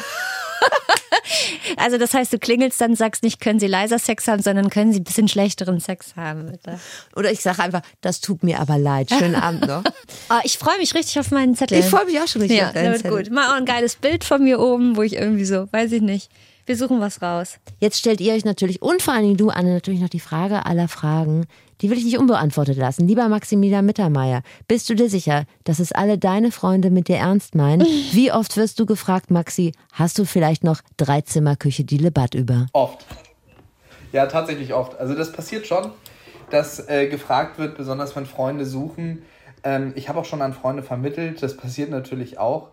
Also 1.77 1.97
das 1.97 2.13
heißt, 2.13 2.31
du 2.33 2.39
klingelst 2.39 2.79
dann, 2.81 2.95
sagst 2.95 3.23
nicht, 3.23 3.39
können 3.41 3.59
sie 3.59 3.67
leiser 3.67 3.99
Sex 3.99 4.27
haben, 4.27 4.41
sondern 4.41 4.69
können 4.69 4.93
sie 4.93 4.99
ein 4.99 5.03
bisschen 5.03 5.27
schlechteren 5.27 5.79
Sex 5.79 6.15
haben, 6.15 6.51
bitte. 6.51 6.79
Oder 7.15 7.31
ich 7.31 7.41
sage 7.41 7.61
einfach, 7.63 7.81
das 8.01 8.21
tut 8.21 8.43
mir 8.43 8.59
aber 8.59 8.77
leid. 8.77 9.09
Schönen 9.09 9.35
Abend 9.41 9.67
noch. 9.67 9.83
Oh, 10.29 10.39
ich 10.43 10.57
freue 10.57 10.77
mich 10.77 10.93
richtig 10.95 11.19
auf 11.19 11.31
meinen 11.31 11.55
Zettel. 11.55 11.79
Ich 11.79 11.85
freue 11.85 12.05
mich 12.05 12.19
auch 12.19 12.27
schon 12.27 12.41
richtig 12.41 12.59
Ja, 12.59 12.67
auf 12.67 12.73
deinen 12.73 12.95
Zettel. 12.95 13.11
gut. 13.11 13.31
Mal 13.31 13.51
auch 13.51 13.57
ein 13.57 13.65
geiles 13.65 13.95
Bild 13.95 14.23
von 14.23 14.43
mir 14.43 14.59
oben, 14.59 14.95
wo 14.95 15.01
ich 15.01 15.13
irgendwie 15.15 15.45
so, 15.45 15.67
weiß 15.71 15.91
ich 15.93 16.01
nicht. 16.01 16.29
Wir 16.67 16.75
suchen 16.75 16.99
was 16.99 17.21
raus. 17.21 17.57
Jetzt 17.79 17.99
stellt 17.99 18.19
ihr 18.21 18.33
euch 18.33 18.43
natürlich 18.43 18.81
und 18.81 19.01
vor 19.03 19.13
allen 19.13 19.23
Dingen 19.23 19.37
du, 19.37 19.49
Anne, 19.49 19.71
natürlich 19.73 19.99
noch 19.99 20.09
die 20.09 20.19
Frage 20.19 20.65
aller 20.65 20.87
Fragen. 20.87 21.45
Die 21.81 21.89
will 21.89 21.97
ich 21.97 22.05
nicht 22.05 22.17
unbeantwortet 22.17 22.77
lassen. 22.77 23.07
Lieber 23.07 23.27
Maximilian 23.27 23.85
Mittermeier, 23.85 24.41
bist 24.67 24.89
du 24.89 24.95
dir 24.95 25.09
sicher, 25.09 25.45
dass 25.63 25.79
es 25.79 25.91
alle 25.91 26.17
deine 26.17 26.51
Freunde 26.51 26.89
mit 26.89 27.07
dir 27.07 27.17
ernst 27.17 27.55
meinen? 27.55 27.81
Wie 28.11 28.31
oft 28.31 28.55
wirst 28.57 28.79
du 28.79 28.85
gefragt, 28.85 29.31
Maxi, 29.31 29.73
hast 29.93 30.17
du 30.17 30.25
vielleicht 30.25 30.63
noch 30.63 30.81
Dreizimmerküche 30.97 31.83
die 31.83 31.97
Lebat 31.97 32.33
über? 32.33 32.67
Oft. 32.73 33.05
Ja, 34.11 34.27
tatsächlich 34.27 34.73
oft. 34.73 34.97
Also 34.99 35.13
das 35.15 35.31
passiert 35.31 35.67
schon, 35.67 35.91
dass 36.49 36.87
äh, 36.87 37.07
gefragt 37.07 37.59
wird, 37.59 37.75
besonders 37.77 38.15
wenn 38.15 38.25
Freunde 38.25 38.65
suchen. 38.65 39.23
Ähm, 39.63 39.91
ich 39.95 40.07
habe 40.07 40.19
auch 40.19 40.25
schon 40.25 40.41
an 40.41 40.53
Freunde 40.53 40.83
vermittelt, 40.83 41.43
das 41.43 41.57
passiert 41.57 41.89
natürlich 41.89 42.37
auch. 42.37 42.69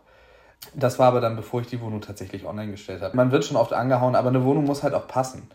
Das 0.75 0.99
war 1.01 1.09
aber 1.09 1.21
dann, 1.21 1.35
bevor 1.35 1.61
ich 1.61 1.67
die 1.67 1.81
Wohnung 1.81 2.01
tatsächlich 2.01 2.47
online 2.47 2.71
gestellt 2.71 3.03
habe. 3.03 3.17
Man 3.17 3.33
wird 3.33 3.45
schon 3.45 3.57
oft 3.57 3.73
angehauen, 3.73 4.15
aber 4.15 4.29
eine 4.29 4.45
Wohnung 4.45 4.65
muss 4.65 4.85
halt 4.85 4.95
auch 4.95 5.09
passen. 5.09 5.51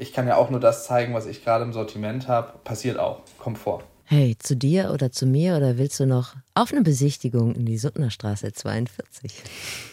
Ich 0.00 0.12
kann 0.14 0.26
ja 0.26 0.36
auch 0.36 0.48
nur 0.50 0.60
das 0.60 0.84
zeigen, 0.86 1.12
was 1.14 1.26
ich 1.26 1.44
gerade 1.44 1.62
im 1.64 1.72
Sortiment 1.72 2.26
habe. 2.26 2.58
Passiert 2.64 2.98
auch. 2.98 3.20
Kommt 3.38 3.58
vor. 3.58 3.82
Hey, 4.06 4.34
zu 4.38 4.56
dir 4.56 4.90
oder 4.92 5.12
zu 5.12 5.24
mir 5.26 5.56
oder 5.56 5.78
willst 5.78 6.00
du 6.00 6.06
noch 6.06 6.34
auf 6.54 6.72
eine 6.72 6.82
Besichtigung 6.82 7.54
in 7.54 7.64
die 7.66 7.78
Suttnerstraße 7.78 8.52
42? 8.52 9.32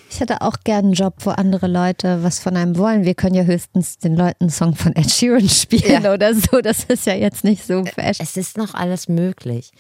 Ich 0.10 0.20
hätte 0.20 0.42
auch 0.42 0.56
gern 0.64 0.86
einen 0.86 0.94
Job, 0.94 1.16
wo 1.20 1.30
andere 1.32 1.68
Leute 1.68 2.24
was 2.24 2.40
von 2.40 2.56
einem 2.58 2.78
wollen. 2.78 3.04
Wir 3.04 3.14
können 3.14 3.36
ja 3.36 3.44
höchstens 3.44 3.98
den 4.00 4.16
Leuten 4.16 4.46
einen 4.46 4.50
Song 4.50 4.74
von 4.76 4.96
Ed 4.96 5.12
Sheeran 5.12 5.48
spielen 5.50 6.04
Ja. 6.04 6.14
oder 6.14 6.34
so. 6.34 6.62
Das 6.62 6.86
ist 6.86 7.06
ja 7.06 7.14
jetzt 7.14 7.44
nicht 7.44 7.64
so 7.68 7.84
fest. 7.86 8.22
Es 8.22 8.38
ist 8.38 8.58
noch 8.58 8.74
alles 8.74 9.08
möglich. 9.10 9.72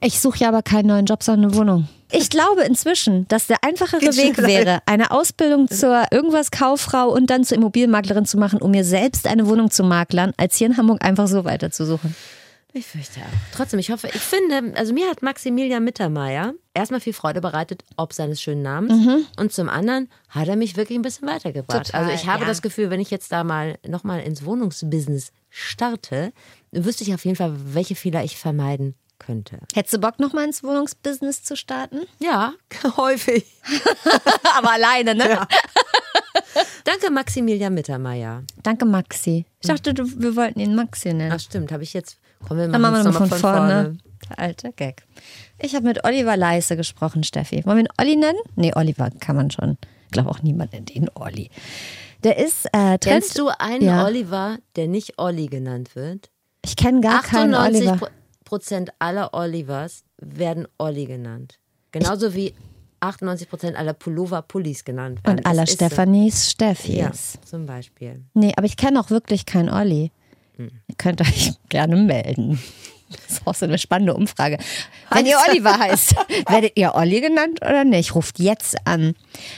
Ich 0.00 0.20
suche 0.20 0.38
ja 0.38 0.48
aber 0.48 0.62
keinen 0.62 0.86
neuen 0.86 1.06
Job, 1.06 1.22
sondern 1.22 1.50
eine 1.50 1.58
Wohnung. 1.58 1.88
Ich 2.10 2.30
glaube 2.30 2.62
inzwischen, 2.62 3.26
dass 3.28 3.48
der 3.48 3.58
einfachere 3.62 4.00
Geht 4.00 4.16
Weg 4.16 4.38
wäre, 4.38 4.80
eine 4.86 5.10
Ausbildung 5.10 5.68
zur 5.68 6.04
irgendwas 6.10 6.50
Kauffrau 6.50 7.08
und 7.08 7.28
dann 7.28 7.44
zur 7.44 7.58
Immobilienmaklerin 7.58 8.24
zu 8.24 8.38
machen, 8.38 8.62
um 8.62 8.70
mir 8.70 8.84
selbst 8.84 9.26
eine 9.26 9.46
Wohnung 9.46 9.70
zu 9.70 9.82
maklern, 9.82 10.32
als 10.36 10.56
hier 10.56 10.68
in 10.68 10.76
Hamburg 10.76 11.04
einfach 11.04 11.26
so 11.26 11.44
weiterzusuchen. 11.44 12.14
Ich 12.72 12.86
fürchte 12.86 13.20
auch. 13.20 13.54
Trotzdem, 13.56 13.80
ich 13.80 13.90
hoffe, 13.90 14.08
ich 14.08 14.20
finde, 14.20 14.78
also 14.78 14.92
mir 14.92 15.10
hat 15.10 15.22
Maximilian 15.22 15.82
Mittermeier 15.82 16.54
erstmal 16.74 17.00
viel 17.00 17.14
Freude 17.14 17.40
bereitet, 17.40 17.82
ob 17.96 18.12
seines 18.12 18.40
schönen 18.40 18.62
Namens. 18.62 19.26
Und 19.38 19.52
zum 19.52 19.68
anderen 19.68 20.08
hat 20.28 20.48
er 20.48 20.56
mich 20.56 20.76
wirklich 20.76 20.96
ein 20.96 21.02
bisschen 21.02 21.26
weitergebracht. 21.26 21.86
Total, 21.86 22.04
also 22.04 22.14
ich 22.14 22.26
habe 22.26 22.42
ja. 22.42 22.48
das 22.48 22.62
Gefühl, 22.62 22.90
wenn 22.90 23.00
ich 23.00 23.10
jetzt 23.10 23.32
da 23.32 23.42
mal 23.42 23.78
nochmal 23.86 24.20
ins 24.20 24.44
Wohnungsbusiness 24.44 25.32
starte, 25.50 26.32
wüsste 26.70 27.04
ich 27.04 27.12
auf 27.14 27.24
jeden 27.24 27.36
Fall, 27.36 27.54
welche 27.74 27.96
Fehler 27.96 28.22
ich 28.22 28.36
vermeiden 28.36 28.94
könnte. 29.28 29.58
Hättest 29.74 29.92
du 29.94 29.98
Bock, 29.98 30.18
nochmal 30.18 30.46
ins 30.46 30.64
Wohnungsbusiness 30.64 31.42
zu 31.42 31.54
starten? 31.54 32.00
Ja, 32.18 32.54
häufig. 32.96 33.44
Aber 34.56 34.72
alleine, 34.72 35.14
ne? 35.14 35.46
Danke, 36.84 37.10
Maximilian 37.10 37.74
Mittermeier. 37.74 38.42
Danke, 38.62 38.86
Maxi. 38.86 39.44
Ich 39.60 39.68
dachte, 39.68 39.92
du, 39.92 40.04
wir 40.18 40.34
wollten 40.34 40.60
ihn 40.60 40.74
Maxi 40.74 41.12
nennen. 41.12 41.32
Ach 41.34 41.40
stimmt, 41.40 41.70
habe 41.72 41.82
ich 41.82 41.92
jetzt. 41.92 42.18
Kommen 42.46 42.60
wir 42.60 42.68
Dann 42.68 42.80
machen 42.80 42.94
wir 42.94 43.04
noch 43.04 43.28
von, 43.28 43.28
vorne. 43.28 43.98
Der 44.30 44.38
alte 44.38 44.72
Gag. 44.72 45.02
Ich 45.58 45.74
habe 45.74 45.84
mit 45.86 46.04
Oliver 46.04 46.36
Leise 46.36 46.76
gesprochen, 46.76 47.22
Steffi. 47.22 47.64
Wollen 47.66 47.76
wir 47.78 47.84
ihn 47.84 47.92
Olli 48.00 48.16
nennen? 48.16 48.38
Nee, 48.56 48.72
Oliver 48.74 49.10
kann 49.20 49.36
man 49.36 49.50
schon. 49.50 49.76
Ich 50.06 50.12
glaube 50.12 50.30
auch 50.30 50.42
niemand 50.42 50.72
nennt 50.72 50.90
ihn 50.94 51.10
Olli. 51.14 51.50
Der 52.24 52.38
ist 52.38 52.64
äh, 52.66 52.98
Trend. 52.98 53.00
Kennst 53.02 53.38
du 53.38 53.48
einen 53.48 53.84
Ja. 53.84 54.06
Oliver, 54.06 54.56
der 54.76 54.88
nicht 54.88 55.18
Olli 55.18 55.46
genannt 55.48 55.94
wird? 55.94 56.30
Ich 56.64 56.76
kenne 56.76 57.00
gar 57.00 57.22
keinen 57.22 57.54
98 57.54 57.88
Oliver. 57.90 58.10
Prozent 58.48 58.90
aller 58.98 59.34
Olivers 59.34 60.04
werden 60.16 60.66
Olli 60.78 61.04
genannt. 61.04 61.58
Genauso 61.92 62.34
wie 62.34 62.54
98 63.00 63.48
Prozent 63.50 63.76
aller 63.76 63.92
Pullover 63.92 64.40
Pullis 64.40 64.84
genannt 64.84 65.20
werden. 65.22 65.40
Und 65.40 65.46
aller 65.46 65.64
Es 65.64 65.70
ist 65.72 65.78
so. 65.78 65.84
Stephanies 65.84 66.50
Steffis. 66.50 66.94
Ja, 66.96 67.12
zum 67.44 67.66
Beispiel. 67.66 68.24
Nee, 68.32 68.54
aber 68.56 68.64
ich 68.64 68.78
kenne 68.78 68.98
auch 69.00 69.10
wirklich 69.10 69.44
keinen 69.44 69.68
Olli. 69.68 70.12
Hm. 70.56 70.70
Ihr 70.88 70.94
könnt 70.96 71.20
euch 71.20 71.52
gerne 71.68 71.96
melden. 71.96 72.58
Das 73.28 73.38
ist 73.38 73.46
auch 73.46 73.54
so 73.54 73.66
eine 73.66 73.78
spannende 73.78 74.14
Umfrage. 74.14 74.58
Wenn 75.10 75.26
ihr 75.26 75.38
Oliver 75.48 75.78
heißt, 75.78 76.14
werdet 76.48 76.72
ihr 76.76 76.94
Olli 76.94 77.20
genannt 77.20 77.60
oder 77.62 77.84
nicht? 77.84 78.14
Ruft 78.14 78.38
jetzt 78.38 78.76
an. 78.86 79.14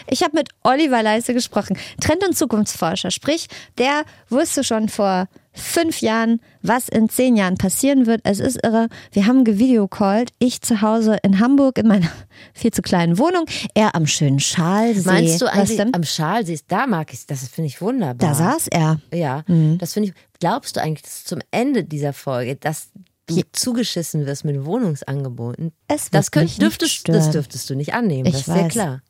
Ich 0.08 0.22
habe 0.22 0.36
mit 0.36 0.48
Oliver 0.62 1.02
Leise 1.02 1.34
gesprochen, 1.34 1.76
Trend- 2.00 2.26
und 2.26 2.36
Zukunftsforscher. 2.36 3.10
Sprich, 3.10 3.46
der 3.78 4.02
wusste 4.28 4.64
schon 4.64 4.88
vor 4.88 5.28
fünf 5.52 6.00
Jahren, 6.00 6.40
was 6.62 6.88
in 6.88 7.08
zehn 7.08 7.34
Jahren 7.36 7.56
passieren 7.56 8.06
wird. 8.06 8.20
Es 8.24 8.38
ist 8.38 8.62
irre. 8.64 8.88
Wir 9.12 9.26
haben 9.26 9.42
gevideocallt. 9.44 10.30
Ich 10.38 10.62
zu 10.62 10.80
Hause 10.80 11.18
in 11.24 11.40
Hamburg 11.40 11.76
in 11.78 11.88
meiner 11.88 12.08
viel 12.54 12.70
zu 12.72 12.82
kleinen 12.82 13.18
Wohnung. 13.18 13.46
Er 13.74 13.94
am 13.96 14.06
schönen 14.06 14.38
Schalsee. 14.40 15.08
Meinst 15.10 15.40
du 15.42 15.46
eigentlich 15.52 15.80
am 15.94 16.04
Schal 16.04 16.46
siehst, 16.46 16.66
da 16.68 16.86
mag 16.86 17.12
ich 17.12 17.26
das 17.26 17.48
finde 17.48 17.66
ich 17.68 17.80
wunderbar. 17.80 18.28
Da 18.28 18.34
saß 18.34 18.68
er. 18.68 19.00
Ja, 19.12 19.42
Mhm. 19.48 19.78
das 19.78 19.94
finde 19.94 20.10
ich. 20.10 20.14
Glaubst 20.38 20.76
du 20.76 20.80
eigentlich, 20.80 21.02
dass 21.02 21.24
zum 21.24 21.40
Ende 21.50 21.84
dieser 21.84 22.12
Folge, 22.14 22.56
dass 22.56 22.88
du 23.37 23.43
zugeschissen 23.53 24.27
wirst 24.27 24.45
mit 24.45 24.64
Wohnungsangeboten? 24.64 25.73
Das, 26.11 26.31
könnt, 26.31 26.61
dürftest, 26.61 27.09
das 27.09 27.31
dürftest 27.31 27.71
du 27.71 27.75
nicht 27.75 27.95
annehmen. 27.95 28.27
Ich 28.27 28.33
das 28.33 28.40
ist 28.40 28.47
sehr 28.47 28.64
weiß. 28.64 28.73
klar. 28.73 29.03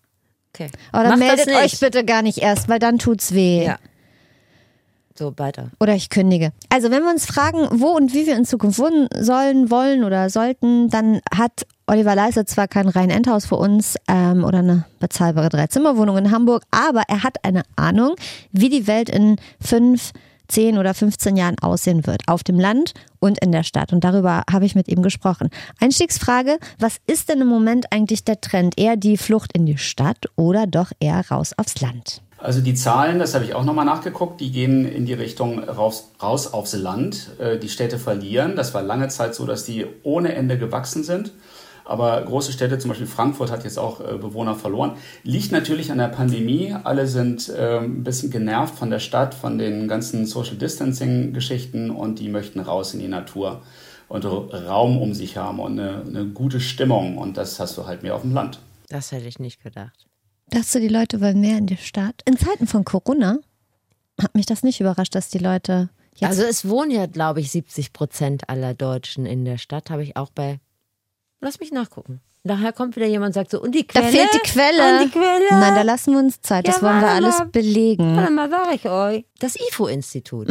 Okay. 0.55 0.71
Aber 0.93 1.05
dann 1.05 1.19
Mach 1.19 1.27
meldet 1.27 1.49
euch 1.49 1.79
bitte 1.79 2.05
gar 2.05 2.23
nicht 2.23 2.39
erst, 2.39 2.69
weil 2.69 2.79
dann 2.79 2.99
tut's 2.99 3.33
weh. 3.33 3.65
Ja. 3.65 3.79
So, 5.21 5.35
weiter. 5.37 5.71
Oder 5.79 5.95
ich 5.95 6.09
kündige. 6.09 6.53
Also 6.71 6.91
wenn 6.91 7.03
wir 7.03 7.11
uns 7.11 7.27
fragen, 7.27 7.69
wo 7.73 7.89
und 7.89 8.15
wie 8.15 8.27
wir 8.27 8.37
in 8.37 8.47
Zukunft 8.47 8.79
wohnen 8.79 9.07
sollen, 9.19 9.71
wollen 9.71 10.03
oder 10.03 10.31
sollten, 10.31 10.89
dann 10.89 11.21
hat 11.35 11.67
Oliver 11.87 12.15
Leise 12.15 12.47
zwar 12.47 12.69
kein 12.69 12.89
rein 12.89 13.11
Endhaus 13.11 13.45
für 13.45 13.57
uns 13.57 13.97
ähm, 14.09 14.45
oder 14.45 14.61
eine 14.61 14.87
bezahlbare 14.99 15.51
Dreizimmerwohnung 15.51 16.17
in 16.17 16.31
Hamburg, 16.31 16.63
aber 16.71 17.03
er 17.09 17.23
hat 17.23 17.45
eine 17.45 17.65
Ahnung, 17.77 18.15
wie 18.53 18.71
die 18.71 18.87
Welt 18.87 19.11
in 19.11 19.37
fünf, 19.61 20.13
zehn 20.51 20.79
oder 20.79 20.95
15 20.95 21.37
Jahren 21.37 21.59
aussehen 21.61 22.07
wird. 22.07 22.23
Auf 22.27 22.43
dem 22.43 22.59
Land 22.59 22.95
und 23.19 23.39
in 23.43 23.53
der 23.53 23.63
Stadt. 23.63 23.93
Und 23.93 24.05
darüber 24.05 24.43
habe 24.51 24.67
ich 24.67 24.75
mit 24.75 24.89
ihm 24.89 25.03
gesprochen. 25.03 25.51
Einstiegsfrage, 25.81 26.59
was 26.79 26.97
ist 27.07 27.29
denn 27.29 27.41
im 27.41 27.49
Moment 27.49 27.93
eigentlich 27.93 28.25
der 28.25 28.41
Trend? 28.41 28.79
Eher 28.79 28.97
die 28.97 29.17
Flucht 29.17 29.53
in 29.53 29.67
die 29.67 29.79
Stadt 29.79 30.27
oder 30.37 30.67
doch 30.67 30.93
eher 31.01 31.25
raus 31.31 31.53
aufs 31.57 31.81
Land? 31.81 32.23
Also 32.43 32.63
die 32.63 32.75
Zahlen, 32.75 33.19
das 33.19 33.35
habe 33.35 33.45
ich 33.45 33.55
auch 33.55 33.65
nochmal 33.65 33.85
nachgeguckt, 33.85 34.41
die 34.41 34.51
gehen 34.51 34.87
in 34.87 35.05
die 35.05 35.13
Richtung 35.13 35.63
raus, 35.63 36.11
raus 36.23 36.53
aufs 36.53 36.73
Land. 36.73 37.33
Äh, 37.39 37.59
Die 37.59 37.69
Städte 37.69 37.99
verlieren. 37.99 38.57
Das 38.57 38.73
war 38.73 38.83
lange 38.83 39.09
Zeit 39.09 39.35
so, 39.35 39.45
dass 39.45 39.65
die 39.65 39.87
ohne 40.03 40.35
Ende 40.35 40.59
gewachsen 40.59 41.05
sind. 41.05 41.33
Aber 41.91 42.23
große 42.23 42.53
Städte, 42.53 42.79
zum 42.79 42.91
Beispiel 42.91 43.09
Frankfurt, 43.09 43.51
hat 43.51 43.65
jetzt 43.65 43.79
auch 43.79 44.01
äh, 44.01 44.17
Bewohner 44.17 44.55
verloren. 44.55 44.93
Liegt 45.25 45.51
natürlich 45.51 45.91
an 45.91 45.99
der 45.99 46.09
Pandemie. 46.09 46.75
Alle 46.85 47.09
sind 47.09 47.53
ähm, 47.57 48.01
ein 48.01 48.05
bisschen 48.05 48.31
genervt 48.31 48.77
von 48.77 48.91
der 48.91 49.01
Stadt, 49.01 49.35
von 49.35 49.59
den 49.59 49.89
ganzen 49.89 50.25
Social 50.25 50.57
Distancing-Geschichten 50.57 51.91
und 51.91 52.21
die 52.21 52.29
möchten 52.29 52.61
raus 52.61 52.95
in 52.95 53.01
die 53.01 53.09
Natur 53.09 53.63
und 54.07 54.25
Raum 54.25 55.03
um 55.03 55.15
sich 55.15 55.37
haben 55.37 55.59
und 55.59 55.81
eine, 55.81 56.03
eine 56.07 56.27
gute 56.27 56.61
Stimmung. 56.61 57.19
Und 57.19 57.37
das 57.37 57.59
hast 57.59 57.77
du 57.77 57.87
halt 57.87 58.05
mehr 58.05 58.15
auf 58.15 58.23
dem 58.23 58.35
Land. 58.35 58.61
Das 58.89 59.11
hätte 59.11 59.27
ich 59.27 59.41
nicht 59.41 59.63
gedacht. 59.63 60.07
Dachtest 60.51 60.77
du, 60.77 60.81
die 60.81 60.89
Leute 60.89 61.21
wollen 61.21 61.41
mehr 61.41 61.59
in 61.59 61.67
die 61.67 61.77
Stadt? 61.77 62.23
In 62.25 62.37
Zeiten 62.37 62.69
von 62.69 62.85
Corona 62.85 63.39
hat 64.21 64.37
mich 64.37 64.47
das 64.47 64.63
nicht 64.63 64.81
überrascht, 64.81 65.15
dass 65.17 65.29
die 65.29 65.39
Leute 65.39 65.91
jetzt. 66.15 66.29
Also 66.29 66.43
es 66.43 66.69
wohnen 66.69 66.93
ja, 66.93 67.07
glaube 67.07 67.41
ich, 67.41 67.51
70 67.51 67.93
Prozent 67.93 68.49
aller 68.49 68.75
Deutschen 68.75 69.27
in 69.27 69.45
der 69.45 69.59
Stadt. 69.59 69.91
Habe 69.91 70.05
ich 70.05 70.17
auch 70.17 70.31
bei. 70.31 70.61
Lass 71.41 71.59
mich 71.61 71.73
nachgucken. 71.73 72.21
Daher 72.43 72.73
kommt 72.73 72.97
wieder 72.97 73.07
jemand 73.07 73.29
und 73.31 73.33
sagt 73.35 73.51
so, 73.51 73.61
und 73.61 73.75
die 73.75 73.87
da 73.87 74.01
Quelle? 74.01 74.13
fehlt 74.13 74.29
die 74.35 74.39
Quelle. 74.51 75.05
Die 75.05 75.11
Quelle? 75.11 75.47
Nein, 75.51 75.75
da 75.75 75.83
lassen 75.83 76.13
wir 76.13 76.19
uns 76.21 76.41
Zeit. 76.41 76.67
Das 76.67 76.77
Ja, 76.77 76.83
wollen 76.83 77.01
wir 77.01 77.09
alles 77.09 77.39
mal. 77.39 77.47
belegen. 77.47 78.17
Warte 78.17 78.31
mal, 78.33 78.49
sag 78.51 78.75
ich 78.75 78.89
euch. 78.89 79.25
Das 79.39 79.57
IFO-Institut. 79.57 80.49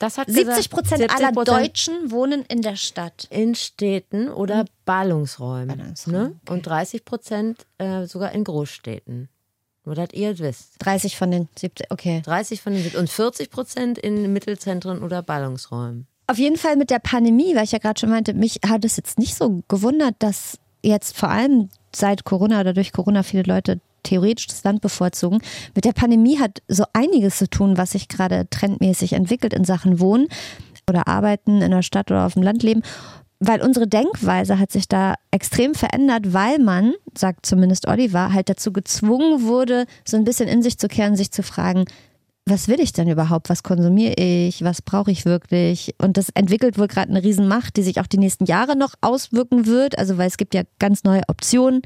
Das 0.00 0.18
hat 0.18 0.28
70 0.28 0.46
gesagt, 0.46 0.70
Prozent 0.70 1.10
aller 1.14 1.30
70% 1.30 1.44
Deutschen 1.44 2.10
wohnen 2.10 2.44
in 2.48 2.62
der 2.62 2.76
Stadt. 2.76 3.26
in 3.30 3.54
Städten 3.54 4.28
oder 4.28 4.64
Ballungsräumen. 4.84 5.76
Ballungsräumen, 5.76 6.22
Ne? 6.30 6.40
Und 6.48 6.66
30 6.66 7.04
Prozent 7.04 7.66
äh, 7.78 8.06
sogar 8.06 8.32
in 8.32 8.42
Großstädten. 8.44 9.28
Nur, 9.84 9.94
dass 9.94 10.10
ihr 10.12 10.32
es 10.32 10.38
wisst. 10.40 10.74
30 10.80 11.16
von 11.16 11.30
den 11.30 11.48
70, 11.56 11.90
okay. 11.90 12.20
30 12.24 12.60
von 12.62 12.74
den 12.74 12.94
und 12.96 13.08
40 13.08 13.50
Prozent 13.50 13.96
in 13.98 14.32
Mittelzentren 14.32 15.02
oder 15.02 15.22
Ballungsräumen. 15.22 16.06
Auf 16.30 16.36
jeden 16.36 16.58
Fall 16.58 16.76
mit 16.76 16.90
der 16.90 16.98
Pandemie, 16.98 17.56
weil 17.56 17.64
ich 17.64 17.72
ja 17.72 17.78
gerade 17.78 17.98
schon 17.98 18.10
meinte, 18.10 18.34
mich 18.34 18.60
hat 18.68 18.84
es 18.84 18.98
jetzt 18.98 19.18
nicht 19.18 19.34
so 19.34 19.62
gewundert, 19.66 20.14
dass 20.18 20.58
jetzt 20.82 21.16
vor 21.16 21.30
allem 21.30 21.70
seit 21.96 22.24
Corona 22.24 22.60
oder 22.60 22.74
durch 22.74 22.92
Corona 22.92 23.22
viele 23.22 23.44
Leute 23.44 23.80
theoretisch 24.02 24.46
das 24.46 24.62
Land 24.62 24.82
bevorzugen. 24.82 25.40
Mit 25.74 25.86
der 25.86 25.94
Pandemie 25.94 26.38
hat 26.38 26.62
so 26.68 26.84
einiges 26.92 27.38
zu 27.38 27.48
tun, 27.48 27.78
was 27.78 27.92
sich 27.92 28.08
gerade 28.08 28.46
trendmäßig 28.50 29.14
entwickelt 29.14 29.54
in 29.54 29.64
Sachen 29.64 30.00
Wohnen 30.00 30.28
oder 30.86 31.08
Arbeiten 31.08 31.62
in 31.62 31.70
der 31.70 31.82
Stadt 31.82 32.10
oder 32.10 32.26
auf 32.26 32.34
dem 32.34 32.42
Land 32.42 32.62
leben. 32.62 32.82
Weil 33.40 33.62
unsere 33.62 33.88
Denkweise 33.88 34.58
hat 34.58 34.70
sich 34.70 34.86
da 34.86 35.14
extrem 35.30 35.74
verändert, 35.74 36.34
weil 36.34 36.58
man, 36.58 36.92
sagt 37.16 37.46
zumindest 37.46 37.88
Oliver, 37.88 38.34
halt 38.34 38.50
dazu 38.50 38.70
gezwungen 38.70 39.44
wurde, 39.44 39.86
so 40.04 40.18
ein 40.18 40.24
bisschen 40.24 40.48
in 40.48 40.62
sich 40.62 40.76
zu 40.76 40.88
kehren, 40.88 41.16
sich 41.16 41.30
zu 41.30 41.42
fragen, 41.42 41.86
was 42.48 42.68
will 42.68 42.80
ich 42.80 42.92
denn 42.92 43.08
überhaupt? 43.08 43.48
Was 43.48 43.62
konsumiere 43.62 44.14
ich? 44.14 44.62
Was 44.62 44.82
brauche 44.82 45.10
ich 45.10 45.24
wirklich? 45.24 45.94
Und 45.98 46.16
das 46.16 46.28
entwickelt 46.30 46.78
wohl 46.78 46.88
gerade 46.88 47.10
eine 47.10 47.22
Riesenmacht, 47.22 47.76
die 47.76 47.82
sich 47.82 48.00
auch 48.00 48.06
die 48.06 48.18
nächsten 48.18 48.44
Jahre 48.44 48.76
noch 48.76 48.94
auswirken 49.00 49.66
wird. 49.66 49.98
Also, 49.98 50.18
weil 50.18 50.28
es 50.28 50.36
gibt 50.36 50.54
ja 50.54 50.62
ganz 50.78 51.04
neue 51.04 51.22
Optionen. 51.28 51.82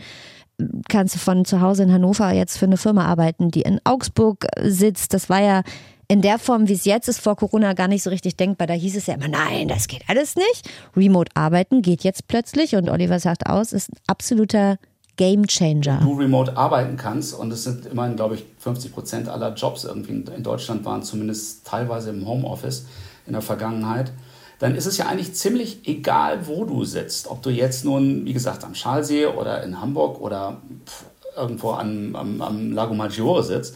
Kannst 0.89 1.15
du 1.15 1.19
von 1.19 1.45
zu 1.45 1.61
Hause 1.61 1.83
in 1.83 1.93
Hannover 1.93 2.31
jetzt 2.33 2.59
für 2.59 2.67
eine 2.67 2.77
Firma 2.77 3.07
arbeiten, 3.07 3.51
die 3.51 3.63
in 3.63 3.81
Augsburg 3.85 4.47
sitzt. 4.61 5.15
Das 5.15 5.29
war 5.29 5.43
ja 5.43 5.63
in 6.09 6.21
der 6.21 6.39
Form, 6.39 6.69
wie 6.69 6.75
es 6.75 6.85
jetzt 6.85 7.09
ist, 7.09 7.21
vor 7.21 7.37
Corona 7.37 7.73
gar 7.73 7.89
nicht 7.89 8.03
so 8.03 8.11
richtig 8.11 8.37
denkbar. 8.37 8.67
Da 8.67 8.75
hieß 8.75 8.97
es 8.97 9.07
ja 9.07 9.15
immer, 9.15 9.29
nein, 9.29 9.69
das 9.69 9.89
geht 9.89 10.03
alles 10.09 10.37
nicht. 10.37 10.69
Remote 10.95 11.31
arbeiten 11.35 11.81
geht 11.81 12.05
jetzt 12.05 12.29
plötzlich 12.29 12.77
und 12.77 12.91
Oliver 12.91 13.19
sagt 13.19 13.47
aus, 13.47 13.73
ist 13.73 13.91
ein 13.91 13.99
absoluter 14.07 14.77
Game 15.17 15.47
Changer. 15.47 16.01
du 16.01 16.15
remote 16.15 16.57
arbeiten 16.57 16.97
kannst, 16.97 17.35
und 17.35 17.53
es 17.53 17.65
sind 17.65 17.87
immerhin, 17.87 18.17
glaube 18.17 18.37
ich, 18.37 18.45
50 18.59 18.93
Prozent 18.93 19.29
aller 19.29 19.55
Jobs 19.55 19.85
irgendwie 19.85 20.13
in 20.13 20.43
Deutschland 20.43 20.85
waren 20.85 21.03
zumindest 21.03 21.67
teilweise 21.67 22.11
im 22.11 22.27
Homeoffice 22.27 22.87
in 23.27 23.33
der 23.33 23.43
Vergangenheit, 23.43 24.13
dann 24.59 24.75
ist 24.77 24.87
es 24.87 24.97
ja 24.97 25.07
eigentlich 25.07 25.35
ziemlich 25.35 25.89
egal, 25.89 26.47
wo 26.47 26.65
du 26.65 26.85
sitzt. 26.85 27.29
Ob 27.29 27.43
du 27.43 27.51
jetzt 27.51 27.85
nun, 27.85 28.25
wie 28.25 28.33
gesagt, 28.33 28.65
am 28.65 28.75
Schalsee 28.75 29.27
oder 29.27 29.63
in 29.65 29.81
Hamburg 29.81 30.21
oder 30.21 30.63
pf, 30.87 31.05
irgendwo 31.37 31.73
am, 31.73 32.15
am, 32.15 32.41
am 32.41 32.73
Lago 32.73 32.95
Maggiore 32.95 33.43
sitzt. 33.43 33.75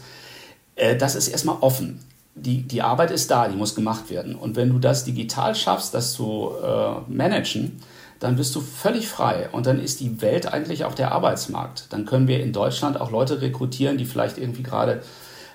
Äh, 0.75 0.95
das 0.95 1.15
ist 1.15 1.27
erstmal 1.27 1.57
offen. 1.61 1.99
Die, 2.35 2.61
die 2.61 2.81
Arbeit 2.81 3.11
ist 3.11 3.29
da, 3.31 3.47
die 3.47 3.57
muss 3.57 3.75
gemacht 3.75 4.09
werden. 4.09 4.35
Und 4.35 4.55
wenn 4.55 4.69
du 4.69 4.79
das 4.79 5.03
digital 5.03 5.55
schaffst, 5.55 5.93
das 5.93 6.13
zu 6.13 6.51
äh, 6.63 7.11
managen, 7.11 7.81
dann 8.19 8.35
bist 8.35 8.55
du 8.55 8.61
völlig 8.61 9.07
frei. 9.07 9.49
Und 9.51 9.65
dann 9.65 9.79
ist 9.79 9.99
die 9.99 10.21
Welt 10.21 10.51
eigentlich 10.51 10.85
auch 10.85 10.95
der 10.95 11.11
Arbeitsmarkt. 11.11 11.91
Dann 11.91 12.05
können 12.05 12.27
wir 12.27 12.41
in 12.41 12.53
Deutschland 12.53 12.99
auch 12.99 13.11
Leute 13.11 13.41
rekrutieren, 13.41 13.97
die 13.97 14.05
vielleicht 14.05 14.37
irgendwie 14.37 14.63
gerade 14.63 15.01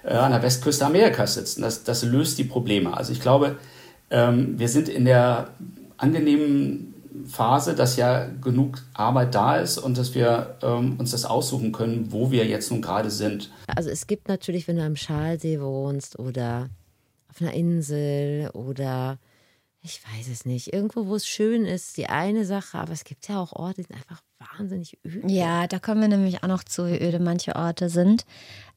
äh, 0.05 0.15
an 0.15 0.33
der 0.33 0.43
Westküste 0.43 0.87
Amerikas 0.87 1.35
sitzen. 1.35 1.63
Das, 1.63 1.85
das 1.85 2.03
löst 2.05 2.39
die 2.39 2.45
Probleme. 2.45 2.97
Also 2.97 3.13
ich 3.13 3.21
glaube, 3.21 3.57
ähm, 4.11 4.59
wir 4.59 4.69
sind 4.69 4.89
in 4.89 5.05
der 5.05 5.49
angenehmen 5.97 6.93
Phase, 7.27 7.75
dass 7.75 7.97
ja 7.97 8.27
genug 8.41 8.83
Arbeit 8.95 9.35
da 9.35 9.57
ist 9.57 9.79
und 9.79 9.99
dass 9.99 10.15
wir 10.15 10.57
ähm, 10.63 10.97
uns 10.99 11.11
das 11.13 11.25
aussuchen 11.25 11.73
können, 11.73 12.11
wo 12.11 12.31
wir 12.31 12.47
jetzt 12.47 12.71
nun 12.71 12.83
gerade 12.83 13.11
sind. 13.11 13.51
Also 13.67 13.91
es 13.91 14.07
gibt 14.07 14.29
natürlich, 14.29 14.67
wenn 14.67 14.77
du 14.77 14.85
am 14.85 14.97
Schalsee 14.97 15.61
wohnst 15.61 16.19
oder 16.19 16.69
auf 17.29 17.41
einer 17.41 17.55
Insel 17.55 18.51
oder 18.53 19.19
ich 19.85 20.01
weiß 20.05 20.29
es 20.29 20.45
nicht, 20.45 20.73
irgendwo, 20.73 21.07
wo 21.09 21.17
es 21.17 21.27
schön 21.27 21.65
ist, 21.65 21.97
die 21.97 22.07
eine 22.07 22.45
Sache, 22.45 22.79
aber 22.79 22.93
es 22.93 23.03
gibt 23.03 23.29
ja 23.29 23.41
auch 23.41 23.53
Orte, 23.53 23.83
die 23.83 23.89
sind 23.89 23.97
einfach 23.97 24.23
wahnsinnig 24.57 24.97
öde. 25.05 25.27
Ja, 25.27 25.67
da 25.67 25.81
kommen 25.81 26.01
wir 26.01 26.09
nämlich 26.09 26.45
auch 26.45 26.49
noch 26.49 26.63
zu, 26.63 26.87
wie 26.87 27.03
öde 27.03 27.19
manche 27.19 27.57
Orte 27.57 27.89
sind. 27.89 28.25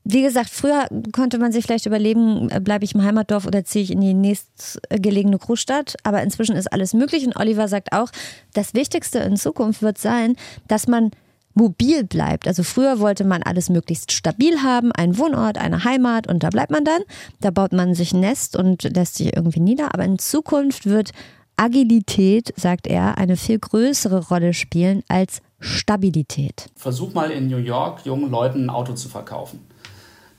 wie 0.03 0.23
gesagt, 0.23 0.49
früher 0.49 0.87
konnte 1.11 1.37
man 1.37 1.51
sich 1.51 1.65
vielleicht 1.65 1.85
überlegen, 1.85 2.49
äh, 2.49 2.59
bleibe 2.59 2.85
ich 2.85 2.95
im 2.95 3.03
Heimatdorf 3.03 3.45
oder 3.45 3.63
ziehe 3.65 3.83
ich 3.83 3.91
in 3.91 4.01
die 4.01 4.13
nächstgelegene 4.13 5.37
Großstadt. 5.37 5.95
Aber 6.03 6.21
inzwischen 6.23 6.55
ist 6.55 6.71
alles 6.71 6.93
möglich. 6.93 7.25
Und 7.25 7.35
Oliver 7.35 7.67
sagt 7.67 7.91
auch, 7.91 8.11
das 8.53 8.73
Wichtigste 8.73 9.19
in 9.19 9.37
Zukunft 9.37 9.81
wird 9.81 9.97
sein, 9.97 10.35
dass 10.67 10.87
man 10.87 11.11
mobil 11.55 12.03
bleibt. 12.03 12.47
Also 12.47 12.63
früher 12.63 12.99
wollte 12.99 13.23
man 13.23 13.41
alles 13.41 13.69
möglichst 13.69 14.11
stabil 14.11 14.61
haben, 14.61 14.91
einen 14.91 15.17
Wohnort, 15.17 15.57
eine 15.57 15.83
Heimat 15.83 16.27
und 16.27 16.43
da 16.43 16.49
bleibt 16.49 16.71
man 16.71 16.85
dann. 16.85 17.01
Da 17.41 17.49
baut 17.49 17.73
man 17.73 17.95
sich 17.95 18.13
ein 18.13 18.19
Nest 18.19 18.55
und 18.55 18.83
lässt 18.83 19.15
sich 19.15 19.35
irgendwie 19.35 19.61
nieder. 19.61 19.93
Aber 19.93 20.03
in 20.03 20.19
Zukunft 20.19 20.85
wird 20.85 21.11
Agilität, 21.57 22.53
sagt 22.57 22.85
er, 22.85 23.17
eine 23.17 23.37
viel 23.37 23.57
größere 23.57 24.27
Rolle 24.27 24.53
spielen 24.53 25.03
als 25.07 25.41
Stabilität. 25.59 26.67
Versuch 26.75 27.13
mal 27.13 27.31
in 27.31 27.47
New 27.47 27.57
York 27.57 28.05
jungen 28.05 28.29
Leuten 28.29 28.65
ein 28.65 28.69
Auto 28.69 28.93
zu 28.93 29.09
verkaufen 29.09 29.61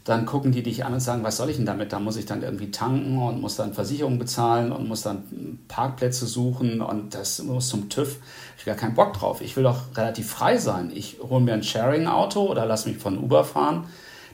dann 0.06 0.24
gucken 0.24 0.52
die 0.52 0.62
dich 0.62 0.84
an 0.84 0.94
und 0.94 1.00
sagen, 1.00 1.24
was 1.24 1.36
soll 1.36 1.50
ich 1.50 1.56
denn 1.56 1.66
damit? 1.66 1.92
Da 1.92 1.98
muss 1.98 2.16
ich 2.16 2.26
dann 2.26 2.42
irgendwie 2.42 2.70
tanken 2.70 3.18
und 3.18 3.40
muss 3.40 3.56
dann 3.56 3.74
Versicherungen 3.74 4.20
bezahlen 4.20 4.70
und 4.70 4.86
muss 4.86 5.02
dann 5.02 5.58
Parkplätze 5.66 6.26
suchen 6.26 6.80
und 6.80 7.12
das 7.12 7.42
muss 7.42 7.68
zum 7.68 7.88
TÜV. 7.88 8.20
Gar 8.66 8.76
keinen 8.76 8.94
Bock 8.94 9.14
drauf. 9.14 9.40
Ich 9.40 9.56
will 9.56 9.62
doch 9.62 9.96
relativ 9.96 10.28
frei 10.28 10.58
sein. 10.58 10.90
Ich 10.94 11.16
hole 11.22 11.40
mir 11.40 11.54
ein 11.54 11.62
Sharing-Auto 11.62 12.42
oder 12.42 12.66
lass 12.66 12.84
mich 12.84 12.98
von 12.98 13.16
Uber 13.16 13.44
fahren. 13.44 13.84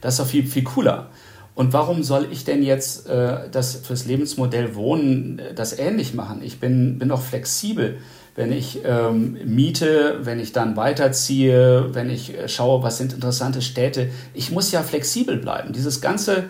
Das 0.01 0.15
ist 0.15 0.21
doch 0.21 0.27
viel, 0.27 0.47
viel 0.47 0.65
cooler. 0.65 1.11
Und 1.55 1.73
warum 1.73 2.03
soll 2.03 2.27
ich 2.33 2.45
denn 2.45 2.63
jetzt 2.63 3.07
äh, 3.07 3.49
das 3.51 3.77
fürs 3.77 4.07
Lebensmodell 4.07 4.75
Wohnen 4.75 5.39
äh, 5.39 5.55
das 5.55 5.79
ähnlich 5.79 6.15
machen? 6.15 6.41
Ich 6.43 6.59
bin, 6.59 6.99
bin 6.99 7.11
doch 7.11 7.23
flexibel 7.23 7.99
wenn 8.35 8.53
ich 8.53 8.81
ähm, 8.85 9.37
miete, 9.45 10.21
wenn 10.23 10.41
ich 10.41 10.53
dann 10.53 10.77
weiterziehe, 10.77 11.95
wenn 11.95 12.09
ich 12.09 12.37
äh, 12.37 12.49
schaue, 12.49 12.83
was 12.83 12.99
sind 12.99 13.13
interessante 13.13 13.61
Städte. 13.61 14.09
Ich 14.33 14.51
muss 14.51 14.73
ja 14.73 14.83
flexibel 14.83 15.37
bleiben. 15.37 15.73
Dieses 15.73 16.01
ganze, 16.01 16.45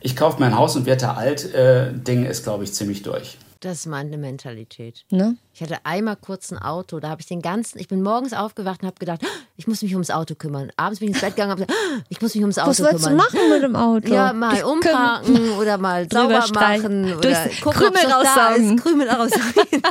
ich 0.00 0.16
kaufe 0.16 0.40
mein 0.40 0.56
Haus 0.56 0.74
und 0.74 0.86
werde 0.86 1.16
alt, 1.16 1.54
äh, 1.54 1.92
Ding 1.92 2.26
ist, 2.26 2.42
glaube 2.42 2.64
ich, 2.64 2.72
ziemlich 2.72 3.02
durch. 3.02 3.38
Das 3.60 3.80
ist 3.80 3.86
meine 3.86 4.16
Mentalität. 4.18 5.04
Ne? 5.10 5.36
Ich 5.52 5.60
hatte 5.60 5.78
einmal 5.84 6.14
kurz 6.14 6.52
ein 6.52 6.58
Auto, 6.58 7.00
da 7.00 7.08
habe 7.08 7.20
ich 7.20 7.26
den 7.26 7.42
ganzen, 7.42 7.80
ich 7.80 7.88
bin 7.88 8.02
morgens 8.02 8.32
aufgewacht 8.32 8.82
und 8.82 8.86
habe 8.86 8.98
gedacht, 9.00 9.20
ich 9.56 9.66
muss 9.66 9.82
mich 9.82 9.92
ums 9.94 10.10
Auto 10.10 10.36
kümmern. 10.36 10.70
Abends 10.76 11.00
bin 11.00 11.08
ich 11.08 11.16
ins 11.16 11.22
Bett 11.22 11.34
gegangen 11.34 11.50
und 11.50 11.62
habe 11.62 11.72
gesagt, 11.72 12.04
ich 12.08 12.22
muss 12.22 12.34
mich 12.36 12.42
ums 12.44 12.58
Auto 12.58 12.70
Was 12.70 12.76
kümmern. 12.76 12.94
Was 12.94 13.04
wolltest 13.04 13.34
du 13.34 13.38
machen 13.38 13.50
mit 13.50 13.62
dem 13.64 13.74
Auto? 13.74 14.14
Ja, 14.14 14.32
mal 14.32 14.62
umparken 14.62 15.50
oder 15.58 15.76
mal 15.78 16.06
sauber 16.08 16.46
machen 16.54 17.12
oder 17.14 17.48
gucken, 17.60 17.72
Krümel 17.72 18.12
raussaugen. 18.12 18.76
Krümel 18.76 19.08
raussaugen. 19.08 19.82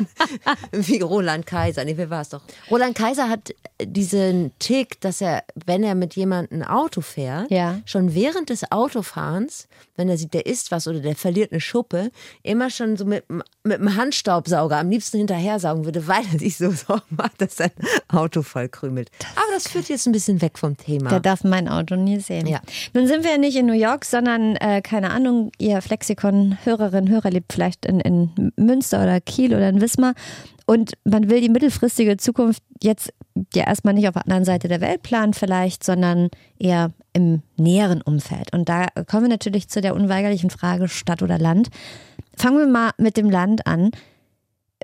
Wie 0.72 1.02
Roland 1.02 1.46
Kaiser, 1.46 1.84
nee, 1.84 1.98
wer 1.98 2.10
war 2.10 2.22
es 2.22 2.30
doch? 2.30 2.44
Roland 2.72 2.96
Kaiser 2.96 3.28
hat 3.28 3.54
diesen 3.84 4.52
Tick, 4.60 5.02
dass 5.02 5.20
er, 5.20 5.44
wenn 5.66 5.84
er 5.84 5.96
mit 5.96 6.16
jemandem 6.16 6.62
ein 6.62 6.68
Auto 6.68 7.02
fährt, 7.02 7.52
ja. 7.52 7.82
schon 7.86 8.16
während 8.16 8.50
des 8.50 8.72
Autofahrens, 8.72 9.68
wenn 9.98 10.08
er 10.08 10.18
sieht, 10.18 10.34
der 10.34 10.46
isst 10.46 10.72
was 10.72 10.88
oder 10.88 11.00
der 11.00 11.16
verliert 11.16 11.52
eine 11.52 11.60
Schuppe, 11.60 12.12
immer 12.42 12.70
schon 12.70 12.96
so 12.96 13.04
mit, 13.04 13.26
mit 13.64 13.80
einem 13.80 13.96
Handstaubsauger 13.96 14.78
am 14.78 14.90
liebsten 14.90 15.18
hinterher 15.18 15.60
saugen 15.60 15.86
würde, 15.86 16.08
weil 16.08 16.24
er 16.32 16.40
sich 16.40 16.58
so 16.58 16.72
Sorgen 16.88 17.16
macht, 17.16 17.42
dass 17.42 17.58
sein 17.58 17.72
Auto 18.08 18.42
voll 18.42 18.70
krümelt. 18.70 19.10
Aber 19.36 19.54
das 19.54 19.68
führt 19.68 19.90
jetzt 19.90 20.06
ein 20.08 20.12
bisschen 20.12 20.42
weg 20.42 20.58
vom 20.58 20.78
Thema. 20.78 21.10
Der 21.10 21.20
darf 21.20 21.44
mein 21.44 21.68
Auto 21.68 21.96
nie 21.96 22.20
sehen. 22.20 22.48
Ja. 22.48 22.62
Nun 22.94 23.08
sind 23.08 23.24
wir 23.24 23.32
ja 23.32 23.38
nicht 23.38 23.58
in 23.58 23.66
New 23.66 23.74
York, 23.74 24.06
sondern, 24.06 24.56
äh, 24.58 24.82
keine 24.82 25.12
Ahnung, 25.12 25.52
ihr 25.58 25.82
Flexikon-Hörerinnen, 25.82 27.10
Hörer 27.10 27.32
lebt 27.32 27.54
vielleicht 27.54 27.86
in, 27.86 28.00
in 28.00 28.54
Münster 28.56 29.04
oder 29.04 29.20
Kiel 29.22 29.54
oder 29.54 29.70
in 29.70 29.82
Wismar. 29.82 30.14
Und 30.66 30.94
man 31.06 31.30
will 31.30 31.40
die 31.40 31.50
mittelfristige 31.50 32.18
Zukunft 32.18 32.62
jetzt 32.82 33.14
ja 33.54 33.66
erstmal 33.66 33.94
nicht 33.94 34.08
auf 34.08 34.14
der 34.14 34.26
anderen 34.26 34.44
Seite 34.44 34.68
der 34.68 34.82
Welt 34.82 35.02
planen 35.02 35.34
vielleicht, 35.34 35.84
sondern 35.84 36.30
eher 36.60 36.92
im 37.14 37.42
näheren 37.56 38.02
Umfeld. 38.02 38.54
Und 38.54 38.68
da 38.68 38.88
kommen 39.10 39.24
wir 39.24 39.30
natürlich 39.30 39.70
zu 39.70 39.80
der 39.80 39.96
unweigerlichen 39.96 40.50
Frage 40.50 40.90
Stadt 40.90 41.22
oder 41.22 41.38
Land. 41.40 41.70
Fangen 42.38 42.60
wir 42.60 42.68
mal 42.68 42.92
mit 42.98 43.18
dem 43.18 43.30
Land 43.30 43.66
an. 43.66 43.92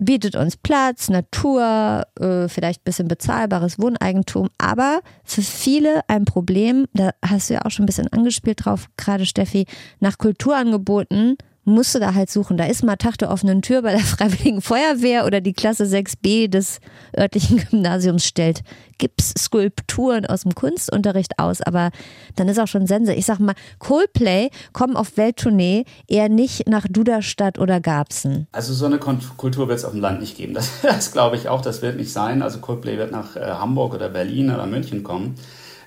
Bietet 0.01 0.35
uns 0.35 0.57
Platz, 0.57 1.09
Natur, 1.09 2.07
äh, 2.19 2.47
vielleicht 2.47 2.81
ein 2.81 2.85
bisschen 2.85 3.07
bezahlbares 3.07 3.77
Wohneigentum, 3.79 4.49
aber 4.57 5.01
für 5.23 5.43
viele 5.43 6.01
ein 6.07 6.25
Problem, 6.25 6.87
da 6.93 7.11
hast 7.23 7.49
du 7.49 7.53
ja 7.53 7.61
auch 7.63 7.69
schon 7.69 7.83
ein 7.83 7.85
bisschen 7.85 8.11
angespielt 8.11 8.65
drauf, 8.65 8.87
gerade 8.97 9.27
Steffi, 9.27 9.67
nach 9.99 10.17
Kulturangeboten 10.17 11.37
musst 11.65 11.95
du 11.95 11.99
da 11.99 12.13
halt 12.13 12.29
suchen. 12.29 12.57
Da 12.57 12.65
ist 12.65 12.83
mal 12.83 12.95
Tag 12.95 13.17
der 13.17 13.31
offenen 13.31 13.61
Tür 13.61 13.81
bei 13.81 13.91
der 13.91 13.99
Freiwilligen 14.01 14.61
Feuerwehr 14.61 15.25
oder 15.25 15.41
die 15.41 15.53
Klasse 15.53 15.85
6b 15.85 16.49
des 16.49 16.79
örtlichen 17.17 17.57
Gymnasiums 17.57 18.25
stellt 18.25 18.63
Gipsskulpturen 18.97 20.25
aus 20.25 20.41
dem 20.41 20.55
Kunstunterricht 20.55 21.39
aus, 21.39 21.61
aber 21.61 21.89
dann 22.35 22.47
ist 22.47 22.59
auch 22.59 22.67
schon 22.67 22.87
Sense. 22.87 23.13
Ich 23.13 23.25
sag 23.25 23.39
mal, 23.39 23.55
Coldplay 23.79 24.49
kommen 24.71 24.95
auf 24.95 25.17
Welttournee 25.17 25.85
eher 26.07 26.29
nicht 26.29 26.69
nach 26.69 26.85
Duderstadt 26.89 27.59
oder 27.59 27.81
Garbsen. 27.81 28.47
Also 28.51 28.73
so 28.73 28.85
eine 28.85 28.99
Kultur 28.99 29.67
wird 29.67 29.79
es 29.79 29.85
auf 29.85 29.91
dem 29.91 30.01
Land 30.01 30.19
nicht 30.21 30.37
geben. 30.37 30.53
Das, 30.63 30.81
das 30.81 31.11
glaube 31.11 31.35
ich 31.35 31.49
auch, 31.49 31.61
das 31.61 31.81
wird 31.81 31.97
nicht 31.97 32.13
sein. 32.13 32.41
Also 32.41 32.59
Coldplay 32.59 32.97
wird 32.97 33.11
nach 33.11 33.35
äh, 33.35 33.41
Hamburg 33.41 33.93
oder 33.93 34.09
Berlin 34.09 34.53
oder 34.53 34.65
München 34.65 35.03
kommen. 35.03 35.35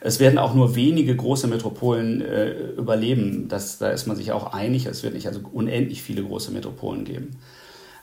Es 0.07 0.21
werden 0.21 0.39
auch 0.39 0.55
nur 0.55 0.77
wenige 0.77 1.17
große 1.17 1.49
Metropolen 1.49 2.21
äh, 2.21 2.51
überleben. 2.79 3.49
Das, 3.49 3.79
da 3.79 3.91
ist 3.91 4.07
man 4.07 4.17
sich 4.17 4.31
auch 4.31 4.53
einig. 4.53 4.87
Es 4.87 5.03
wird 5.03 5.15
nicht 5.15 5.27
also 5.27 5.41
unendlich 5.53 6.01
viele 6.01 6.23
große 6.23 6.53
Metropolen 6.53 7.05
geben. 7.05 7.41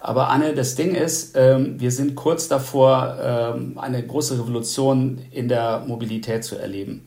Aber 0.01 0.28
Anne, 0.28 0.54
das 0.54 0.76
Ding 0.76 0.95
ist, 0.95 1.34
ähm, 1.38 1.80
wir 1.80 1.91
sind 1.91 2.16
kurz 2.16 2.49
davor, 2.49 3.18
ähm, 3.24 3.78
eine 3.78 4.06
große 4.06 4.38
Revolution 4.38 5.20
in 5.32 5.47
der 5.47 5.86
Mobilität 5.88 6.43
zu 6.43 6.58
erleben. 6.58 7.06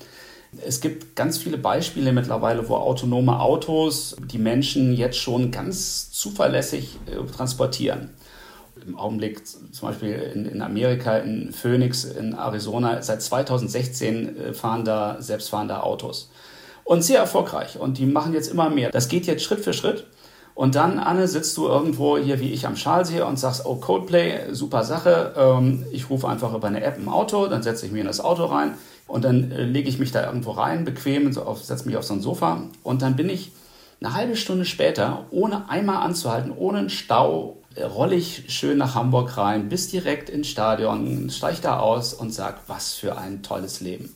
Es 0.66 0.80
gibt 0.80 1.14
ganz 1.14 1.36
viele 1.36 1.58
Beispiele 1.58 2.14
mittlerweile, 2.14 2.66
wo 2.66 2.76
autonome 2.76 3.38
Autos 3.38 4.16
die 4.32 4.38
Menschen 4.38 4.94
jetzt 4.94 5.18
schon 5.18 5.50
ganz 5.50 6.10
zuverlässig 6.10 6.96
äh, 7.04 7.22
transportieren 7.30 8.12
im 8.86 8.98
Augenblick 8.98 9.46
zum 9.46 9.88
Beispiel 9.88 10.12
in, 10.34 10.46
in, 10.46 10.62
Amerika, 10.62 11.18
in 11.18 11.52
Phoenix, 11.52 12.04
in 12.04 12.34
Arizona, 12.34 13.02
seit 13.02 13.22
2016 13.22 14.36
äh, 14.36 14.54
fahren 14.54 14.84
da 14.84 15.16
selbstfahrende 15.20 15.82
Autos. 15.82 16.30
Und 16.84 17.02
sehr 17.02 17.18
erfolgreich. 17.18 17.78
Und 17.78 17.98
die 17.98 18.06
machen 18.06 18.32
jetzt 18.32 18.48
immer 18.48 18.70
mehr. 18.70 18.90
Das 18.90 19.08
geht 19.08 19.26
jetzt 19.26 19.42
Schritt 19.42 19.60
für 19.60 19.72
Schritt. 19.72 20.06
Und 20.54 20.74
dann, 20.74 20.98
Anne, 20.98 21.28
sitzt 21.28 21.56
du 21.58 21.66
irgendwo 21.66 22.16
hier 22.16 22.40
wie 22.40 22.50
ich 22.50 22.66
am 22.66 22.76
Schalsee 22.76 23.20
und 23.20 23.38
sagst, 23.38 23.66
oh, 23.66 23.74
Codeplay, 23.74 24.54
super 24.54 24.84
Sache. 24.84 25.34
Ähm, 25.36 25.84
ich 25.92 26.08
rufe 26.08 26.28
einfach 26.28 26.54
über 26.54 26.68
eine 26.68 26.82
App 26.82 26.96
im 26.96 27.10
Auto, 27.10 27.46
dann 27.46 27.62
setze 27.62 27.84
ich 27.84 27.92
mich 27.92 28.00
in 28.00 28.06
das 28.06 28.20
Auto 28.20 28.46
rein 28.46 28.72
und 29.06 29.24
dann 29.24 29.52
äh, 29.52 29.64
lege 29.64 29.88
ich 29.88 29.98
mich 29.98 30.12
da 30.12 30.24
irgendwo 30.24 30.52
rein, 30.52 30.86
bequem, 30.86 31.30
setze 31.32 31.86
mich 31.86 31.98
auf 31.98 32.04
so 32.04 32.14
ein 32.14 32.22
Sofa 32.22 32.62
und 32.82 33.02
dann 33.02 33.16
bin 33.16 33.28
ich 33.28 33.52
eine 34.00 34.14
halbe 34.14 34.36
Stunde 34.36 34.64
später, 34.64 35.26
ohne 35.30 35.68
einmal 35.68 36.02
anzuhalten, 36.02 36.52
ohne 36.56 36.78
einen 36.78 36.90
Stau, 36.90 37.58
rolle 37.78 38.14
ich 38.14 38.44
schön 38.48 38.78
nach 38.78 38.94
Hamburg 38.94 39.36
rein, 39.36 39.68
bis 39.68 39.90
direkt 39.90 40.30
ins 40.30 40.48
Stadion, 40.48 41.30
steige 41.30 41.60
da 41.62 41.78
aus 41.78 42.14
und 42.14 42.32
sage, 42.32 42.58
was 42.66 42.94
für 42.94 43.18
ein 43.18 43.42
tolles 43.42 43.80
Leben. 43.80 44.14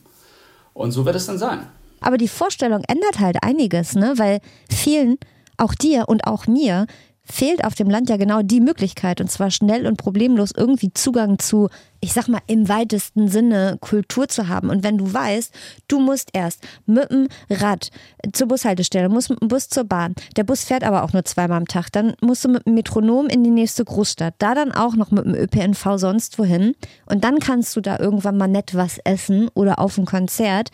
Und 0.73 0.91
so 0.91 1.05
wird 1.05 1.15
es 1.15 1.25
dann 1.25 1.37
sein. 1.37 1.67
Aber 1.99 2.17
die 2.17 2.27
Vorstellung 2.27 2.83
ändert 2.87 3.19
halt 3.19 3.43
einiges, 3.43 3.95
ne? 3.95 4.13
weil 4.17 4.39
vielen, 4.69 5.17
auch 5.57 5.75
dir 5.75 6.05
und 6.07 6.25
auch 6.25 6.47
mir, 6.47 6.87
fehlt 7.23 7.63
auf 7.63 7.75
dem 7.75 7.89
Land 7.89 8.09
ja 8.09 8.17
genau 8.17 8.41
die 8.41 8.61
Möglichkeit, 8.61 9.21
und 9.21 9.29
zwar 9.29 9.51
schnell 9.51 9.85
und 9.85 9.97
problemlos 9.97 10.51
irgendwie 10.55 10.91
Zugang 10.93 11.39
zu, 11.39 11.69
ich 11.99 12.13
sag 12.13 12.27
mal, 12.27 12.41
im 12.47 12.67
weitesten 12.67 13.27
Sinne 13.27 13.77
Kultur 13.79 14.27
zu 14.27 14.47
haben. 14.47 14.69
Und 14.69 14.83
wenn 14.83 14.97
du 14.97 15.13
weißt, 15.13 15.53
du 15.87 15.99
musst 15.99 16.29
erst 16.33 16.63
mit 16.85 17.09
dem 17.11 17.27
Rad 17.49 17.89
zur 18.33 18.47
Bushaltestelle, 18.47 19.07
musst 19.09 19.29
mit 19.29 19.41
dem 19.41 19.47
Bus 19.47 19.69
zur 19.69 19.83
Bahn, 19.83 20.15
der 20.35 20.43
Bus 20.43 20.63
fährt 20.63 20.83
aber 20.83 21.03
auch 21.03 21.13
nur 21.13 21.23
zweimal 21.23 21.57
am 21.57 21.67
Tag, 21.67 21.91
dann 21.91 22.13
musst 22.21 22.43
du 22.43 22.49
mit 22.49 22.65
dem 22.65 22.73
Metronom 22.73 23.27
in 23.27 23.43
die 23.43 23.49
nächste 23.49 23.85
Großstadt, 23.85 24.35
da 24.39 24.55
dann 24.55 24.71
auch 24.71 24.95
noch 24.95 25.11
mit 25.11 25.25
dem 25.25 25.35
ÖPNV 25.35 25.97
sonst 25.97 26.39
wohin. 26.39 26.73
Und 27.05 27.23
dann 27.23 27.39
kannst 27.39 27.75
du 27.75 27.81
da 27.81 27.99
irgendwann 27.99 28.37
mal 28.37 28.47
nett 28.47 28.75
was 28.75 28.97
essen 29.03 29.49
oder 29.53 29.79
auf 29.79 29.97
ein 29.97 30.05
Konzert. 30.05 30.69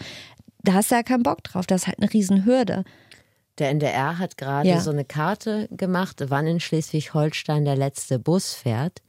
Da 0.64 0.74
hast 0.74 0.91
du 0.91 0.95
ja 0.95 1.04
keinen 1.04 1.24
Bock 1.24 1.43
drauf. 1.43 1.66
Das 1.66 1.82
ist 1.82 1.88
halt 1.88 2.00
eine 2.00 2.12
Riesenhürde. 2.12 2.84
Der 3.60 3.70
NDR 3.70 4.20
hat 4.20 4.38
gerade 4.38 4.70
ja. 4.70 4.80
so 4.80 4.91
eine 4.91 5.05
Karte 5.05 5.68
gemacht, 5.72 6.24
wann 6.28 6.47
in 6.47 6.60
Schleswig-Holstein 6.60 7.66
der 7.66 7.76
letzte 7.76 8.20
Bus 8.20 8.53
fährt. 8.53 9.01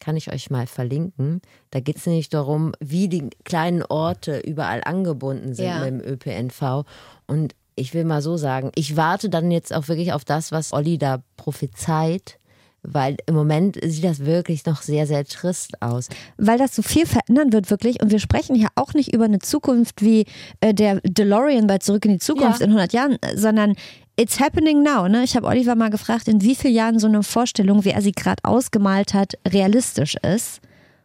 Kann 0.00 0.16
ich 0.16 0.32
euch 0.32 0.48
mal 0.48 0.66
verlinken. 0.66 1.42
Da 1.70 1.80
geht 1.80 1.96
es 1.96 2.06
nämlich 2.06 2.30
darum, 2.30 2.72
wie 2.80 3.08
die 3.08 3.28
kleinen 3.44 3.82
Orte 3.82 4.38
überall 4.38 4.82
angebunden 4.82 5.54
sind 5.54 5.66
ja. 5.66 5.84
mit 5.84 5.88
dem 5.88 6.00
ÖPNV. 6.00 6.86
Und 7.26 7.54
ich 7.76 7.92
will 7.92 8.04
mal 8.04 8.22
so 8.22 8.38
sagen, 8.38 8.72
ich 8.74 8.96
warte 8.96 9.28
dann 9.28 9.50
jetzt 9.50 9.74
auch 9.74 9.88
wirklich 9.88 10.14
auf 10.14 10.24
das, 10.24 10.52
was 10.52 10.72
Olli 10.72 10.96
da 10.96 11.22
prophezeit 11.36 12.39
weil 12.82 13.16
im 13.26 13.34
Moment 13.34 13.78
sieht 13.82 14.04
das 14.04 14.24
wirklich 14.24 14.64
noch 14.66 14.82
sehr, 14.82 15.06
sehr 15.06 15.24
trist 15.24 15.82
aus. 15.82 16.08
Weil 16.36 16.58
das 16.58 16.74
so 16.74 16.82
viel 16.82 17.06
verändern 17.06 17.52
wird, 17.52 17.70
wirklich. 17.70 18.02
Und 18.02 18.10
wir 18.10 18.18
sprechen 18.18 18.56
hier 18.56 18.68
auch 18.74 18.94
nicht 18.94 19.12
über 19.14 19.24
eine 19.24 19.38
Zukunft 19.38 20.02
wie 20.02 20.26
äh, 20.60 20.72
der 20.74 21.00
DeLorean 21.02 21.66
bei 21.66 21.78
Zurück 21.78 22.04
in 22.04 22.12
die 22.12 22.18
Zukunft 22.18 22.60
ja. 22.60 22.66
in 22.66 22.72
100 22.72 22.92
Jahren, 22.92 23.18
sondern 23.34 23.74
It's 24.16 24.38
happening 24.38 24.82
now. 24.82 25.08
Ne? 25.08 25.24
Ich 25.24 25.34
habe 25.34 25.46
Oliver 25.46 25.74
mal 25.74 25.88
gefragt, 25.88 26.28
in 26.28 26.42
wie 26.42 26.54
vielen 26.54 26.74
Jahren 26.74 26.98
so 26.98 27.06
eine 27.06 27.22
Vorstellung, 27.22 27.86
wie 27.86 27.90
er 27.90 28.02
sie 28.02 28.12
gerade 28.12 28.44
ausgemalt 28.44 29.14
hat, 29.14 29.32
realistisch 29.48 30.14
ist. 30.16 30.60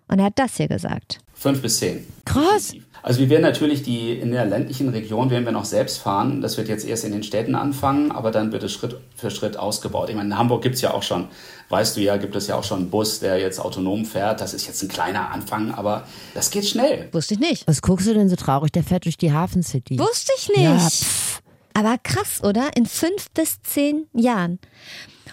Und 0.09 0.19
er 0.19 0.25
hat 0.25 0.37
das 0.37 0.57
hier 0.57 0.67
gesagt. 0.67 1.19
Fünf 1.33 1.61
bis 1.61 1.79
zehn. 1.79 2.05
Krass. 2.25 2.73
Also 3.05 3.19
wir 3.19 3.29
werden 3.29 3.43
natürlich 3.43 3.83
die 3.83 4.13
in 4.13 4.31
der 4.31 4.45
ländlichen 4.45 4.89
Region 4.89 5.29
werden 5.29 5.45
wir 5.45 5.51
noch 5.51 5.65
selbst 5.65 5.99
fahren. 5.99 6.41
Das 6.41 6.57
wird 6.57 6.67
jetzt 6.67 6.87
erst 6.87 7.05
in 7.05 7.11
den 7.11 7.21
Städten 7.21 7.53
anfangen, 7.53 8.11
aber 8.11 8.31
dann 8.31 8.51
wird 8.51 8.63
es 8.63 8.71
Schritt 8.71 8.99
für 9.15 9.29
Schritt 9.29 9.57
ausgebaut. 9.57 10.09
Ich 10.09 10.15
meine, 10.15 10.29
in 10.29 10.37
Hamburg 10.39 10.63
gibt 10.63 10.73
es 10.73 10.81
ja 10.81 10.91
auch 10.91 11.03
schon, 11.03 11.27
weißt 11.69 11.95
du 11.95 12.01
ja, 12.01 12.17
gibt 12.17 12.35
es 12.35 12.47
ja 12.47 12.55
auch 12.55 12.63
schon 12.63 12.79
einen 12.79 12.89
Bus, 12.89 13.19
der 13.19 13.37
jetzt 13.37 13.59
autonom 13.59 14.05
fährt. 14.05 14.41
Das 14.41 14.55
ist 14.55 14.65
jetzt 14.65 14.81
ein 14.81 14.87
kleiner 14.87 15.29
Anfang, 15.29 15.71
aber 15.71 16.07
das 16.33 16.49
geht 16.49 16.65
schnell. 16.65 17.07
Wusste 17.11 17.35
ich 17.35 17.39
nicht. 17.39 17.67
Was 17.67 17.83
guckst 17.83 18.07
du 18.07 18.15
denn 18.15 18.27
so 18.27 18.37
traurig? 18.37 18.71
Der 18.71 18.81
fährt 18.81 19.05
durch 19.05 19.17
die 19.17 19.31
Hafen 19.31 19.61
City. 19.61 19.99
Wusste 19.99 20.31
ich 20.39 20.49
nicht. 20.49 20.63
Ja. 20.63 20.89
Aber 21.75 21.97
krass, 22.01 22.43
oder? 22.43 22.71
In 22.75 22.87
fünf 22.87 23.29
bis 23.35 23.61
zehn 23.61 24.07
Jahren. 24.13 24.57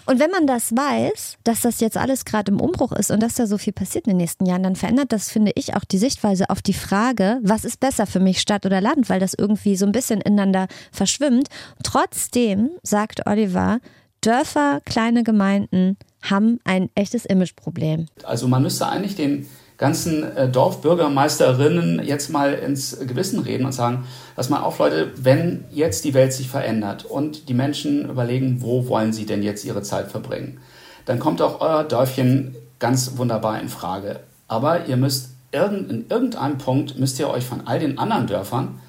Und 0.05 0.19
wenn 0.19 0.31
man 0.31 0.47
das 0.47 0.75
weiß, 0.75 1.37
dass 1.43 1.61
das 1.61 1.79
jetzt 1.79 1.97
alles 1.97 2.25
gerade 2.25 2.51
im 2.51 2.59
Umbruch 2.59 2.91
ist 2.91 3.11
und 3.11 3.21
dass 3.21 3.35
da 3.35 3.47
so 3.47 3.57
viel 3.57 3.73
passiert 3.73 4.05
in 4.05 4.11
den 4.11 4.17
nächsten 4.17 4.45
Jahren, 4.45 4.63
dann 4.63 4.75
verändert 4.75 5.11
das, 5.11 5.29
finde 5.29 5.51
ich, 5.55 5.75
auch 5.75 5.85
die 5.85 5.97
Sichtweise 5.97 6.49
auf 6.49 6.61
die 6.61 6.73
Frage, 6.73 7.39
was 7.41 7.63
ist 7.63 7.79
besser 7.79 8.05
für 8.05 8.19
mich, 8.19 8.39
Stadt 8.39 8.65
oder 8.65 8.81
Land, 8.81 9.09
weil 9.09 9.19
das 9.19 9.33
irgendwie 9.33 9.75
so 9.75 9.85
ein 9.85 9.91
bisschen 9.91 10.21
ineinander 10.21 10.67
verschwimmt. 10.91 11.47
Trotzdem, 11.83 12.69
sagt 12.83 13.25
Oliver, 13.27 13.79
Dörfer, 14.21 14.81
kleine 14.85 15.23
Gemeinden 15.23 15.97
haben 16.21 16.59
ein 16.63 16.89
echtes 16.95 17.25
Imageproblem. 17.25 18.07
Also 18.23 18.47
man 18.47 18.63
müsste 18.63 18.87
eigentlich 18.87 19.15
den 19.15 19.47
ganzen 19.83 20.23
äh, 20.37 20.47
Dorfbürgermeisterinnen 20.47 22.01
jetzt 22.05 22.29
mal 22.29 22.53
ins 22.53 22.97
Gewissen 23.05 23.39
reden 23.39 23.65
und 23.65 23.73
sagen, 23.73 24.05
pass 24.33 24.49
mal 24.49 24.61
auf 24.61 24.79
Leute, 24.79 25.11
wenn 25.17 25.65
jetzt 25.71 26.05
die 26.05 26.13
Welt 26.13 26.31
sich 26.31 26.47
verändert 26.47 27.03
und 27.03 27.49
die 27.49 27.53
Menschen 27.53 28.09
überlegen, 28.09 28.61
wo 28.61 28.87
wollen 28.87 29.11
sie 29.11 29.25
denn 29.25 29.43
jetzt 29.43 29.65
ihre 29.65 29.81
Zeit 29.81 30.09
verbringen, 30.09 30.61
dann 31.03 31.19
kommt 31.19 31.41
auch 31.41 31.59
euer 31.59 31.83
Dörfchen 31.83 32.55
ganz 32.79 33.17
wunderbar 33.17 33.59
in 33.59 33.67
Frage. 33.67 34.21
Aber 34.47 34.85
ihr 34.85 34.95
müsst 34.95 35.31
in 35.51 36.05
irgendeinem 36.07 36.59
Punkt 36.59 36.97
müsst 36.97 37.19
ihr 37.19 37.29
euch 37.29 37.43
von 37.43 37.67
all 37.67 37.79
den 37.79 37.97
anderen 37.97 38.25
Dörfern 38.25 38.79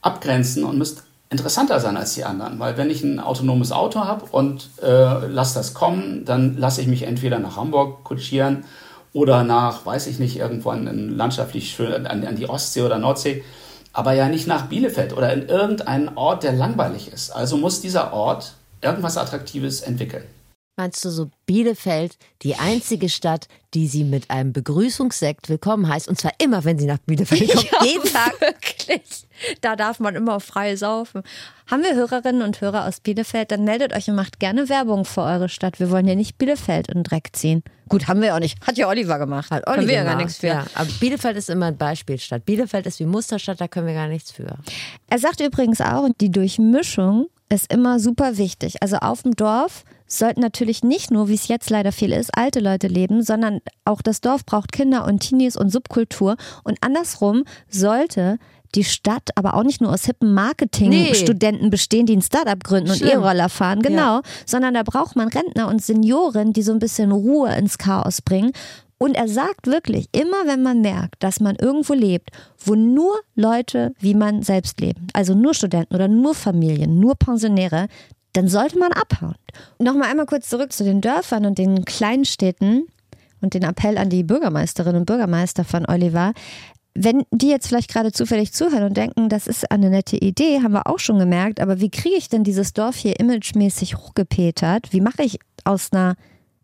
abgrenzen 0.00 0.64
und 0.64 0.78
müsst 0.78 1.02
interessanter 1.28 1.80
sein 1.80 1.98
als 1.98 2.14
die 2.14 2.24
anderen. 2.24 2.58
Weil 2.58 2.78
wenn 2.78 2.88
ich 2.88 3.02
ein 3.02 3.20
autonomes 3.20 3.72
Auto 3.72 4.00
habe 4.00 4.24
und 4.32 4.70
äh, 4.82 5.26
lasse 5.26 5.56
das 5.56 5.74
kommen, 5.74 6.24
dann 6.24 6.56
lasse 6.56 6.80
ich 6.80 6.86
mich 6.86 7.02
entweder 7.02 7.38
nach 7.38 7.58
Hamburg 7.58 8.04
kutschieren 8.04 8.64
oder 9.12 9.44
nach, 9.44 9.84
weiß 9.86 10.06
ich 10.06 10.18
nicht, 10.18 10.36
irgendwann 10.36 11.16
landschaftlich 11.16 11.70
schön 11.70 12.06
an, 12.06 12.24
an 12.24 12.36
die 12.36 12.48
Ostsee 12.48 12.82
oder 12.82 12.98
Nordsee, 12.98 13.42
aber 13.92 14.12
ja 14.12 14.28
nicht 14.28 14.46
nach 14.46 14.66
Bielefeld 14.66 15.16
oder 15.16 15.32
in 15.32 15.48
irgendeinen 15.48 16.16
Ort, 16.16 16.44
der 16.44 16.52
langweilig 16.52 17.12
ist. 17.12 17.30
Also 17.30 17.56
muss 17.56 17.80
dieser 17.80 18.12
Ort 18.12 18.54
irgendwas 18.80 19.16
Attraktives 19.16 19.80
entwickeln. 19.80 20.24
Meinst 20.80 21.04
du 21.04 21.10
so 21.10 21.30
Bielefeld, 21.44 22.16
die 22.40 22.54
einzige 22.54 23.10
Stadt, 23.10 23.48
die 23.74 23.86
sie 23.86 24.02
mit 24.02 24.30
einem 24.30 24.54
Begrüßungssekt 24.54 25.50
willkommen 25.50 25.86
heißt? 25.86 26.08
Und 26.08 26.18
zwar 26.18 26.32
immer, 26.38 26.64
wenn 26.64 26.78
sie 26.78 26.86
nach 26.86 26.96
Bielefeld 27.04 27.52
kommt. 27.52 27.68
jeden 27.84 28.04
Tag. 28.10 28.40
Wirklich. 28.40 29.26
Da 29.60 29.76
darf 29.76 30.00
man 30.00 30.14
immer 30.14 30.40
frei 30.40 30.76
saufen. 30.76 31.22
Haben 31.70 31.82
wir 31.82 31.94
Hörerinnen 31.96 32.40
und 32.40 32.62
Hörer 32.62 32.86
aus 32.86 33.00
Bielefeld, 33.00 33.50
dann 33.52 33.64
meldet 33.64 33.94
euch 33.94 34.08
und 34.08 34.14
macht 34.14 34.40
gerne 34.40 34.70
Werbung 34.70 35.04
für 35.04 35.20
eure 35.20 35.50
Stadt. 35.50 35.80
Wir 35.80 35.90
wollen 35.90 36.08
ja 36.08 36.14
nicht 36.14 36.38
Bielefeld 36.38 36.88
in 36.88 36.94
den 36.94 37.04
Dreck 37.04 37.28
ziehen. 37.34 37.62
Gut, 37.90 38.08
haben 38.08 38.22
wir 38.22 38.34
auch 38.34 38.40
nicht. 38.40 38.58
Hat 38.66 38.78
ja 38.78 38.88
Oliver 38.88 39.18
gemacht. 39.18 39.50
Hat 39.50 39.66
Olli 39.66 39.86
wir 39.86 39.96
ja 39.96 40.04
gar 40.04 40.16
nichts 40.16 40.38
für. 40.38 40.46
Ja, 40.46 40.64
aber 40.72 40.88
Bielefeld 40.98 41.36
ist 41.36 41.50
immer 41.50 41.66
ein 41.66 41.76
Beispielstadt. 41.76 42.46
Bielefeld 42.46 42.86
ist 42.86 43.00
wie 43.00 43.04
Musterstadt, 43.04 43.60
da 43.60 43.68
können 43.68 43.86
wir 43.86 43.92
gar 43.94 44.08
nichts 44.08 44.32
für. 44.32 44.56
Er 45.10 45.18
sagt 45.18 45.40
übrigens 45.42 45.82
auch, 45.82 46.08
die 46.22 46.30
Durchmischung 46.30 47.26
ist 47.50 47.70
immer 47.70 48.00
super 48.00 48.38
wichtig. 48.38 48.82
Also 48.82 48.96
auf 48.96 49.24
dem 49.24 49.36
Dorf 49.36 49.84
sollten 50.18 50.40
natürlich 50.40 50.82
nicht 50.82 51.10
nur, 51.10 51.28
wie 51.28 51.34
es 51.34 51.48
jetzt 51.48 51.70
leider 51.70 51.92
viel 51.92 52.12
ist, 52.12 52.36
alte 52.36 52.60
Leute 52.60 52.88
leben, 52.88 53.22
sondern 53.22 53.60
auch 53.84 54.02
das 54.02 54.20
Dorf 54.20 54.44
braucht 54.44 54.72
Kinder 54.72 55.06
und 55.06 55.20
Teenies 55.20 55.56
und 55.56 55.70
Subkultur. 55.70 56.36
Und 56.64 56.78
andersrum 56.80 57.44
sollte 57.68 58.38
die 58.74 58.84
Stadt 58.84 59.30
aber 59.34 59.54
auch 59.54 59.64
nicht 59.64 59.80
nur 59.80 59.92
aus 59.92 60.04
hippen 60.04 60.32
Marketing-Studenten 60.32 61.70
bestehen, 61.70 62.06
die 62.06 62.16
ein 62.16 62.22
Startup 62.22 62.62
gründen 62.62 62.90
und 62.90 62.98
Schlimm. 62.98 63.20
E-Roller 63.20 63.48
fahren, 63.48 63.82
genau, 63.82 64.20
sondern 64.46 64.74
da 64.74 64.82
braucht 64.82 65.16
man 65.16 65.28
Rentner 65.28 65.68
und 65.68 65.82
Senioren, 65.82 66.52
die 66.52 66.62
so 66.62 66.72
ein 66.72 66.78
bisschen 66.78 67.10
Ruhe 67.10 67.54
ins 67.56 67.78
Chaos 67.78 68.22
bringen. 68.22 68.52
Und 69.02 69.16
er 69.16 69.28
sagt 69.28 69.66
wirklich, 69.66 70.08
immer 70.12 70.46
wenn 70.46 70.62
man 70.62 70.82
merkt, 70.82 71.22
dass 71.22 71.40
man 71.40 71.56
irgendwo 71.56 71.94
lebt, 71.94 72.30
wo 72.58 72.74
nur 72.74 73.18
Leute 73.34 73.94
wie 73.98 74.14
man 74.14 74.42
selbst 74.42 74.80
leben, 74.80 75.06
also 75.14 75.34
nur 75.34 75.54
Studenten 75.54 75.94
oder 75.94 76.06
nur 76.06 76.34
Familien, 76.34 77.00
nur 77.00 77.14
Pensionäre, 77.14 77.88
dann 78.32 78.48
sollte 78.48 78.78
man 78.78 78.92
abhauen. 78.92 79.36
Nochmal 79.78 80.10
einmal 80.10 80.26
kurz 80.26 80.48
zurück 80.48 80.72
zu 80.72 80.84
den 80.84 81.00
Dörfern 81.00 81.46
und 81.46 81.58
den 81.58 81.84
Kleinstädten 81.84 82.86
und 83.40 83.54
den 83.54 83.62
Appell 83.62 83.98
an 83.98 84.10
die 84.10 84.22
Bürgermeisterinnen 84.22 85.00
und 85.00 85.06
Bürgermeister 85.06 85.64
von 85.64 85.86
Oliver. 85.86 86.32
Wenn 86.94 87.24
die 87.30 87.48
jetzt 87.48 87.68
vielleicht 87.68 87.92
gerade 87.92 88.12
zufällig 88.12 88.52
zuhören 88.52 88.84
und 88.84 88.96
denken, 88.96 89.28
das 89.28 89.46
ist 89.46 89.70
eine 89.70 89.90
nette 89.90 90.16
Idee, 90.16 90.60
haben 90.62 90.72
wir 90.72 90.86
auch 90.86 90.98
schon 90.98 91.18
gemerkt, 91.18 91.60
aber 91.60 91.80
wie 91.80 91.90
kriege 91.90 92.16
ich 92.16 92.28
denn 92.28 92.44
dieses 92.44 92.72
Dorf 92.72 92.96
hier 92.96 93.18
imagemäßig 93.18 93.96
hochgepetert? 93.96 94.92
Wie 94.92 95.00
mache 95.00 95.22
ich 95.22 95.38
aus 95.64 95.92
einer 95.92 96.16